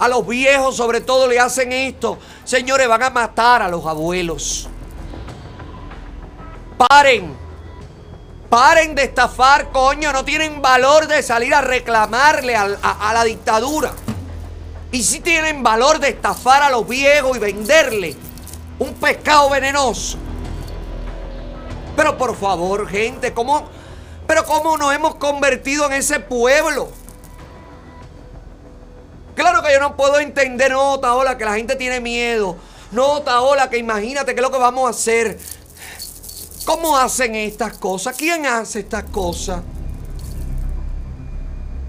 [0.00, 2.18] A los viejos sobre todo le hacen esto.
[2.44, 4.66] Señores, van a matar a los abuelos.
[6.78, 7.36] Paren.
[8.48, 10.10] Paren de estafar, coño.
[10.10, 13.92] No tienen valor de salir a reclamarle a, la dictadura.
[14.90, 18.16] Y si tienen valor de estafar a los viejos y venderle
[18.78, 20.16] un pescado venenoso.
[21.94, 23.68] Pero por favor, gente, ¿cómo?
[24.26, 26.99] Pero cómo nos hemos convertido en ese pueblo.
[29.40, 32.58] Claro que yo no puedo entender, no, Taola, que la gente tiene miedo.
[32.92, 35.38] No, Taola, que imagínate qué es lo que vamos a hacer.
[36.66, 38.14] ¿Cómo hacen estas cosas?
[38.18, 39.62] ¿Quién hace estas cosas?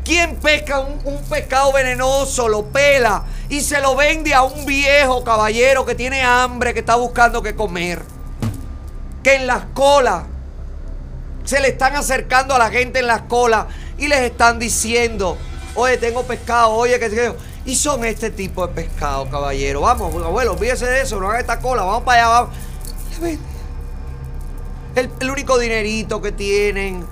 [0.06, 5.22] ¿Quién pesca un, un pescado venenoso, lo pela y se lo vende a un viejo
[5.26, 8.02] caballero que tiene hambre, que está buscando qué comer?
[9.24, 10.24] Que en las colas
[11.44, 13.66] se le están acercando a la gente en las colas
[13.98, 15.38] y les están diciendo,
[15.76, 17.34] oye, tengo pescado, oye, que sé.
[17.66, 19.82] Y son este tipo de pescado, caballero.
[19.82, 22.56] Vamos, abuelo, olvídese de eso, no haga esta cola, vamos para allá, vamos.
[24.96, 27.06] El, el único dinerito que tienen.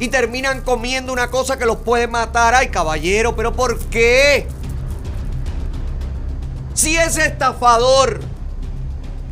[0.00, 2.54] Y terminan comiendo una cosa que los puede matar.
[2.54, 4.46] Ay, caballero, pero ¿por qué?
[6.74, 8.20] Si ese estafador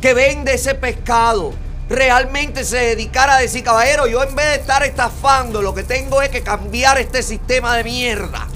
[0.01, 1.53] que vende ese pescado
[1.89, 6.21] realmente se dedicara a decir, caballero, yo en vez de estar estafando, lo que tengo
[6.21, 8.47] es que cambiar este sistema de mierda.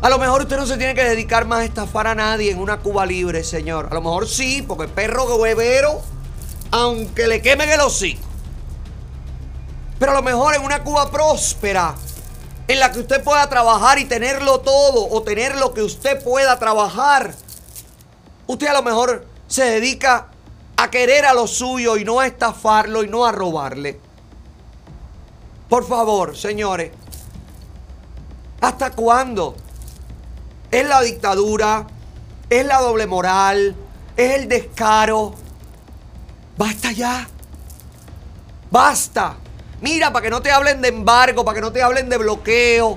[0.00, 2.58] A lo mejor usted no se tiene que dedicar más a estafar a nadie en
[2.58, 3.88] una Cuba libre, señor.
[3.90, 6.00] A lo mejor sí, porque perro huevero,
[6.70, 8.22] aunque le quemen el hocico.
[9.98, 11.96] Pero a lo mejor en una Cuba próspera,
[12.68, 16.60] en la que usted pueda trabajar y tenerlo todo o tener lo que usted pueda
[16.60, 17.34] trabajar.
[18.46, 20.28] Usted a lo mejor se dedica
[20.78, 23.98] a querer a lo suyo y no a estafarlo y no a robarle.
[25.68, 26.92] Por favor, señores,
[28.60, 29.56] ¿hasta cuándo?
[30.70, 31.84] ¿Es la dictadura?
[32.48, 33.74] ¿Es la doble moral?
[34.16, 35.34] ¿Es el descaro?
[36.56, 37.28] Basta ya.
[38.70, 39.36] Basta.
[39.80, 42.96] Mira, para que no te hablen de embargo, para que no te hablen de bloqueo,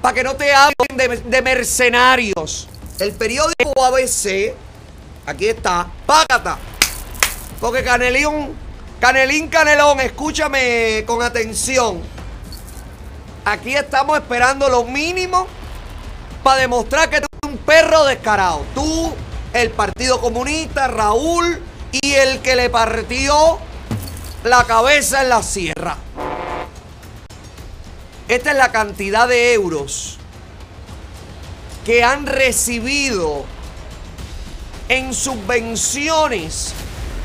[0.00, 2.68] para que no te hablen de, mercenarios.
[3.00, 4.54] El periódico ABC,
[5.26, 6.56] aquí está, págata.
[7.60, 8.54] Porque Canelín,
[9.00, 12.02] Canelín Canelón, escúchame con atención.
[13.44, 15.46] Aquí estamos esperando lo mínimo
[16.42, 18.64] para demostrar que tú eres un perro descarado.
[18.74, 19.14] Tú,
[19.52, 21.62] el Partido Comunista, Raúl
[21.92, 23.58] y el que le partió
[24.44, 25.96] la cabeza en la sierra.
[28.28, 30.18] Esta es la cantidad de euros
[31.84, 33.44] que han recibido
[34.88, 36.74] en subvenciones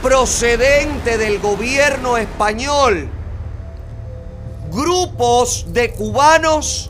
[0.01, 3.09] procedentes del gobierno español
[4.71, 6.89] grupos de cubanos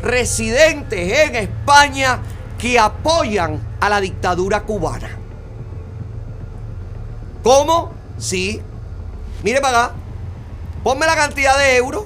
[0.00, 2.20] residentes en España
[2.58, 5.18] que apoyan a la dictadura cubana.
[7.42, 7.92] ¿Cómo?
[8.18, 8.62] Sí.
[9.42, 9.94] Mire para acá.
[10.82, 12.04] Ponme la cantidad de euros.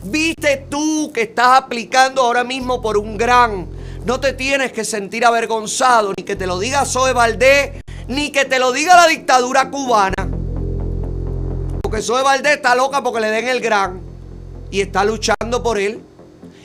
[0.04, 3.66] ¿Viste tú que estás aplicando ahora mismo por un gran?
[4.04, 8.44] No te tienes que sentir avergonzado, ni que te lo diga Zoe Valdés, ni que
[8.44, 10.28] te lo diga la dictadura cubana.
[11.80, 14.02] Porque Zoe Valdés está loca porque le den el gran
[14.70, 16.02] y está luchando por él.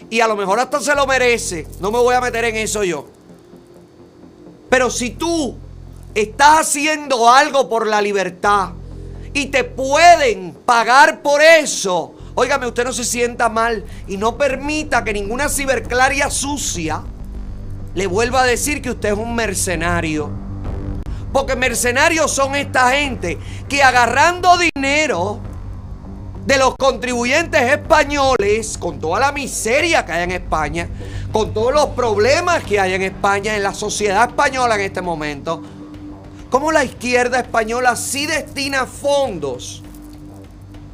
[0.10, 1.66] Y a lo mejor hasta se lo merece.
[1.80, 3.08] No me voy a meter en eso yo.
[4.70, 5.56] Pero si tú
[6.14, 8.72] estás haciendo algo por la libertad
[9.34, 15.04] y te pueden pagar por eso, óigame, usted no se sienta mal y no permita
[15.04, 17.04] que ninguna ciberclaria sucia
[17.94, 20.30] le vuelva a decir que usted es un mercenario.
[21.34, 23.38] Porque mercenarios son esta gente
[23.68, 25.42] que agarrando dinero
[26.46, 30.88] de los contribuyentes españoles, con toda la miseria que hay en España,
[31.34, 35.62] con todos los problemas que hay en España, en la sociedad española en este momento,
[36.50, 39.84] cómo la izquierda española sí destina fondos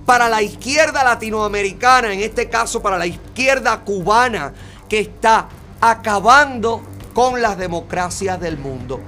[0.06, 4.53] para la izquierda latinoamericana, en este caso para la izquierda cubana,
[4.88, 5.48] que está
[5.82, 6.84] acabando
[7.14, 9.02] con las democracias del mundo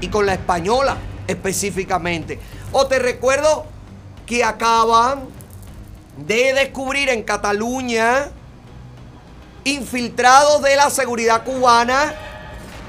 [0.00, 0.96] y con la española
[1.26, 2.40] específicamente.
[2.72, 3.66] O te recuerdo
[4.26, 5.24] que acaban
[6.16, 8.30] de descubrir en Cataluña
[9.64, 12.14] infiltrados de la seguridad cubana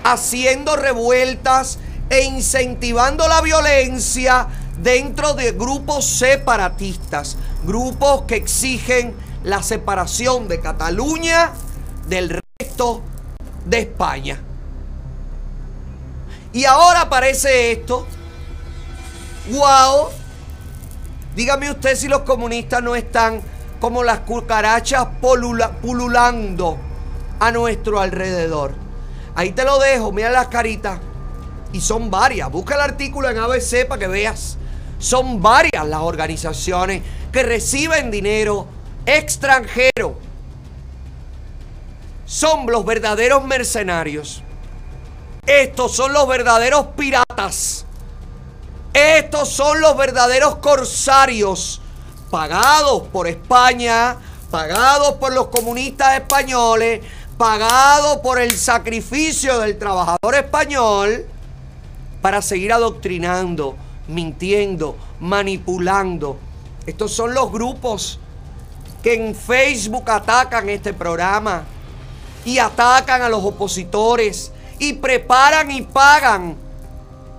[0.03, 1.80] haciendo revueltas
[2.10, 4.48] e incentivando la violencia
[4.84, 11.51] dentro de grupos separatistas, grupos que exigen la separación de Cataluña
[12.07, 13.01] del resto
[13.65, 14.39] de España.
[16.51, 18.05] Y ahora aparece esto.
[19.51, 20.10] ¡Wow!
[21.35, 23.41] Dígame usted si los comunistas no están
[23.80, 25.07] como las cucarachas
[25.81, 26.77] pululando
[27.39, 28.73] a nuestro alrededor.
[29.35, 30.99] Ahí te lo dejo, mira las caritas.
[31.72, 32.51] Y son varias.
[32.51, 34.57] Busca el artículo en ABC para que veas.
[35.03, 38.67] Son varias las organizaciones que reciben dinero
[39.05, 40.17] extranjero
[42.25, 44.41] son los verdaderos mercenarios.
[45.45, 47.85] Estos son los verdaderos piratas.
[48.93, 51.81] Estos son los verdaderos corsarios
[52.31, 54.15] pagados por España,
[54.49, 57.01] pagados por los comunistas españoles,
[57.38, 61.25] pagados por el sacrificio del trabajador español
[62.21, 63.75] para seguir adoctrinando,
[64.14, 66.38] mintiendo, manipulando.
[66.85, 68.19] Estos son los grupos
[69.02, 71.64] que en Facebook atacan este programa
[72.45, 76.56] y atacan a los opositores y preparan y pagan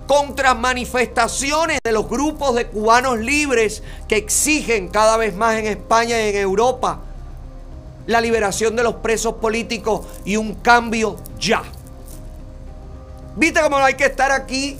[0.07, 6.19] contra manifestaciones de los grupos de cubanos libres que exigen cada vez más en España
[6.21, 7.01] y en Europa
[8.07, 11.63] la liberación de los presos políticos y un cambio ya.
[13.35, 14.77] ¿Viste cómo hay que estar aquí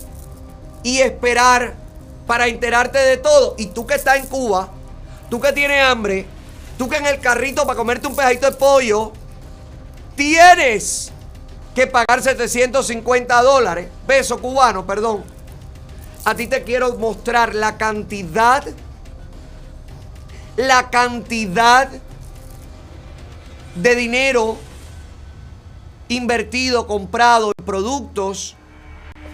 [0.84, 1.85] y esperar
[2.26, 3.56] para enterarte de todo?
[3.58, 4.70] Y tú que estás en Cuba,
[5.30, 6.26] tú que tienes hambre,
[6.78, 9.12] tú que en el carrito para comerte un pedacito de pollo,
[10.16, 11.12] tienes
[11.74, 15.24] que pagar 750 dólares, peso cubano, perdón.
[16.24, 18.64] A ti te quiero mostrar la cantidad,
[20.56, 21.90] la cantidad
[23.76, 24.58] de dinero
[26.08, 28.56] invertido, comprado en productos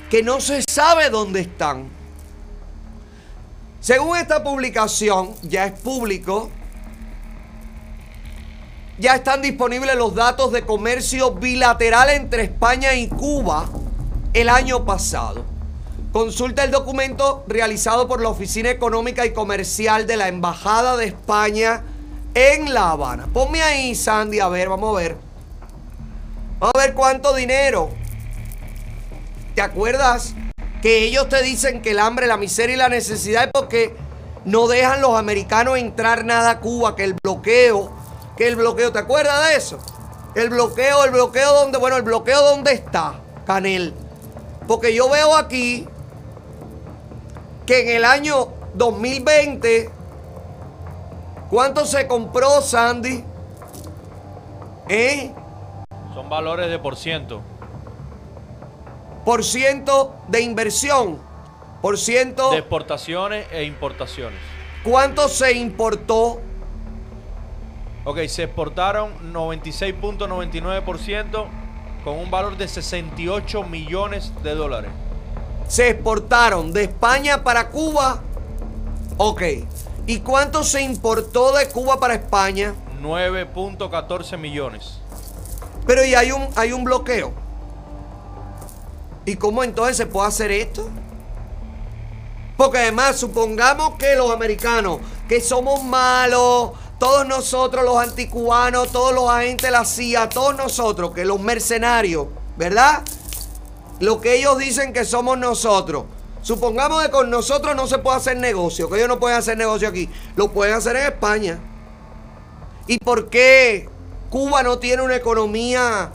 [0.10, 2.01] que no se sabe dónde están.
[3.82, 6.52] Según esta publicación, ya es público,
[9.00, 13.68] ya están disponibles los datos de comercio bilateral entre España y Cuba
[14.34, 15.44] el año pasado.
[16.12, 21.82] Consulta el documento realizado por la Oficina Económica y Comercial de la Embajada de España
[22.36, 23.30] en La Habana.
[23.34, 25.18] Ponme ahí, Sandy, a ver, vamos a ver.
[26.60, 27.90] Vamos a ver cuánto dinero.
[29.56, 30.36] ¿Te acuerdas
[30.82, 33.96] que ellos te dicen que el hambre, la miseria y la necesidad es porque
[34.46, 37.92] no dejan los americanos entrar nada a Cuba, que el bloqueo,
[38.36, 39.80] que el bloqueo, ¿te acuerdas de eso?
[40.34, 43.94] El bloqueo, el bloqueo donde, bueno, el bloqueo donde está, Canel.
[44.68, 45.88] Porque yo veo aquí
[47.66, 49.90] que en el año 2020,
[51.50, 53.24] ¿cuánto se compró, Sandy?
[54.90, 55.32] ¿Eh?
[56.16, 57.42] Son valores de por ciento.
[59.26, 61.18] Por ciento de inversión.
[61.82, 62.52] Por ciento.
[62.52, 64.38] De exportaciones e importaciones.
[64.84, 66.42] ¿Cuánto se importó?
[68.04, 71.48] Ok, se exportaron 96.99%
[72.04, 74.90] con un valor de 68 millones de dólares.
[75.68, 78.22] Se exportaron de España para Cuba.
[79.18, 79.44] Ok.
[80.08, 82.74] ¿Y cuánto se importó de Cuba para España?
[83.02, 84.98] 9.14 millones.
[85.86, 87.32] Pero y hay un, hay un bloqueo.
[89.26, 90.90] ¿Y cómo entonces se puede hacer esto?
[92.58, 99.30] Porque además, supongamos que los americanos, que somos malos, todos nosotros los anticubanos, todos los
[99.30, 102.28] agentes de la CIA, todos nosotros, que los mercenarios,
[102.58, 103.02] ¿verdad?
[104.00, 106.06] Lo que ellos dicen que somos nosotros.
[106.44, 109.88] Supongamos que con nosotros no se puede hacer negocio, que ellos no pueden hacer negocio
[109.88, 110.10] aquí.
[110.36, 111.60] Lo pueden hacer en España.
[112.88, 113.90] ¿Y por qué
[114.30, 116.12] Cuba no tiene una economía?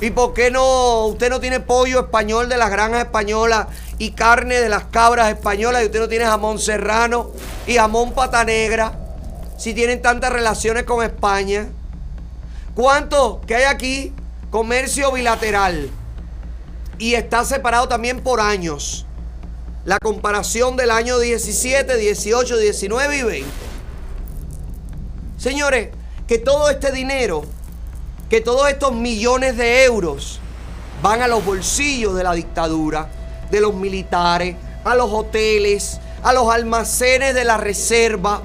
[0.00, 3.66] ¿Y por qué no usted no tiene pollo español de las granjas españolas
[3.98, 7.32] y carne de las cabras españolas y usted no tiene jamón serrano
[7.66, 8.96] y jamón pata negra?
[9.56, 11.68] Si tienen tantas relaciones con España.
[12.76, 14.12] ¿Cuánto que hay aquí?
[14.50, 15.90] Comercio bilateral.
[16.98, 19.04] Y está separado también por años.
[19.84, 23.50] La comparación del año 17, 18, 19 y 20.
[25.38, 25.88] Señores,
[26.28, 27.44] que todo este dinero,
[28.28, 30.40] que todos estos millones de euros
[31.02, 33.08] van a los bolsillos de la dictadura,
[33.50, 38.42] de los militares, a los hoteles, a los almacenes de la reserva,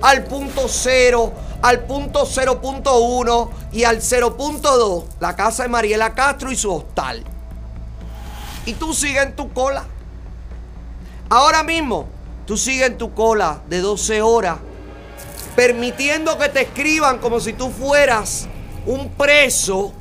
[0.00, 1.32] al punto cero,
[1.62, 7.24] al punto 0.1 y al 0.2, la casa de Mariela Castro y su hostal.
[8.64, 9.84] Y tú sigues en tu cola.
[11.28, 12.06] Ahora mismo,
[12.46, 14.58] tú sigues en tu cola de 12 horas,
[15.56, 18.48] permitiendo que te escriban como si tú fueras
[18.86, 19.92] un preso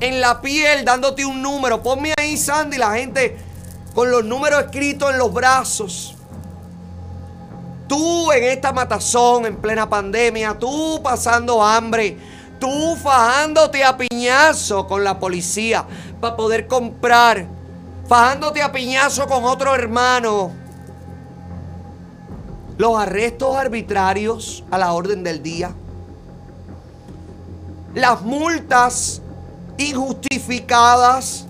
[0.00, 1.82] en la piel, dándote un número.
[1.82, 3.36] Ponme ahí, Sandy, la gente
[3.94, 6.16] con los números escritos en los brazos.
[7.86, 12.18] Tú en esta matazón, en plena pandemia, tú pasando hambre,
[12.58, 15.84] tú fajándote a piñazo con la policía
[16.20, 17.46] para poder comprar,
[18.08, 20.50] fajándote a piñazo con otro hermano.
[22.78, 25.72] Los arrestos arbitrarios a la orden del día.
[27.94, 29.22] Las multas
[29.78, 31.46] injustificadas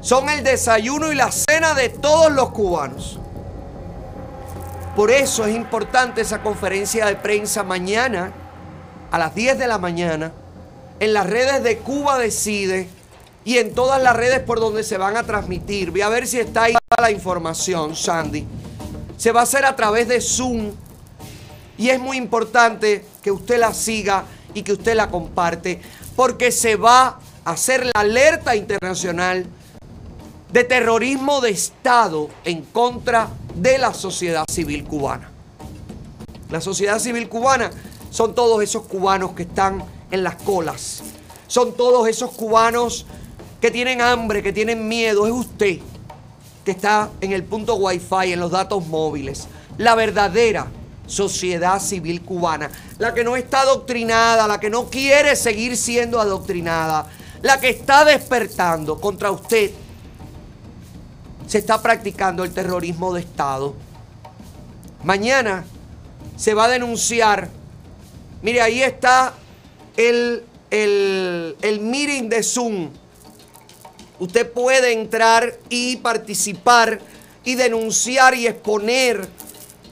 [0.00, 3.18] son el desayuno y la cena de todos los cubanos.
[4.96, 8.32] Por eso es importante esa conferencia de prensa mañana
[9.12, 10.32] a las 10 de la mañana
[10.98, 12.88] en las redes de Cuba Decide
[13.44, 15.92] y en todas las redes por donde se van a transmitir.
[15.92, 18.44] Voy a ver si está ahí la información, Sandy.
[19.16, 20.72] Se va a hacer a través de Zoom
[21.76, 25.80] y es muy importante que usted la siga y que usted la comparte
[26.16, 29.46] porque se va a hacer la alerta internacional
[30.52, 35.30] de terrorismo de Estado en contra de la sociedad civil cubana.
[36.50, 37.70] La sociedad civil cubana
[38.10, 41.02] son todos esos cubanos que están en las colas.
[41.46, 43.06] Son todos esos cubanos
[43.60, 45.26] que tienen hambre, que tienen miedo.
[45.26, 45.78] Es usted
[46.64, 49.46] que está en el punto wifi, en los datos móviles.
[49.76, 50.66] La verdadera
[51.08, 52.70] sociedad civil cubana.
[52.98, 57.08] La que no está adoctrinada, la que no quiere seguir siendo adoctrinada.
[57.42, 59.72] La que está despertando contra usted.
[61.48, 63.74] Se está practicando el terrorismo de Estado.
[65.02, 65.64] Mañana
[66.36, 67.48] se va a denunciar.
[68.42, 69.34] Mire, ahí está
[69.96, 72.90] el, el, el meeting de Zoom.
[74.18, 77.00] Usted puede entrar y participar
[77.44, 79.26] y denunciar y exponer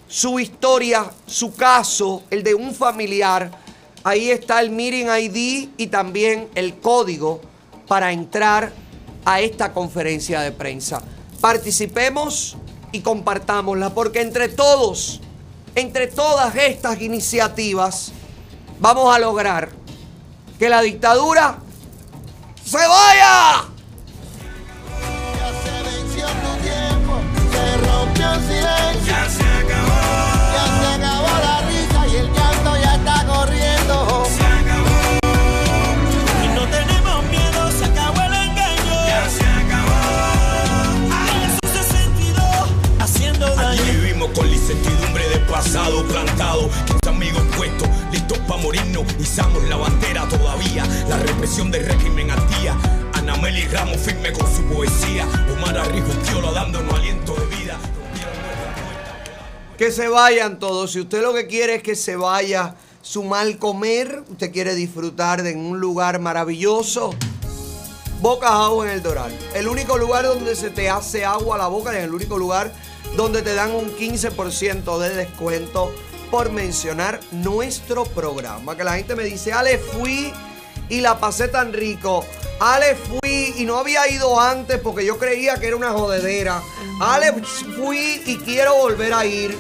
[0.09, 3.51] su historia, su caso, el de un familiar.
[4.05, 7.41] Ahí está el meeting ID y también el código
[7.89, 8.73] para entrar
[9.25, 11.03] a esta conferencia de prensa.
[11.41, 12.57] Participemos
[12.93, 15.21] y compartámosla porque entre todos,
[15.75, 18.13] entre todas estas iniciativas,
[18.79, 19.71] vamos a lograr
[20.59, 21.59] que la dictadura
[22.65, 23.65] se vaya.
[25.43, 25.77] Se
[28.47, 29.07] silencio.
[29.07, 29.43] Ya se.
[29.43, 29.56] Ya
[45.57, 46.69] pasado plantado.
[46.87, 49.05] 15 amigos puestos, listos para morirnos.
[49.19, 50.85] Izamos la bandera todavía.
[51.09, 52.77] La represión del régimen al día.
[53.15, 55.27] Ana Meli Ramos firme con su poesía.
[55.51, 57.79] Omar Arrijuquiola dándonos aliento de vida.
[59.79, 60.93] Que se vayan todos.
[60.93, 62.75] Si usted lo que quiere es que se vaya
[63.07, 67.15] su mal comer, usted quiere disfrutar de un lugar maravilloso.
[68.21, 69.33] Boca House en el Doral.
[69.55, 72.73] El único lugar donde se te hace agua a la boca y el único lugar
[73.17, 75.95] donde te dan un 15% de descuento
[76.33, 78.77] por mencionar nuestro programa.
[78.77, 80.33] Que la gente me dice, Ale, fui
[80.89, 82.25] y la pasé tan rico.
[82.59, 86.61] Ale, fui y no había ido antes porque yo creía que era una jodedera.
[87.01, 87.35] Ale,
[87.77, 89.57] fui y quiero volver a ir.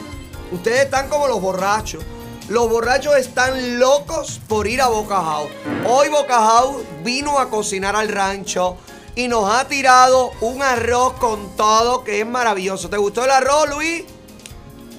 [0.50, 2.02] Ustedes están como los borrachos.
[2.48, 5.50] Los borrachos están locos por ir a Boca House.
[5.84, 8.76] Hoy Boca House vino a cocinar al rancho
[9.16, 12.88] y nos ha tirado un arroz con todo que es maravilloso.
[12.88, 14.04] ¿Te gustó el arroz, Luis?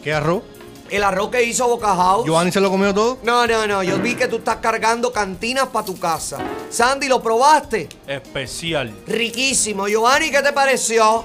[0.04, 0.44] ¿Qué arroz?
[0.90, 2.26] El arroz que hizo Boca House.
[2.26, 3.18] ¿Giovanni se lo comió todo?
[3.24, 3.82] No, no, no.
[3.82, 6.40] Yo vi que tú estás cargando cantinas para tu casa.
[6.70, 7.88] Sandy, ¿lo probaste?
[8.08, 8.94] Especial.
[9.08, 9.88] Riquísimo.
[9.88, 11.24] Giovanni, ¿qué te pareció?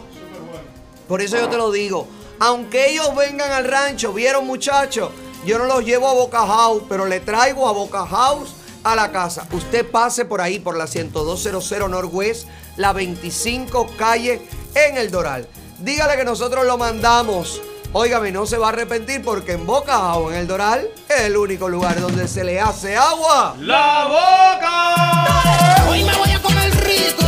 [1.09, 2.07] Por eso yo te lo digo.
[2.39, 5.11] Aunque ellos vengan al rancho, vieron muchachos,
[5.45, 8.55] yo no los llevo a Boca House, pero le traigo a Boca House
[8.85, 9.47] a la casa.
[9.53, 15.49] Usted pase por ahí, por la 10200 Northwest, la 25 calle en el Doral.
[15.79, 17.61] Dígale que nosotros lo mandamos.
[17.93, 21.37] Óigame, no se va a arrepentir porque en Boca House, en el Doral, es el
[21.37, 23.55] único lugar donde se le hace agua.
[23.59, 25.91] ¡La boca!
[25.91, 27.27] Hoy me voy a comer rico,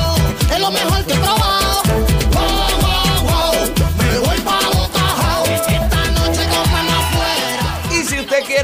[0.50, 2.03] es lo mejor que he probado.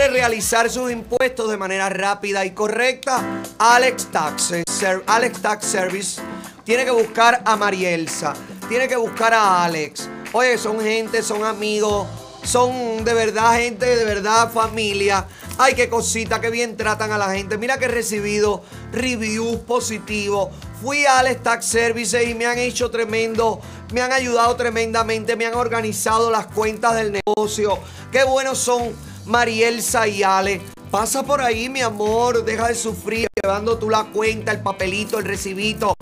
[0.08, 6.20] Realizar sus impuestos de manera rápida y correcta, Alex Tax, Ser- Alex Tax Service
[6.64, 8.34] tiene que buscar a Marielsa,
[8.68, 10.08] tiene que buscar a Alex.
[10.32, 12.06] Oye, son gente, son amigos,
[12.44, 15.26] son de verdad gente, de verdad familia.
[15.58, 17.58] Ay, qué cosita, qué bien tratan a la gente.
[17.58, 18.62] Mira que he recibido
[18.92, 20.48] reviews positivos.
[20.80, 23.60] Fui a Alex Tax Services y me han hecho tremendo,
[23.92, 27.78] me han ayudado tremendamente, me han organizado las cuentas del negocio.
[28.10, 28.94] Qué buenos son
[29.30, 30.60] Marielsa y Ale.
[30.90, 35.24] Pasa por ahí, mi amor, deja de sufrir llevando tú la cuenta, el papelito, el
[35.24, 35.94] recibito.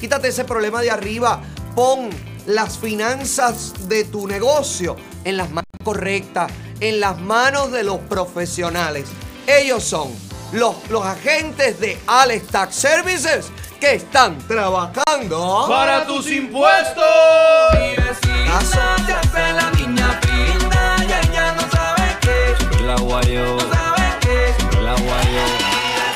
[0.00, 1.42] Quítate ese problema de arriba.
[1.74, 2.08] Pon
[2.46, 6.50] las finanzas de tu negocio en las manos correctas,
[6.80, 9.08] en las manos de los profesionales.
[9.46, 10.08] Ellos son
[10.52, 17.04] los, los agentes de Alex Tax Services que están trabajando Para tus impuestos.
[19.34, 20.20] la niña
[22.90, 23.56] La guayo.
[24.82, 25.42] La guayo.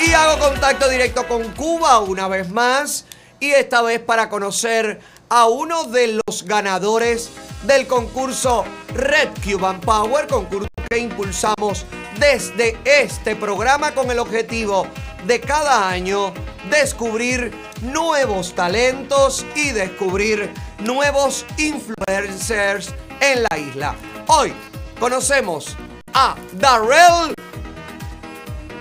[0.04, 3.04] Y hago contacto directo con Cuba una vez más.
[3.38, 4.98] Y esta vez para conocer
[5.28, 7.30] a uno de los ganadores
[7.62, 11.86] del concurso Red Cuban Power, concurso que impulsamos
[12.18, 14.88] desde este programa con el objetivo
[15.28, 16.34] de cada año
[16.70, 17.52] descubrir
[17.82, 23.94] nuevos talentos y descubrir nuevos influencers en la isla.
[24.26, 24.52] Hoy
[24.98, 25.76] conocemos
[26.14, 27.34] a Darrell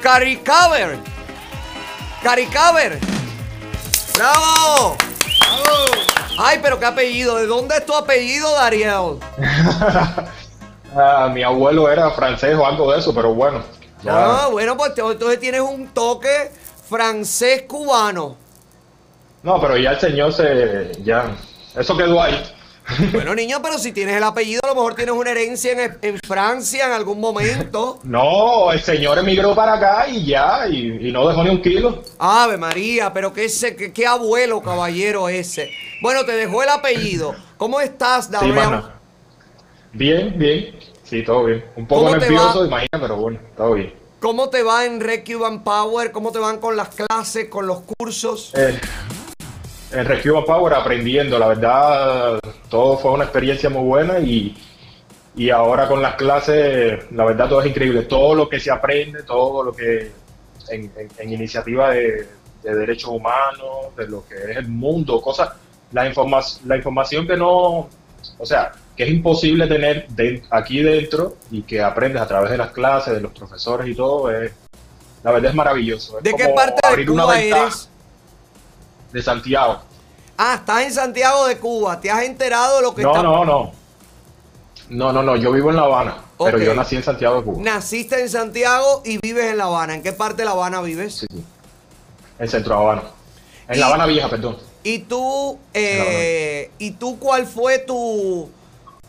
[0.01, 0.97] Caricaber.
[2.21, 2.99] Caricaber.
[4.15, 4.95] ¡Bravo!
[6.39, 7.35] Ay, pero qué apellido.
[7.35, 9.19] ¿De dónde es tu apellido, Dariel?
[10.95, 13.63] Ah, mi abuelo era francés o algo de eso, pero bueno.
[14.07, 16.51] Ah, bueno, pues entonces tienes un toque
[16.87, 18.35] francés cubano.
[19.41, 20.91] No, pero ya el señor se.
[21.03, 21.31] Ya.
[21.75, 22.39] Eso quedó ahí.
[23.13, 26.19] Bueno, niño, pero si tienes el apellido, a lo mejor tienes una herencia en, en
[26.19, 27.99] Francia en algún momento.
[28.03, 32.03] No, el señor emigró para acá y ya, y, y no dejó ni un kilo.
[32.19, 35.71] Ave María, pero qué, ese, qué, qué abuelo caballero ese.
[36.01, 37.35] Bueno, te dejó el apellido.
[37.57, 38.91] ¿Cómo estás, Sí, mano.
[39.93, 40.75] Bien, bien.
[41.03, 41.63] Sí, todo bien.
[41.75, 43.93] Un poco ¿Cómo te nervioso, imagina, pero bueno, todo bien.
[44.19, 46.11] ¿Cómo te va en Red Cuban Power?
[46.11, 48.51] ¿Cómo te van con las clases, con los cursos?
[48.55, 48.79] Eh,
[49.93, 52.39] en Recuba Power aprendiendo, la verdad,
[52.69, 54.55] todo fue una experiencia muy buena y,
[55.35, 58.03] y ahora con las clases, la verdad, todo es increíble.
[58.03, 60.11] Todo lo que se aprende, todo lo que
[60.69, 62.27] en, en- en iniciativa de,
[62.63, 65.49] de derechos humanos, de lo que es el mundo, cosas,
[65.91, 67.89] la, informa la información que no,
[68.37, 72.57] o sea, que es imposible tener de- aquí dentro y que aprendes a través de
[72.57, 74.51] las clases, de los profesores y todo, es,
[75.23, 76.17] la verdad es maravilloso.
[76.17, 77.89] Es ¿De qué parte de Cuba eres?
[79.13, 79.79] De Santiago.
[80.37, 82.01] Ah, estás en Santiago de Cuba.
[82.01, 83.71] ¿Te has enterado de lo que No, está no, no.
[84.89, 85.35] No, no, no.
[85.35, 89.01] Yo vivo en La Habana, pero yo nací en Santiago de Cuba, Naciste en Santiago
[89.05, 89.93] y vives en La Habana.
[89.95, 91.25] ¿En qué parte de La Habana vives?
[92.39, 93.03] en Centro Habana.
[93.67, 94.57] En La Habana Vieja, perdón.
[94.83, 98.49] ¿Y tú, eh, ¿y tú cuál fue tu,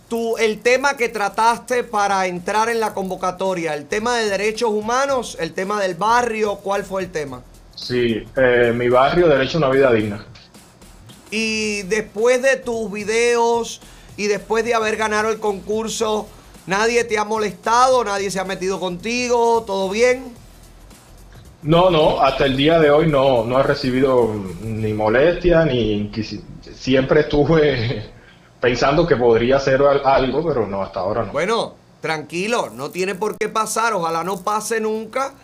[0.08, 3.74] tu, el tema que trataste para entrar en la convocatoria?
[3.74, 5.36] ¿El tema de derechos humanos?
[5.40, 6.56] ¿El tema del barrio?
[6.56, 7.42] ¿Cuál fue el tema?
[7.74, 10.26] Sí, eh, mi barrio, derecho a una vida digna.
[11.30, 13.80] Y después de tus videos
[14.16, 16.28] y después de haber ganado el concurso,
[16.66, 18.04] ¿nadie te ha molestado?
[18.04, 19.64] ¿Nadie se ha metido contigo?
[19.66, 20.34] ¿Todo bien?
[21.62, 26.10] No, no, hasta el día de hoy no, no he recibido ni molestia, ni
[26.74, 28.12] Siempre estuve
[28.60, 31.32] pensando que podría hacer al- algo, pero no, hasta ahora no.
[31.32, 35.34] Bueno, tranquilo, no tiene por qué pasar, ojalá no pase nunca,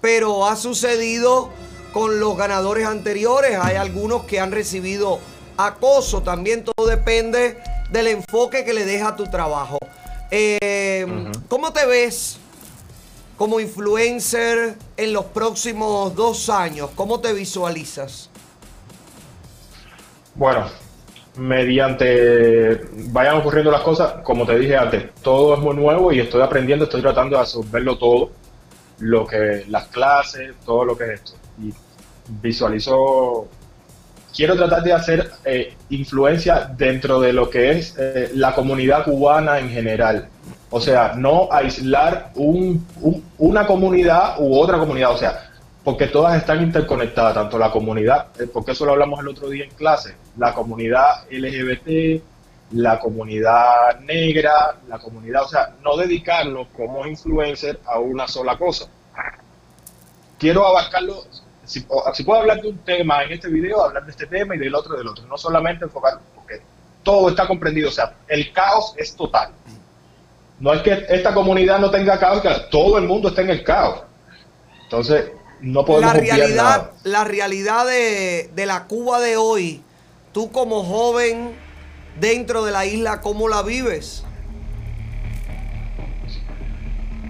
[0.00, 1.50] pero ha sucedido
[1.98, 3.58] con los ganadores anteriores.
[3.60, 5.18] Hay algunos que han recibido
[5.56, 7.58] acoso, también todo depende
[7.90, 9.78] del enfoque que le deja tu trabajo.
[10.30, 11.04] Eh,
[11.48, 12.38] ¿Cómo te ves
[13.36, 16.90] como influencer en los próximos dos años?
[16.94, 18.30] ¿Cómo te visualizas?
[20.36, 20.66] Bueno,
[21.34, 22.80] mediante
[23.10, 26.84] vayan ocurriendo las cosas, como te dije antes, todo es muy nuevo y estoy aprendiendo,
[26.84, 28.30] estoy tratando de absorberlo todo,
[29.00, 31.32] lo que las clases, todo lo que es esto.
[31.60, 31.74] Y
[32.28, 33.48] visualizo,
[34.34, 39.58] quiero tratar de hacer eh, influencia dentro de lo que es eh, la comunidad cubana
[39.58, 40.28] en general.
[40.70, 45.44] O sea, no aislar un- un- una comunidad u otra comunidad, o sea,
[45.82, 49.64] porque todas están interconectadas, tanto la comunidad, eh, porque eso lo hablamos el otro día
[49.64, 52.22] en clase, la comunidad LGBT,
[52.72, 58.84] la comunidad negra, la comunidad, o sea, no dedicarnos como influencer a una sola cosa.
[60.38, 61.24] Quiero abarcarlo,
[61.68, 61.80] si,
[62.24, 64.96] puedo hablar de un tema en este video, hablar de este tema y del otro
[64.96, 66.60] del otro, no solamente enfocar, porque
[67.02, 69.50] todo está comprendido, o sea, el caos es total.
[70.58, 73.62] No es que esta comunidad no tenga caos, que todo el mundo está en el
[73.62, 74.02] caos.
[74.84, 75.30] Entonces,
[75.60, 76.92] no podemos la realidad, nada.
[77.04, 79.82] la realidad de, de la Cuba de hoy,
[80.32, 81.54] tú como joven
[82.18, 84.24] dentro de la isla, ¿cómo la vives?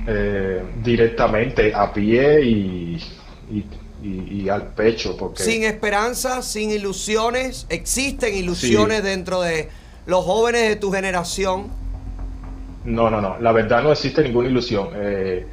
[0.09, 3.03] eh, directamente a pie y,
[3.51, 3.65] y-
[4.03, 9.69] y- y al pecho, porque Sin esperanza, sin ilusiones, existen ilusiones dentro de
[10.07, 11.69] los jóvenes de tu generación.
[12.85, 14.89] no, no, no, la verdad no existe ninguna ilusión.
[14.95, 15.47] Eh,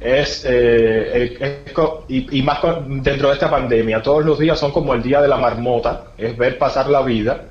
[0.00, 4.38] es, eh, es- es co- y, y más con- dentro de esta pandemia, todos los
[4.38, 7.46] días son como el día de la marmota, es ver pasar la vida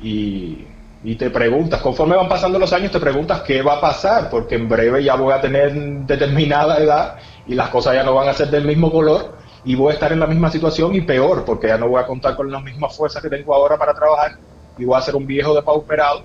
[0.00, 0.66] y,
[1.02, 4.56] y te preguntas, conforme van pasando los años, te preguntas qué va a pasar, porque
[4.56, 5.72] en breve ya voy a tener
[6.06, 7.16] determinada edad
[7.46, 9.35] y las cosas ya no van a ser del mismo color
[9.66, 12.06] y voy a estar en la misma situación y peor, porque ya no voy a
[12.06, 14.38] contar con las mismas fuerzas que tengo ahora para trabajar
[14.78, 16.24] y voy a ser un viejo depauperado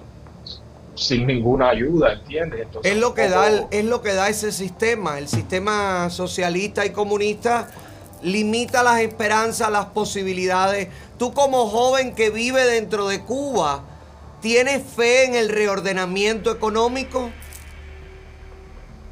[0.96, 2.62] sin ninguna ayuda, ¿entiendes?
[2.62, 5.18] Entonces, Es lo que da, el- es lo que da ese sistema.
[5.20, 7.70] El sistema socialista y comunista
[8.22, 10.90] limita las esperanzas, las posibilidades.
[11.18, 13.86] Tú como joven que vive dentro de Cuba,
[14.42, 17.36] ¿Tienes fe en el reordenamiento económico?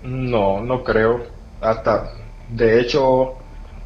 [0.02, 1.26] No, no creo.
[1.62, 2.14] Hasta,
[2.48, 3.38] de hecho,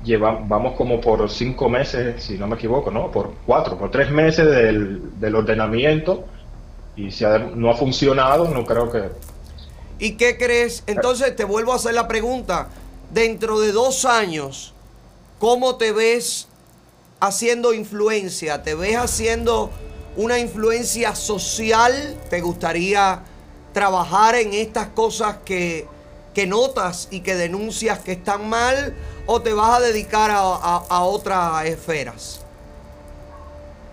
[0.04, 3.12] lleva, vamos como por cinco meses, si no me equivoco, ¿no?
[3.12, 6.26] Por cuatro, por tres meses del, ordenamiento
[6.96, 7.24] y si
[7.56, 9.04] no ha funcionado, no creo que...
[10.00, 10.84] ¿Y qué crees?
[10.86, 12.70] Entonces te vuelvo a hacer la pregunta.
[13.12, 14.74] Dentro de dos años,
[15.40, 16.48] ¿cómo te ves
[17.20, 18.64] haciendo influencia?
[18.64, 19.70] ¿Te ves haciendo
[20.16, 22.18] una influencia social?
[22.30, 23.22] ¿Te gustaría
[23.72, 25.88] trabajar en estas cosas que,
[26.34, 28.97] que notas y que denuncias que están mal?
[29.26, 32.47] ¿O te vas a dedicar a, a- otras esferas?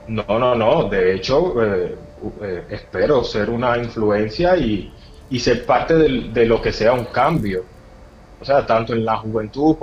[0.07, 0.89] No, no, no.
[0.89, 2.11] De hecho, eh,
[2.43, 4.99] eh, espero ser una influencia y,
[5.29, 7.71] y ser parte del- de lo que sea un cambio.
[8.39, 9.77] O sea, tanto en la juventud,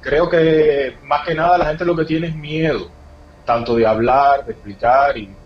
[0.00, 2.96] creo que más que nada la gente lo que tiene es miedo,
[3.44, 5.40] tanto de hablar, de explicar y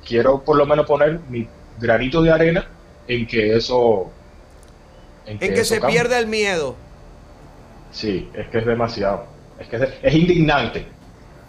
[0.00, 2.72] quiero por lo menos poner mi granito de arena
[3.06, 4.18] en que eso...
[5.26, 5.98] En que se cambie.
[6.00, 6.76] pierda el miedo.
[7.90, 9.24] Sí, es que es demasiado.
[9.58, 10.86] Es que es, es indignante.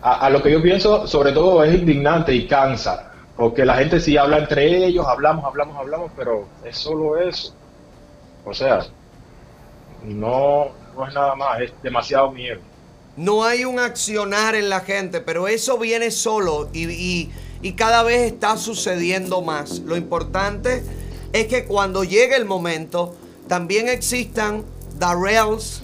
[0.02, 3.12] A, a lo que yo pienso, sobre todo, es indignante y cansa.
[3.36, 7.56] Porque la gente sí habla entre ellos, hablamos, hablamos, hablamos, pero es solo eso.
[8.46, 8.86] O sea,
[10.04, 12.60] no, no es nada más, es demasiado miedo.
[13.16, 17.32] No hay un accionar en la gente, pero eso viene solo y, y-
[17.62, 19.80] y cada vez está sucediendo más.
[19.80, 20.84] Lo importante
[21.32, 23.16] es que cuando llegue el momento,
[23.54, 24.66] también existan
[24.98, 25.84] Darrells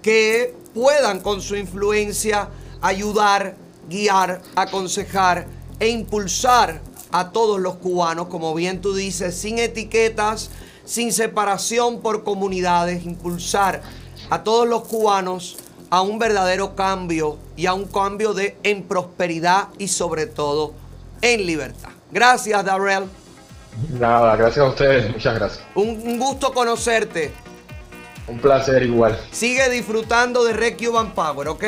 [0.00, 2.48] que puedan con su influencia
[2.80, 3.56] ayudar,
[3.88, 5.48] guiar, aconsejar
[5.80, 6.80] e impulsar
[7.10, 10.50] a todos los cubanos, como bien tú dices, sin etiquetas,
[10.84, 13.82] sin separación por comunidades, impulsar
[14.30, 15.56] a todos los cubanos
[15.90, 20.74] a un verdadero cambio y a un cambio de en prosperidad y sobre todo
[21.22, 21.90] en libertad.
[22.12, 23.08] Gracias, Darrell.
[23.90, 25.64] Nada, gracias a ustedes, muchas gracias.
[25.74, 27.32] Un, un gusto conocerte.
[28.26, 29.18] Un placer igual.
[29.30, 31.64] Sigue disfrutando de Red Cuban Power, ¿ok?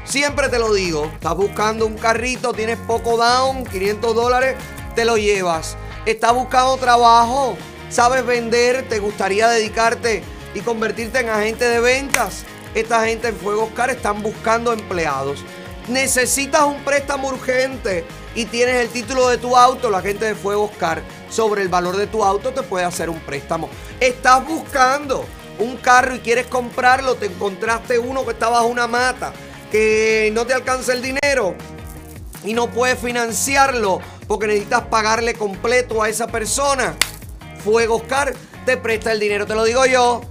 [0.06, 4.56] Siempre te lo digo, estás buscando un carrito, tienes poco down, 500 dólares,
[4.96, 5.78] te lo llevas.
[6.08, 7.56] Estás buscando trabajo,
[7.92, 10.24] sabes vender, te gustaría dedicarte
[10.54, 12.44] y convertirte en agente de ventas.
[12.76, 15.44] Esta gente en Fuego Oscar están buscando empleados.
[15.88, 18.06] Necesitas un préstamo urgente
[18.36, 21.98] y tienes el título de tu auto, la gente de Fuego Oscar, sobre el valor
[21.98, 23.70] de tu auto te puede hacer un préstamo.
[24.00, 25.26] Estás buscando
[25.58, 29.34] un carro y quieres comprarlo, te encontraste uno que está bajo una mata,
[29.72, 31.56] que no te alcanza el dinero
[32.44, 36.96] y no puedes financiarlo porque necesitas pagarle completo a esa persona.
[37.64, 38.34] Fuego Oscar
[38.66, 40.22] te presta el dinero, te lo digo yo.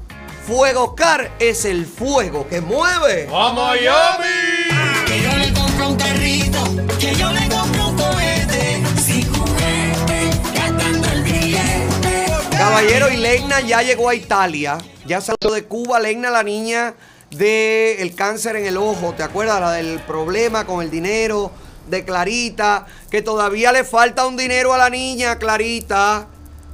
[0.48, 3.28] Fuego Oscar es el fuego que mueve.
[3.30, 5.04] ¡A Miami!
[5.06, 6.64] Que yo le compro un carrito,
[6.98, 12.32] que yo le compro un cohete, sin juguete, gastando el billete.
[12.50, 14.78] Caballero, y Leigna ya llegó a Italia.
[15.04, 16.00] Ya salió de Cuba.
[16.00, 16.94] Leigna, la niña
[17.30, 19.12] del cáncer en el ojo.
[19.14, 19.60] ¿Te acuerdas?
[19.60, 21.52] La del problema con el dinero
[21.88, 22.86] de Clarita.
[23.10, 26.26] Que todavía le falta un dinero a la niña, Clarita.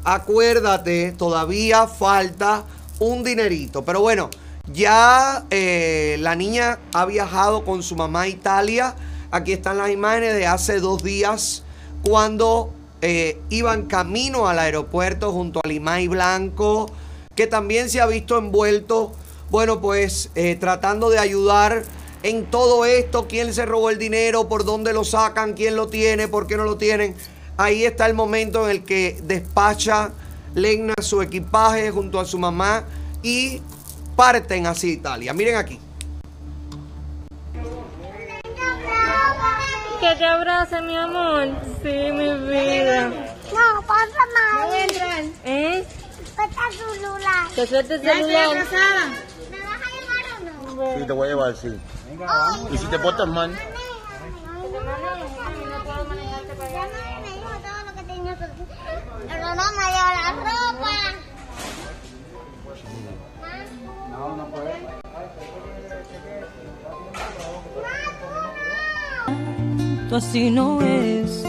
[0.05, 2.67] Acuérdate, todavía falta
[2.99, 3.85] un dinerito.
[3.85, 4.31] Pero bueno,
[4.73, 8.95] ya eh, la niña ha viajado con su mamá a Italia.
[9.31, 11.65] Aquí están las imágenes de hace dos días
[12.03, 12.73] cuando
[13.03, 16.91] eh, iban camino al aeropuerto junto a Limay Blanco,
[17.35, 19.13] que también se ha visto envuelto,
[19.51, 21.83] bueno, pues eh, tratando de ayudar
[22.23, 26.29] en todo esto, quién se robó el dinero, por dónde lo sacan, quién lo tiene,
[26.29, 27.15] por qué no lo tienen.
[27.59, 30.13] Ahí está el momento en el que despacha
[30.55, 32.85] Legna su equipaje junto a su mamá
[33.23, 33.61] y
[34.17, 35.33] parten hacia Italia.
[35.33, 35.79] Miren aquí.
[40.01, 41.49] Que te abrace, mi amor.
[41.83, 43.09] Sí, mi vida.
[43.09, 44.69] No, pasa más.
[44.69, 45.33] No entran.
[45.45, 45.85] ¿Eh?
[46.35, 47.47] Suelta tu celular.
[47.55, 48.49] Que suelte el celular.
[49.51, 50.39] ¿Me vas a llevar o
[50.75, 50.99] no?
[50.99, 51.69] Sí, te voy a llevar, sí.
[52.73, 53.59] Y si te portas mal, Ya
[54.81, 54.87] me
[57.21, 58.67] me dijo todo lo que tenía que decir.
[59.45, 60.95] Pero no me dio la ropa.
[64.11, 64.81] no, no puedes.
[70.09, 71.45] Tú así no es.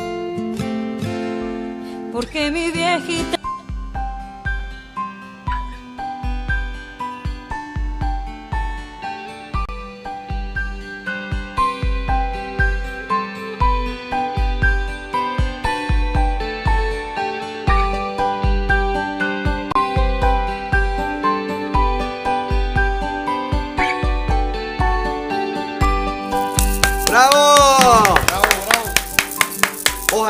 [2.11, 3.35] Porque mi viejita.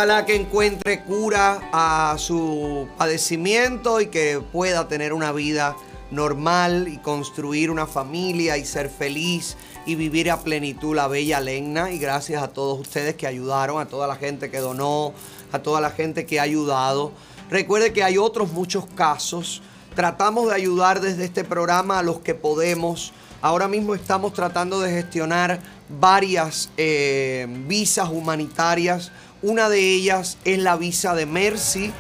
[0.06, 5.76] Que encuentre cura a su padecimiento y que pueda tener una vida
[6.12, 9.58] normal y construir una familia y ser feliz
[9.88, 11.90] y vivir a plenitud la bella Legna.
[11.90, 15.12] Y gracias a todos ustedes que ayudaron, a toda la gente que donó,
[15.52, 17.12] a toda la gente que ha ayudado.
[17.50, 19.64] Recuerde que hay otros muchos casos.
[19.96, 23.12] Tratamos de ayudar desde este programa a los que podemos.
[23.42, 25.60] Ahora mismo estamos tratando de gestionar
[25.90, 29.12] varias eh, visas humanitarias.
[29.46, 31.94] Una de ellas es la visa de Mercy,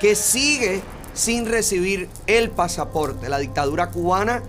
[0.00, 0.82] que sigue
[1.14, 3.28] sin recibir el pasaporte.
[3.28, 4.40] La dictadura cubana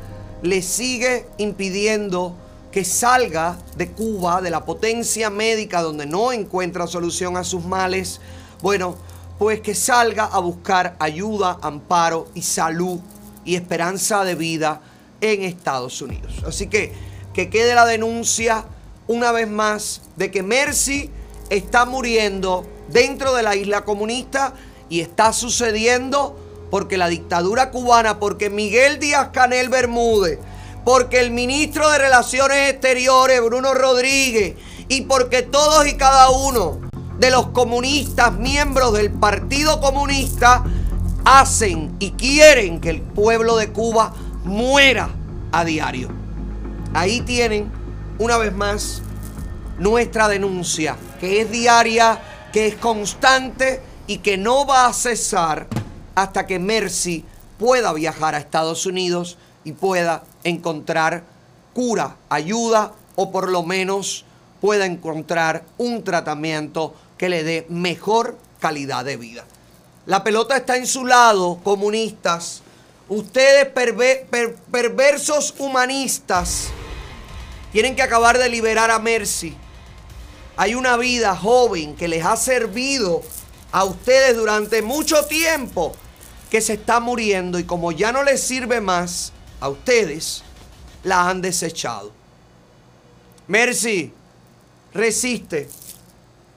[0.43, 2.37] le sigue impidiendo
[2.71, 8.21] que salga de Cuba, de la potencia médica donde no encuentra solución a sus males.
[8.61, 8.97] Bueno,
[9.39, 12.99] pues que salga a buscar ayuda, amparo y salud
[13.43, 14.79] y esperanza de vida
[15.21, 16.43] en Estados Unidos.
[16.45, 16.93] Así que
[17.33, 18.65] que quede la denuncia
[19.07, 21.09] una vez más de que Mercy
[21.57, 24.53] está muriendo dentro de la isla comunista
[24.89, 26.37] y está sucediendo
[26.69, 30.39] porque la dictadura cubana, porque Miguel Díaz Canel Bermúdez,
[30.83, 34.55] porque el ministro de Relaciones Exteriores, Bruno Rodríguez,
[34.87, 36.79] y porque todos y cada uno
[37.19, 40.63] de los comunistas, miembros del Partido Comunista,
[41.25, 44.13] hacen y quieren que el pueblo de Cuba
[44.43, 45.09] muera
[45.51, 46.09] a diario.
[46.95, 47.71] Ahí tienen,
[48.17, 49.02] una vez más,
[49.79, 52.19] nuestra denuncia, que es diaria,
[52.51, 55.67] que es constante y que no va a cesar
[56.15, 57.25] hasta que Mercy
[57.57, 61.23] pueda viajar a Estados Unidos y pueda encontrar
[61.73, 64.25] cura, ayuda o por lo menos
[64.61, 69.43] pueda encontrar un tratamiento que le dé mejor calidad de vida.
[70.05, 72.61] La pelota está en su lado, comunistas.
[73.09, 76.67] Ustedes perver- per- perversos humanistas
[77.71, 79.55] tienen que acabar de liberar a Mercy.
[80.55, 83.21] Hay una vida joven que les ha servido
[83.71, 85.93] a ustedes durante mucho tiempo
[86.51, 90.43] que se está muriendo y como ya no les sirve más a ustedes,
[91.03, 92.11] la han desechado.
[93.47, 94.13] Mercy,
[94.93, 95.69] resiste,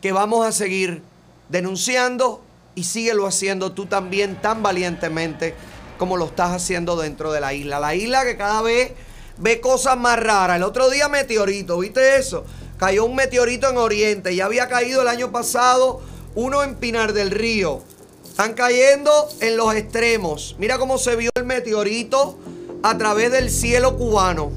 [0.02, 1.02] que vamos a seguir
[1.48, 2.43] denunciando
[2.74, 5.55] y síguelo haciendo tú también tan valientemente
[5.98, 7.81] como lo estás haciendo dentro de la isla.
[7.81, 8.93] La isla que cada vez
[9.39, 10.59] ve cosas más raras.
[10.59, 12.44] El otro día meteorito, ¿viste eso?
[12.78, 14.35] Cayó un meteorito en Oriente.
[14.35, 16.01] Ya había caído el año pasado
[16.35, 17.81] uno en Pinar del Río.
[18.28, 20.57] Están cayendo en los extremos.
[20.59, 22.39] Mira cómo se vio el meteorito
[22.82, 24.53] a través del cielo cubano.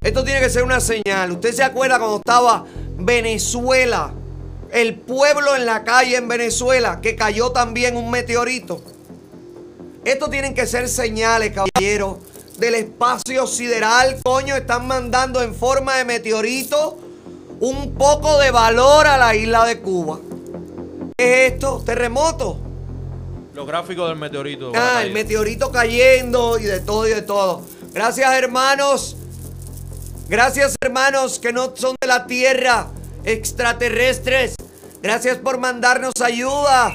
[0.00, 1.32] Esto tiene que ser una señal.
[1.32, 2.64] Usted se acuerda cuando estaba
[2.96, 4.12] Venezuela,
[4.70, 8.80] el pueblo en la calle en Venezuela, que cayó también un meteorito.
[10.04, 12.18] Esto tienen que ser señales, caballeros,
[12.58, 14.18] del espacio sideral.
[14.22, 16.98] Coño, están mandando en forma de meteorito
[17.60, 20.18] un poco de valor a la isla de Cuba.
[21.16, 21.82] ¿Qué es esto?
[21.84, 22.58] ¿Terremoto?
[23.54, 24.72] Los gráficos del meteorito.
[24.74, 27.62] Ah, el meteorito cayendo y de todo y de todo.
[27.92, 29.16] Gracias, hermanos.
[30.28, 32.88] Gracias, hermanos que no son de la Tierra,
[33.24, 34.54] extraterrestres.
[35.02, 36.90] Gracias por mandarnos ayuda.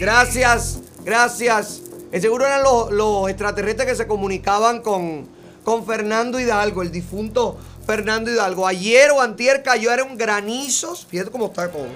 [0.00, 1.81] Gracias, gracias.
[2.20, 5.28] Seguro eran los, los extraterrestres que se comunicaban con,
[5.64, 8.66] con Fernando Hidalgo, el difunto Fernando Hidalgo.
[8.66, 11.06] Ayer o antier cayó, eran granizos.
[11.06, 11.86] Fíjate cómo está todo.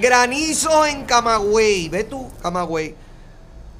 [0.00, 1.88] Granizos en Camagüey.
[1.88, 2.30] ¿Ves tú?
[2.42, 2.94] Camagüey.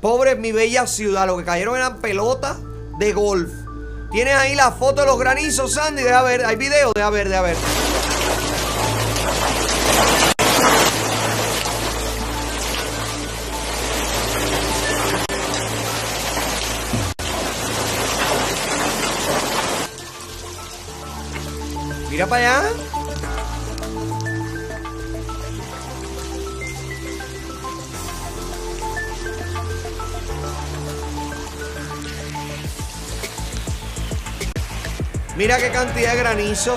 [0.00, 1.26] Pobre mi bella ciudad.
[1.26, 2.58] Lo que cayeron eran pelotas
[2.98, 3.50] de golf.
[4.10, 6.02] Tienes ahí la foto de los granizos, Sandy.
[6.02, 6.44] Deja ver.
[6.44, 6.92] Hay video.
[6.94, 7.56] Deja ver, deja ver.
[22.22, 22.70] Mira para allá.
[35.36, 36.76] Mira qué cantidad de granizo.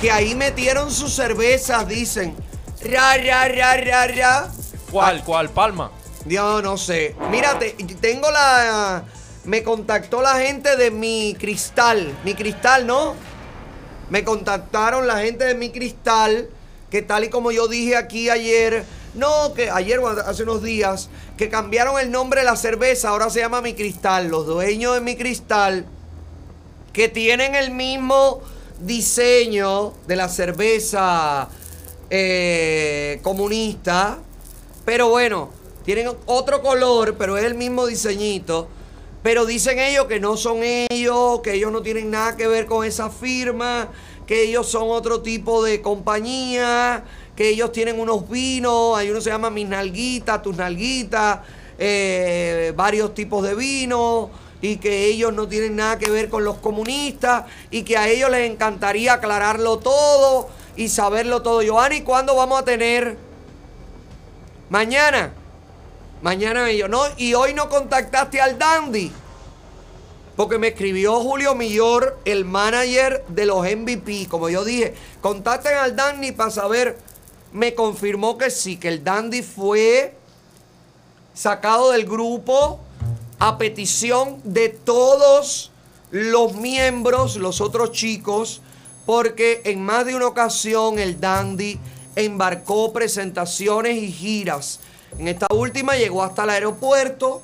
[0.00, 2.34] Que ahí metieron sus cervezas, dicen.
[2.82, 4.50] Ra, ra, ra, ra, ra.
[4.90, 5.22] ¿Cuál?
[5.22, 5.50] ¿Cuál?
[5.50, 5.92] Palma.
[6.24, 7.14] Dios, no sé.
[7.30, 9.04] Mírate, tengo la.
[9.44, 12.12] Me contactó la gente de mi cristal.
[12.24, 13.14] Mi cristal, ¿no?
[14.10, 16.50] Me contactaron la gente de mi cristal.
[16.90, 18.84] Que tal y como yo dije aquí ayer.
[19.14, 21.08] No, que ayer o hace unos días.
[21.38, 23.10] Que cambiaron el nombre de la cerveza.
[23.10, 24.28] Ahora se llama mi cristal.
[24.28, 25.86] Los dueños de mi cristal.
[26.92, 28.42] Que tienen el mismo
[28.80, 31.48] diseño de la cerveza
[32.10, 34.18] eh, comunista.
[34.84, 35.50] Pero bueno,
[35.84, 38.68] tienen otro color, pero es el mismo diseñito.
[39.22, 42.86] Pero dicen ellos que no son ellos, que ellos no tienen nada que ver con
[42.86, 43.88] esa firma,
[44.26, 47.04] que ellos son otro tipo de compañía,
[47.36, 51.40] que ellos tienen unos vinos, hay uno se llama Mis Nalguitas, Tus Nalguitas,
[51.78, 54.28] eh, varios tipos de vinos,
[54.62, 58.30] y que ellos no tienen nada que ver con los comunistas, y que a ellos
[58.30, 61.62] les encantaría aclararlo todo y saberlo todo.
[61.62, 63.18] Giovanni, ¿cuándo vamos a tener?
[64.70, 65.34] Mañana.
[66.22, 67.02] Mañana ellos, ¿no?
[67.16, 69.10] Y hoy no contactaste al Dandy.
[70.36, 74.28] Porque me escribió Julio Millor, el manager de los MVP.
[74.28, 76.98] Como yo dije, contacten al Dandy para saber.
[77.52, 80.14] Me confirmó que sí, que el Dandy fue
[81.34, 82.80] sacado del grupo
[83.38, 85.72] a petición de todos
[86.10, 88.60] los miembros, los otros chicos,
[89.06, 91.78] porque en más de una ocasión el Dandy
[92.14, 94.80] embarcó presentaciones y giras.
[95.18, 97.42] En esta última llegó hasta el aeropuerto,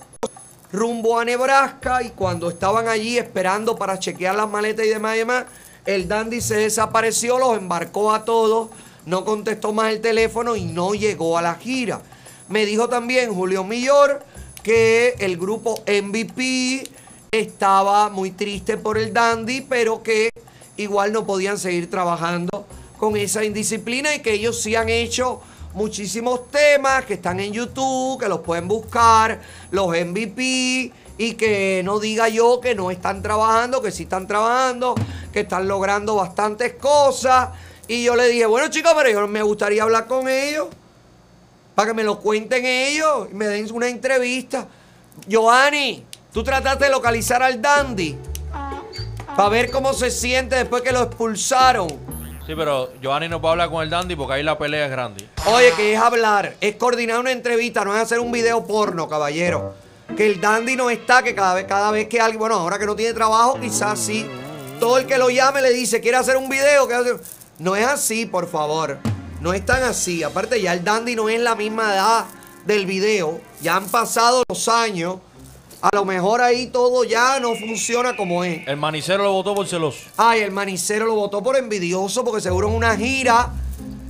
[0.72, 5.18] rumbo a Nebraska, y cuando estaban allí esperando para chequear las maletas y demás y
[5.18, 5.44] demás,
[5.84, 8.70] el Dandy se desapareció, los embarcó a todos,
[9.04, 12.00] no contestó más el teléfono y no llegó a la gira.
[12.48, 14.22] Me dijo también Julio Millor
[14.62, 16.88] que el grupo MVP
[17.30, 20.30] estaba muy triste por el Dandy, pero que
[20.76, 22.66] igual no podían seguir trabajando
[22.98, 25.40] con esa indisciplina y que ellos sí han hecho
[25.76, 29.38] muchísimos temas que están en YouTube, que los pueden buscar,
[29.70, 34.94] los MVP, y que no diga yo que no están trabajando, que sí están trabajando,
[35.34, 37.50] que están logrando bastantes cosas.
[37.88, 40.68] Y yo le dije, bueno chicos, pero yo me gustaría hablar con ellos,
[41.74, 44.66] para que me lo cuenten ellos, y me den una entrevista.
[45.28, 48.16] Giovanni, tú trataste de localizar al Dandy,
[49.36, 52.05] para ver cómo se siente después que lo expulsaron.
[52.46, 55.28] Sí, pero Giovanni no puede hablar con el Dandy porque ahí la pelea es grande.
[55.46, 59.74] Oye, que es hablar, es coordinar una entrevista, no es hacer un video porno, caballero.
[60.16, 62.86] Que el dandy no está, que cada vez, cada vez que alguien, bueno, ahora que
[62.86, 64.24] no tiene trabajo, quizás sí.
[64.78, 66.86] Todo el que lo llame le dice, ¿quiere hacer un video?
[66.86, 67.20] ¿Quiere hacer-?"
[67.58, 68.98] No es así, por favor.
[69.40, 70.22] No es tan así.
[70.22, 72.26] Aparte, ya el dandy no es la misma edad
[72.64, 73.40] del video.
[73.60, 75.16] Ya han pasado los años.
[75.86, 78.66] A lo mejor ahí todo ya no funciona como es.
[78.66, 80.00] El manicero lo votó por celoso.
[80.16, 83.52] Ay, el manicero lo votó por envidioso porque seguro en una gira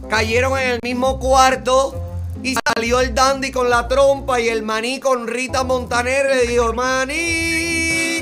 [0.09, 1.95] cayeron en el mismo cuarto
[2.43, 6.73] y salió el dandy con la trompa y el maní con Rita Montaner le dijo,
[6.73, 7.13] maní,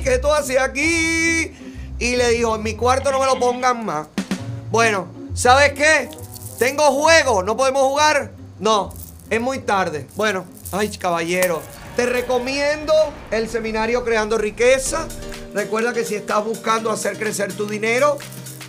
[0.03, 1.53] ¿qué tú haces aquí?
[2.01, 4.09] Y le dijo, en mi cuarto no me lo pongan más.
[4.73, 6.09] Bueno, ¿sabes qué?
[6.59, 8.33] Tengo juego, ¿no podemos jugar?
[8.59, 8.93] No,
[9.31, 10.09] es muy tarde.
[10.17, 11.63] Bueno, ay, caballero,
[11.97, 12.93] te recomiendo
[13.31, 15.07] el seminario Creando Riqueza.
[15.55, 18.19] Recuerda que si estás buscando hacer crecer tu dinero,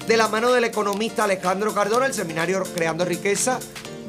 [0.08, 3.60] de la mano del economista Alejandro Cardona, el seminario Creando Riqueza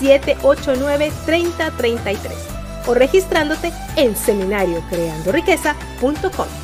[0.00, 2.52] 786-789-3033
[2.86, 6.61] o registrándote en seminariocreandoriqueza.com.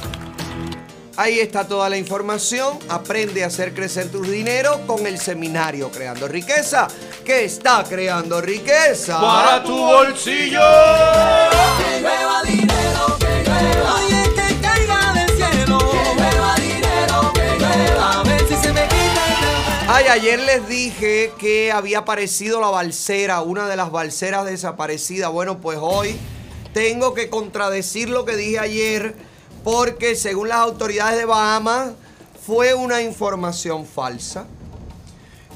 [1.19, 2.78] Ahí está toda la información.
[2.89, 6.86] Aprende a hacer crecer tu dinero con el seminario Creando Riqueza,
[7.24, 9.20] que está creando riqueza.
[9.20, 10.61] Para tu bolsillo.
[11.77, 13.95] Que dinero, que llueva.
[13.97, 15.78] Oye, que caiga del cielo.
[15.90, 18.20] Que llueva dinero, que llueva.
[18.20, 22.69] A ver si se me quita el Ay, ayer les dije que había aparecido la
[22.69, 25.32] balsera, una de las balseras desaparecidas.
[25.32, 26.16] Bueno, pues hoy
[26.73, 29.28] tengo que contradecir lo que dije ayer
[29.65, 31.91] porque según las autoridades de Bahamas
[32.47, 34.47] fue una información falsa.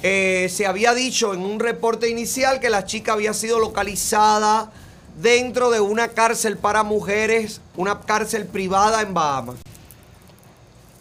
[0.02, 4.72] Eh, se había dicho en un reporte inicial que la chica había sido localizada
[5.20, 9.56] dentro de una cárcel para mujeres, una cárcel privada en Bahamas.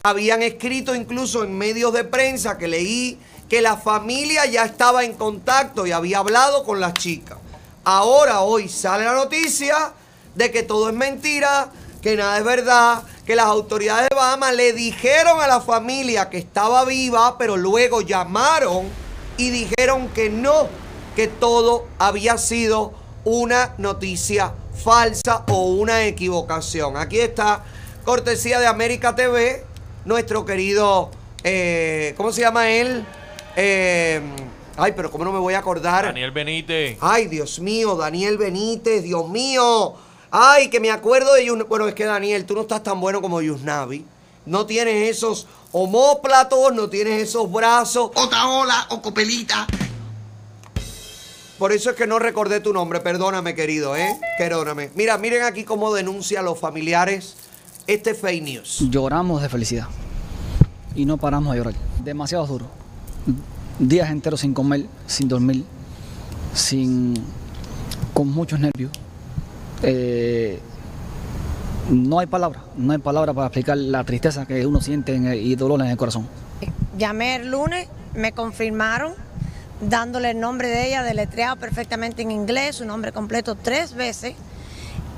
[0.04, 3.20] Habían escrito incluso en medios de prensa que leí
[3.50, 7.38] que la familia ya estaba en contacto y había hablado con la chica.
[7.84, 9.94] Ahora, hoy sale la noticia
[10.36, 11.70] de que todo es mentira,
[12.02, 16.38] que nada es verdad, que las autoridades de Bahamas le dijeron a la familia que
[16.38, 18.88] estaba viva, pero luego llamaron
[19.38, 20.68] y dijeron que no,
[21.16, 24.54] que todo había sido una noticia
[24.84, 26.98] falsa o una equivocación.
[26.98, 27.64] Aquí está,
[28.04, 29.64] cortesía de América TV,
[30.06, 31.12] nuestro querido,
[31.44, 33.06] eh, ¿cómo se llama él?
[33.56, 34.22] Eh,
[34.78, 36.06] ay, pero ¿cómo no me voy a acordar?
[36.06, 36.98] Daniel Benítez.
[37.00, 39.96] Ay, Dios mío, Daniel Benítez, Dios mío.
[40.32, 43.22] Ay, que me acuerdo de Yus- Bueno, es que Daniel, tú no estás tan bueno
[43.22, 44.06] como Yusnavi.
[44.46, 48.12] No tienes esos homóplatos, no tienes esos brazos.
[48.16, 49.68] Otra ola o copelita.
[51.60, 54.20] Por eso es que no recordé tu nombre, perdóname, querido, ¿eh?
[54.40, 54.90] Perdóname.
[54.96, 57.36] Mira, miren aquí cómo denuncia a los familiares
[57.86, 58.78] este fake news.
[58.90, 59.88] Lloramos de felicidad
[60.96, 61.76] y no paramos de llorar.
[62.04, 62.66] Demasiado duro.
[63.78, 65.64] Días enteros sin comer, sin dormir,
[66.56, 67.14] sin
[68.16, 68.92] con muchos nervios.
[69.84, 70.60] Eh,
[71.90, 75.40] no hay palabra, no hay palabra para explicar la tristeza que uno siente en el-
[75.40, 76.28] y dolor en el corazón.
[76.98, 79.14] Llamé el lunes, me confirmaron
[79.82, 84.36] dándole el nombre de ella deletreado perfectamente en inglés, su nombre completo tres veces,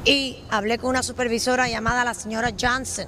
[0.06, 3.07] y hablé con una supervisora llamada la señora Johnson.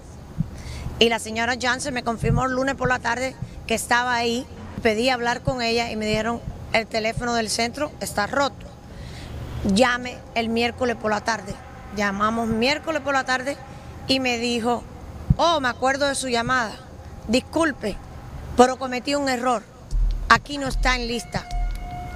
[1.00, 3.36] Y la señora Johnson me confirmó el lunes por la tarde
[3.68, 4.46] que estaba ahí,
[4.84, 6.40] pedí hablar con ella y me dijeron
[6.74, 8.65] el teléfono del centro está roto.
[9.74, 11.54] Llame el miércoles por la tarde.
[11.96, 13.58] Llamamos miércoles por la tarde
[14.08, 14.84] y me dijo,
[15.38, 16.74] oh, me acuerdo de su llamada.
[17.28, 17.96] Disculpe,
[18.58, 19.64] pero cometí un error.
[20.30, 21.48] Aquí no está en lista.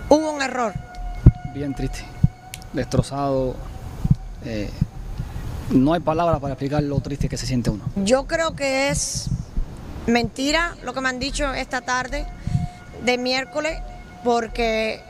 [0.10, 0.74] Hubo un error.
[1.54, 2.04] Bien triste,
[2.74, 3.56] destrozado.
[4.46, 4.70] eh,
[5.72, 7.84] no hay palabra para explicar lo triste que se siente uno.
[7.98, 9.30] Yo creo que es
[10.08, 12.26] mentira lo que me han dicho esta tarde
[13.06, 13.80] de miércoles
[14.24, 15.02] porque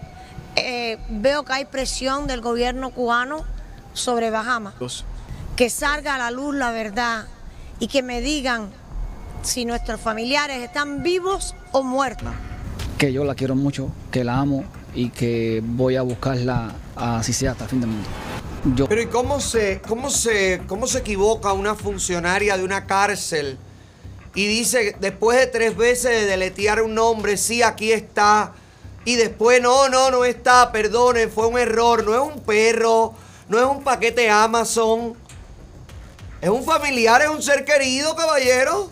[0.56, 3.44] eh, veo que hay presión del gobierno cubano
[3.94, 4.74] sobre Bahamas.
[5.56, 7.26] Que salga a la luz la verdad
[7.80, 8.70] y que me digan
[9.42, 12.30] si nuestros familiares están vivos o muertos.
[12.98, 14.64] Que yo la quiero mucho, que la amo
[14.94, 18.10] y que voy a buscarla así sea hasta el fin del mundo.
[18.76, 23.58] Yo, Pero ¿y cómo se, cómo se, cómo se equivoca una funcionaria de una cárcel
[24.36, 28.54] y dice después de tres veces de deletear un nombre, sí, aquí está,
[29.12, 33.14] y después no, no, no está, perdone, fue un error, no es un perro,
[33.48, 35.16] no es un paquete Amazon,
[36.42, 38.90] es un familiar, es un ser querido, caballero.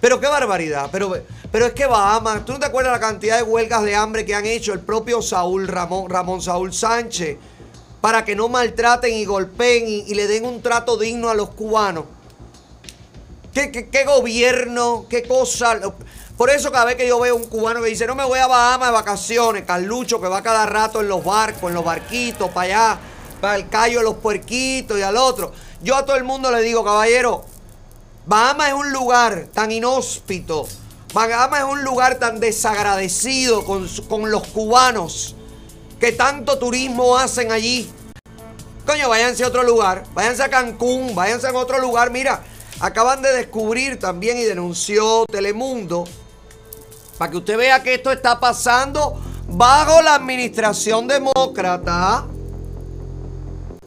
[0.00, 1.14] Pero qué barbaridad, pero,
[1.52, 4.34] pero es que Bahamas, ¿tú no te acuerdas la cantidad de huelgas de hambre que
[4.34, 7.38] han hecho el propio Saúl Ramón, Ramón Saúl Sánchez?
[8.00, 11.50] para que no maltraten y golpeen y, y le den un trato digno a los
[11.50, 12.06] cubanos.
[13.54, 15.06] ¿Qué, qué- qué gobierno?
[15.08, 15.78] ¿Qué cosa?
[16.42, 18.48] Por eso cada vez que yo veo un cubano que dice, no me voy a
[18.48, 22.66] Bahamas de vacaciones, Carlucho que va cada rato en los barcos, en los barquitos, para
[22.66, 22.98] allá,
[23.40, 25.52] para el callo de los puerquitos y al otro.
[25.84, 27.44] Yo a todo el mundo le digo, caballero,
[28.26, 30.66] Bahamas es un lugar tan inhóspito,
[31.14, 35.36] Bahamas es un lugar tan desagradecido con, con los cubanos
[36.00, 37.88] que tanto turismo hacen allí.
[38.84, 42.10] Coño, váyanse a otro lugar, váyanse a Cancún, váyanse a otro lugar.
[42.10, 42.42] Mira,
[42.80, 46.04] acaban de descubrir también y denunció Telemundo,
[47.18, 52.26] para que usted vea que esto está pasando bajo la administración demócrata.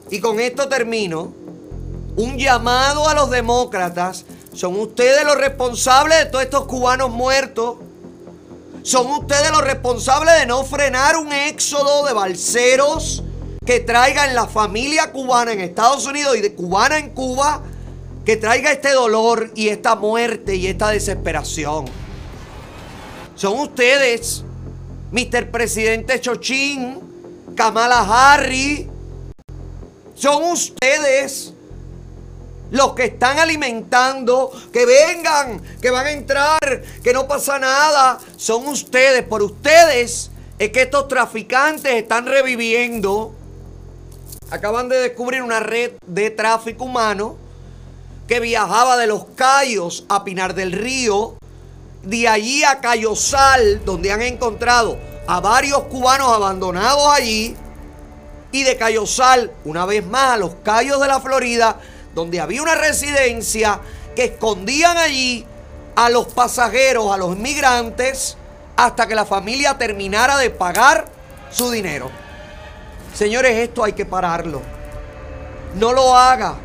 [0.10, 1.34] Y con esto termino.
[2.18, 4.26] Un llamado a los demócratas.
[4.53, 7.77] Son ustedes los responsables de todos estos cubanos muertos.
[8.84, 13.23] Son ustedes los responsables de no frenar un éxodo de balseros
[13.65, 17.64] que traigan la familia cubana en Estados Unidos y de cubana en Cuba,
[18.23, 21.85] que traiga este dolor y esta muerte y esta desesperación.
[23.36, 24.44] Son ustedes,
[25.12, 25.52] Mr.
[25.52, 26.99] Presidente Chochín,
[27.56, 28.88] Kamala Harris.
[30.16, 31.52] Son ustedes
[32.72, 38.68] Los que están alimentando, que vengan, que van a entrar, que no pasa nada, son
[38.68, 39.24] ustedes.
[39.24, 43.36] Por ustedes es que estos traficantes están reviviendo.
[44.49, 47.38] Acaban de descubrir una red de tráfico humano
[48.28, 51.38] que viajaba de los Cayos a Pinar del Río,
[52.06, 57.56] de allí a Cayosal, donde han encontrado a varios cubanos abandonados allí,
[58.52, 61.77] y de Cayosal, una vez más, a los Cayos de la Florida,
[62.14, 63.82] donde había una residencia
[64.15, 65.45] que escondían allí
[65.95, 68.38] a los pasajeros, a los inmigrantes,
[68.77, 71.06] hasta que la familia terminara de pagar
[71.52, 72.10] su dinero.
[73.14, 74.61] Señores, esto hay que pararlo.
[75.76, 76.56] No lo haga.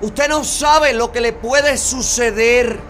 [0.00, 2.80] Usted no sabe lo que le puede suceder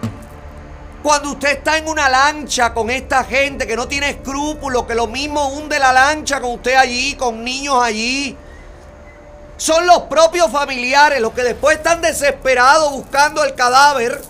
[1.01, 5.07] cuando usted está en una lancha con esta gente que no tiene escrúpulos, que lo
[5.07, 8.37] mismo hunde la lancha con usted allí, con niños allí.
[9.57, 14.21] Son los propios familiares los que después están desesperados buscando el cadáver.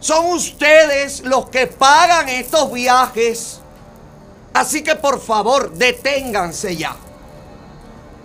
[0.00, 3.60] Son ustedes los que pagan estos viajes.
[4.54, 6.96] Así que por favor, deténganse ya.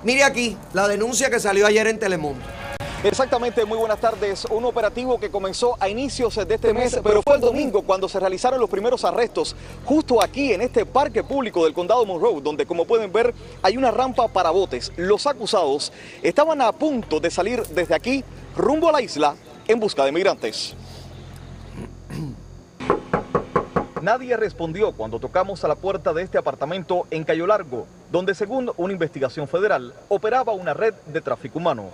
[0.03, 2.62] Mire aquí la denuncia que salió ayer en Telemundo.
[3.03, 4.45] Exactamente, muy buenas tardes.
[4.49, 8.17] Un operativo que comenzó a inicios de este mes, pero fue el domingo cuando se
[8.17, 12.85] realizaron los primeros arrestos, justo aquí en este parque público del condado Monroe, donde como
[12.85, 14.93] pueden ver hay una rampa para botes.
[14.95, 18.23] Los acusados estaban a punto de salir desde aquí
[18.55, 19.35] rumbo a la isla
[19.67, 20.73] en busca de migrantes.
[24.01, 28.71] Nadie respondió cuando tocamos a la puerta de este apartamento en Cayo Largo, donde según
[28.77, 31.89] una investigación federal operaba una red de tráfico humano.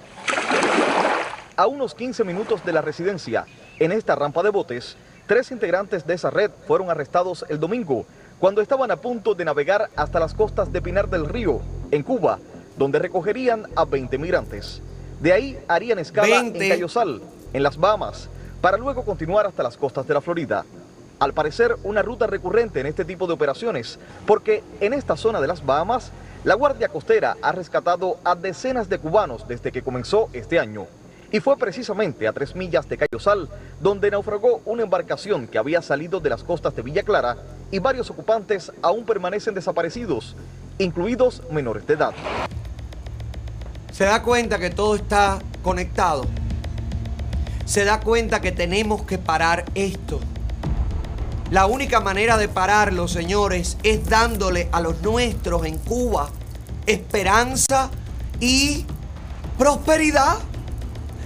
[1.59, 3.45] A unos 15 minutos de la residencia,
[3.79, 4.95] en esta rampa de botes,
[5.27, 8.05] tres integrantes de esa red fueron arrestados el domingo
[8.39, 11.59] cuando estaban a punto de navegar hasta las costas de Pinar del Río,
[11.91, 12.39] en Cuba,
[12.77, 14.81] donde recogerían a 20 migrantes.
[15.19, 16.69] De ahí harían escala en 20.
[16.69, 17.21] Cayosal,
[17.51, 18.29] en las Bahamas,
[18.61, 20.63] para luego continuar hasta las costas de la Florida.
[21.19, 25.47] Al parecer, una ruta recurrente en este tipo de operaciones, porque en esta zona de
[25.47, 26.13] las Bahamas,
[26.45, 30.87] la Guardia Costera ha rescatado a decenas de cubanos desde que comenzó este año.
[31.31, 33.49] Y fue precisamente a tres millas de Cayosal
[33.79, 37.37] donde naufragó una embarcación que había salido de las costas de Villa Clara
[37.71, 40.35] y varios ocupantes aún permanecen desaparecidos,
[40.79, 42.13] incluidos menores de edad.
[43.91, 46.25] Se da cuenta que todo está conectado.
[47.65, 50.19] Se da cuenta que tenemos que parar esto.
[51.51, 56.29] La única manera de pararlo, señores, es dándole a los nuestros en Cuba
[56.85, 57.89] esperanza
[58.39, 58.85] y
[59.57, 60.37] prosperidad.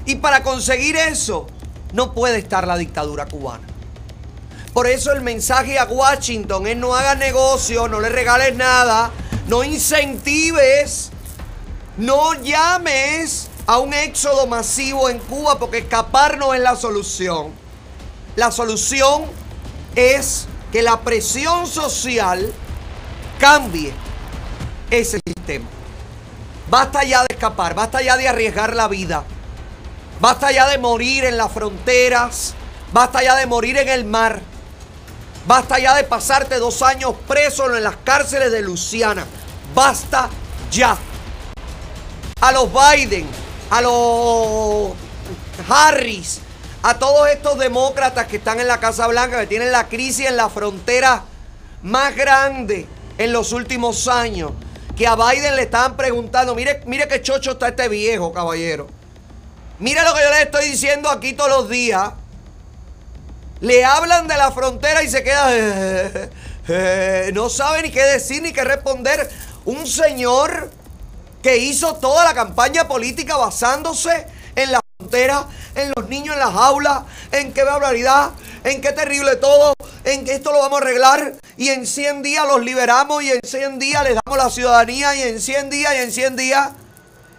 [0.05, 1.47] Y para conseguir eso,
[1.93, 3.67] no puede estar la dictadura cubana.
[4.73, 9.11] Por eso el mensaje a Washington es no hagas negocio, no le regales nada,
[9.47, 11.11] no incentives,
[11.97, 17.51] no llames a un éxodo masivo en Cuba porque escapar no es la solución.
[18.35, 19.25] La solución
[19.95, 22.51] es que la presión social
[23.39, 23.93] cambie
[24.89, 25.67] ese sistema.
[26.69, 29.23] Basta ya de escapar, basta ya de arriesgar la vida,
[30.19, 32.53] basta ya de morir en las fronteras,
[32.91, 34.41] basta ya de morir en el mar,
[35.47, 39.25] basta ya de pasarte dos años preso en las cárceles de Luciana,
[39.73, 40.29] basta
[40.71, 40.97] ya.
[42.41, 43.25] A los Biden,
[43.69, 44.93] a los
[45.69, 46.41] Harris,
[46.83, 50.35] a todos estos demócratas que están en la Casa Blanca, que tienen la crisis en
[50.35, 51.23] la frontera
[51.81, 54.51] más grande en los últimos años,
[54.95, 58.87] que a Biden le estaban preguntando, mire, mire qué chocho está este viejo, caballero.
[59.79, 62.11] Mire lo que yo le estoy diciendo aquí todos los días.
[63.61, 65.49] Le hablan de la frontera y se queda...
[67.33, 69.29] No sabe ni qué decir ni qué responder.
[69.65, 70.71] Un señor
[71.41, 75.45] que hizo toda la campaña política basándose en la frontera,
[75.75, 77.03] en los niños en las aulas,
[77.33, 78.31] en qué barbaridad,
[78.63, 79.73] en qué terrible todo,
[80.05, 83.41] en que esto lo vamos a arreglar y en 100 días los liberamos y en
[83.43, 86.69] 100 días les damos la ciudadanía y en 100 días y en 100 días.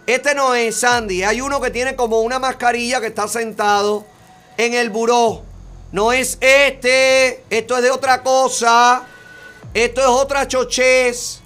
[0.07, 4.05] Este no es Sandy, hay uno que tiene como una mascarilla que está sentado
[4.55, 5.41] en el buró.
[5.91, 9.03] No es este, esto es de otra cosa,
[9.73, 11.39] esto es otra chochez.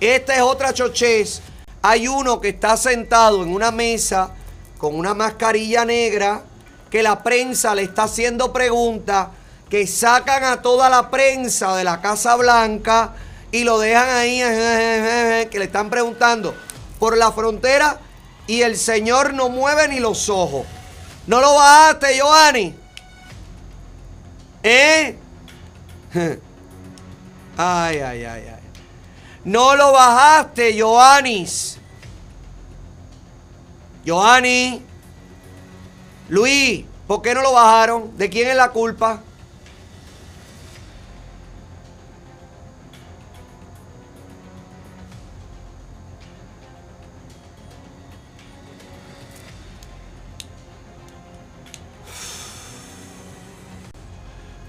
[0.00, 1.42] Esta es otra chochez.
[1.80, 4.30] Hay uno que está sentado en una mesa
[4.76, 6.42] con una mascarilla negra
[6.90, 9.28] que la prensa le está haciendo preguntas
[9.70, 13.14] que sacan a toda la prensa de la Casa Blanca
[13.52, 14.38] y lo dejan ahí
[15.50, 16.52] que le están preguntando
[17.04, 18.00] por la frontera
[18.46, 20.64] y el señor no mueve ni los ojos.
[21.26, 22.74] ¿No lo bajaste, Giovanni?
[24.62, 25.18] ¿Eh?
[27.58, 28.62] Ay, ay, ay, ay.
[29.44, 31.78] No lo bajaste, Joanis.
[34.06, 34.82] Joanny.
[36.30, 38.16] Luis, ¿por qué no lo bajaron?
[38.16, 39.20] ¿De quién es la culpa?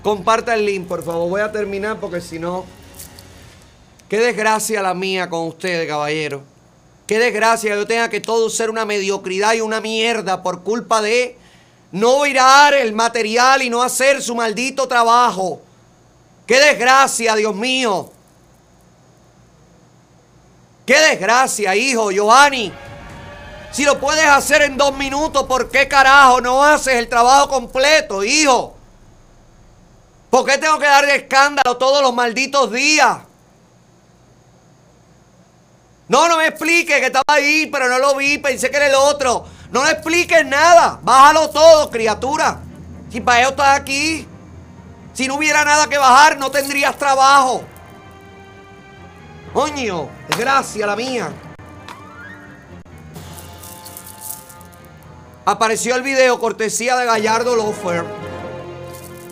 [0.06, 1.28] Comparta el link, por favor.
[1.28, 2.64] Voy a terminar porque si no.
[4.08, 6.44] Qué desgracia la mía con ustedes, caballero.
[7.08, 11.02] Qué desgracia que yo tenga que todo ser una mediocridad y una mierda por culpa
[11.02, 11.40] de
[11.92, 15.60] no virar el material y no hacer su maldito trabajo.
[16.46, 18.12] Qué desgracia, Dios mío.
[20.86, 22.72] Qué desgracia, hijo, Giovanni.
[23.72, 28.24] Si lo puedes hacer en dos minutos, ¿por qué carajo no haces el trabajo completo,
[28.24, 28.75] hijo?
[30.36, 33.20] ¿Por qué tengo que darle escándalo todos los malditos días?
[36.10, 38.96] No, no me explique que estaba ahí, pero no lo vi, pensé que era el
[38.96, 39.46] otro.
[39.72, 41.00] No le expliques nada.
[41.02, 42.60] Bájalo todo, criatura.
[43.10, 44.28] Si para eso estás aquí.
[45.14, 47.64] Si no hubiera nada que bajar, no tendrías trabajo.
[49.54, 51.32] Coño, desgracia la mía.
[55.46, 58.25] Apareció el video cortesía de Gallardo Lofer.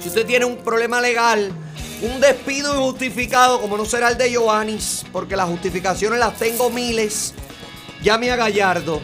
[0.04, 1.50] Si usted tiene un problema legal,
[2.02, 7.34] un despido injustificado, como no será el de Joanis, porque las justificaciones las tengo miles,
[8.02, 9.00] llame a Gallardo,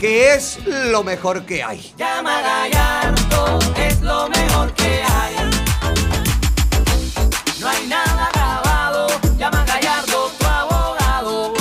[0.00, 1.94] que es lo mejor que hay.
[1.96, 5.34] Llama a Gallardo, es lo mejor que hay.
[7.60, 9.06] No hay nada grabado,
[9.38, 11.52] llama a Gallardo, tu abogado.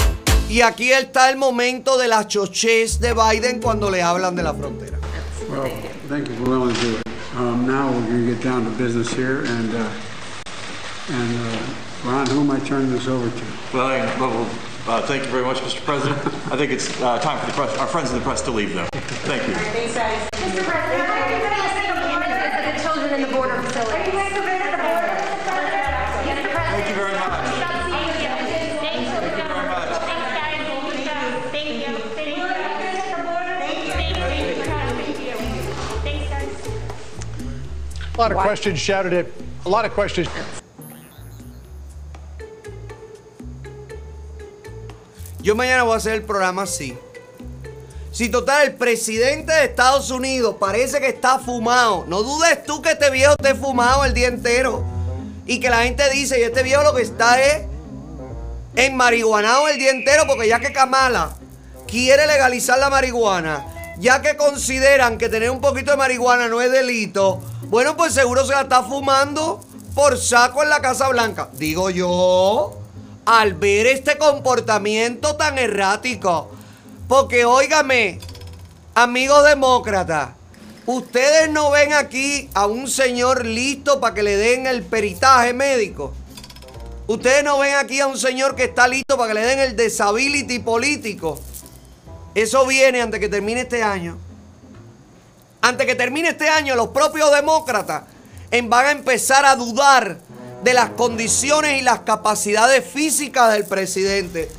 [0.50, 4.56] Y aquí está el momento de las choches de Biden cuando le hablan de la
[4.56, 4.98] frontera.
[5.48, 5.72] Well,
[6.10, 7.09] thank you
[7.70, 9.92] now we're going to get down to business here, and uh,
[11.12, 11.74] and uh,
[12.04, 13.46] Ron, who am I turning this over to?
[13.74, 14.50] Well, I- well,
[14.88, 15.84] uh, thank you very much, Mr.
[15.86, 16.18] President.
[16.52, 18.74] I think it's uh, time for the press, our friends in the press to leave,
[18.74, 18.88] though.
[19.30, 19.54] Thank you.
[19.54, 20.64] Mr.
[20.66, 24.69] President, how are you going to say performances of the children in the border facilities?
[38.20, 39.28] A lot of questions shouted at,
[39.66, 40.28] a lot of questions.
[45.42, 46.98] Yo mañana voy a hacer el programa así.
[48.12, 52.04] Si total, el presidente de Estados Unidos parece que está fumado.
[52.10, 54.84] No dudes tú que este viejo esté fumado el día entero.
[55.46, 57.68] Y que la gente dice, y este viejo lo que está es
[58.76, 61.38] en marihuanado el día entero, porque ya que Kamala
[61.88, 63.66] quiere legalizar la marihuana,
[64.00, 68.46] ya que consideran que tener un poquito de marihuana no es delito, bueno, pues seguro
[68.46, 69.62] se la está fumando
[69.94, 71.50] por saco en la Casa Blanca.
[71.54, 72.80] Digo yo,
[73.26, 76.50] al ver este comportamiento tan errático.
[77.08, 78.20] Porque óigame,
[78.96, 80.30] amigos demócratas,
[80.86, 86.14] ustedes no ven aquí a un señor listo para que le den el peritaje médico.
[87.08, 89.76] Ustedes no ven aquí a un señor que está listo para que le den el
[89.76, 91.40] disability político.
[92.42, 94.18] Eso viene antes que termine este año.
[95.62, 98.04] Antes que termine este año, los propios demócratas
[98.64, 100.18] van a empezar a dudar
[100.64, 104.50] de las condiciones y las capacidades físicas del presidente.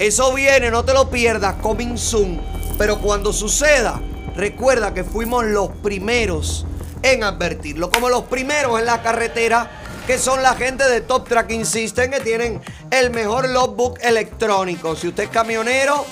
[0.00, 2.40] Eso viene, no te lo pierdas, coming soon.
[2.76, 4.00] Pero cuando suceda,
[4.34, 6.66] recuerda que fuimos los primeros
[7.02, 7.92] en advertirlo.
[7.92, 9.70] Como los primeros en la carretera,
[10.08, 12.60] que son la gente de Top Tracking System, que tienen
[12.90, 14.96] el mejor logbook electrónico.
[14.96, 16.04] Si usted es camionero,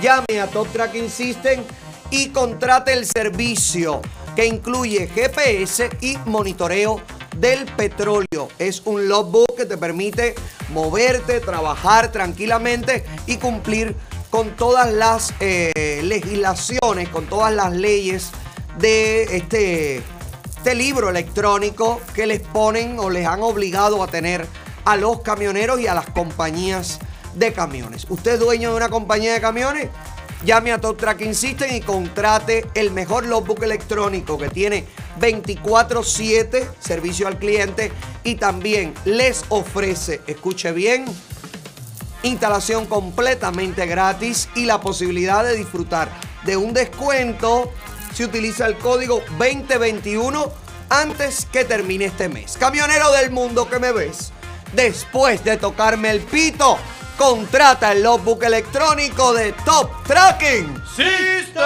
[0.00, 1.62] llame a Top Tracking System
[2.10, 4.00] y contrate el servicio
[4.36, 7.00] que incluye GPS y monitoreo
[7.36, 8.48] del petróleo.
[8.58, 10.34] Es un logbook que te permite
[10.70, 13.94] moverte, trabajar tranquilamente y cumplir
[14.30, 18.30] con todas las eh, legislaciones, con todas las leyes
[18.78, 20.02] de este,
[20.56, 24.46] este libro electrónico que les ponen o les han obligado a tener
[24.84, 26.98] a los camioneros y a las compañías
[27.34, 28.06] de camiones.
[28.08, 29.88] ¿Usted es dueño de una compañía de camiones?
[30.44, 34.86] Llame a Top Tracking System y contrate el mejor logbook electrónico que tiene
[35.20, 37.92] 24/7 servicio al cliente
[38.24, 41.04] y también les ofrece, escuche bien,
[42.24, 46.08] instalación completamente gratis y la posibilidad de disfrutar
[46.44, 47.72] de un descuento
[48.12, 50.52] si utiliza el código 2021
[50.88, 52.56] antes que termine este mes.
[52.58, 54.32] Camionero del mundo que me ves,
[54.74, 56.78] después de tocarme el pito,
[57.22, 61.62] contrata el logbook electrónico de Top Tracking System.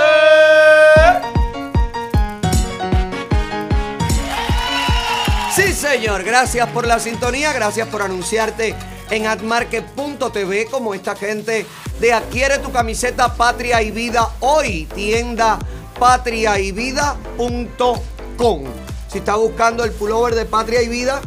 [5.54, 6.24] Sí, señor.
[6.24, 7.54] Gracias por la sintonía.
[7.54, 8.74] Gracias por anunciarte
[9.08, 11.64] en admarket.tv como esta gente
[12.00, 14.84] de Adquiere tu camiseta Patria y Vida hoy.
[14.94, 15.58] Tienda
[15.98, 18.64] patriayvida.com.
[19.10, 21.22] Si está buscando el pullover de Patria y Vida,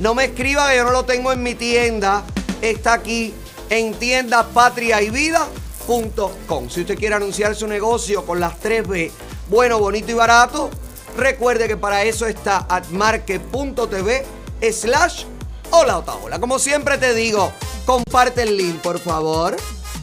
[0.00, 2.24] no me escriba que yo no lo tengo en mi tienda.
[2.60, 3.34] Está aquí
[3.70, 6.68] en tienda patriayvida.com.
[6.68, 9.10] Si usted quiere anunciar su negocio con las 3B,
[9.48, 10.68] bueno, bonito y barato,
[11.16, 14.26] recuerde que para eso está atmarket.tv
[14.72, 15.24] slash
[15.70, 16.02] hola.
[16.38, 17.52] Como siempre te digo,
[17.86, 19.56] comparte el link, por favor.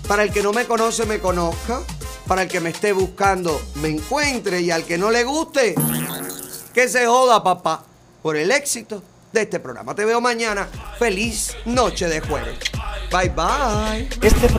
[0.08, 1.82] Para el que no me conoce, me conozca.
[2.26, 4.62] Para el que me esté buscando, me encuentre.
[4.62, 5.76] Y al que no le guste,
[6.74, 7.84] que se joda, papá,
[8.22, 9.96] por el éxito de este programa.
[9.96, 10.68] Te veo mañana.
[11.00, 12.60] Feliz noche de jueves.
[13.12, 14.08] Bye bye.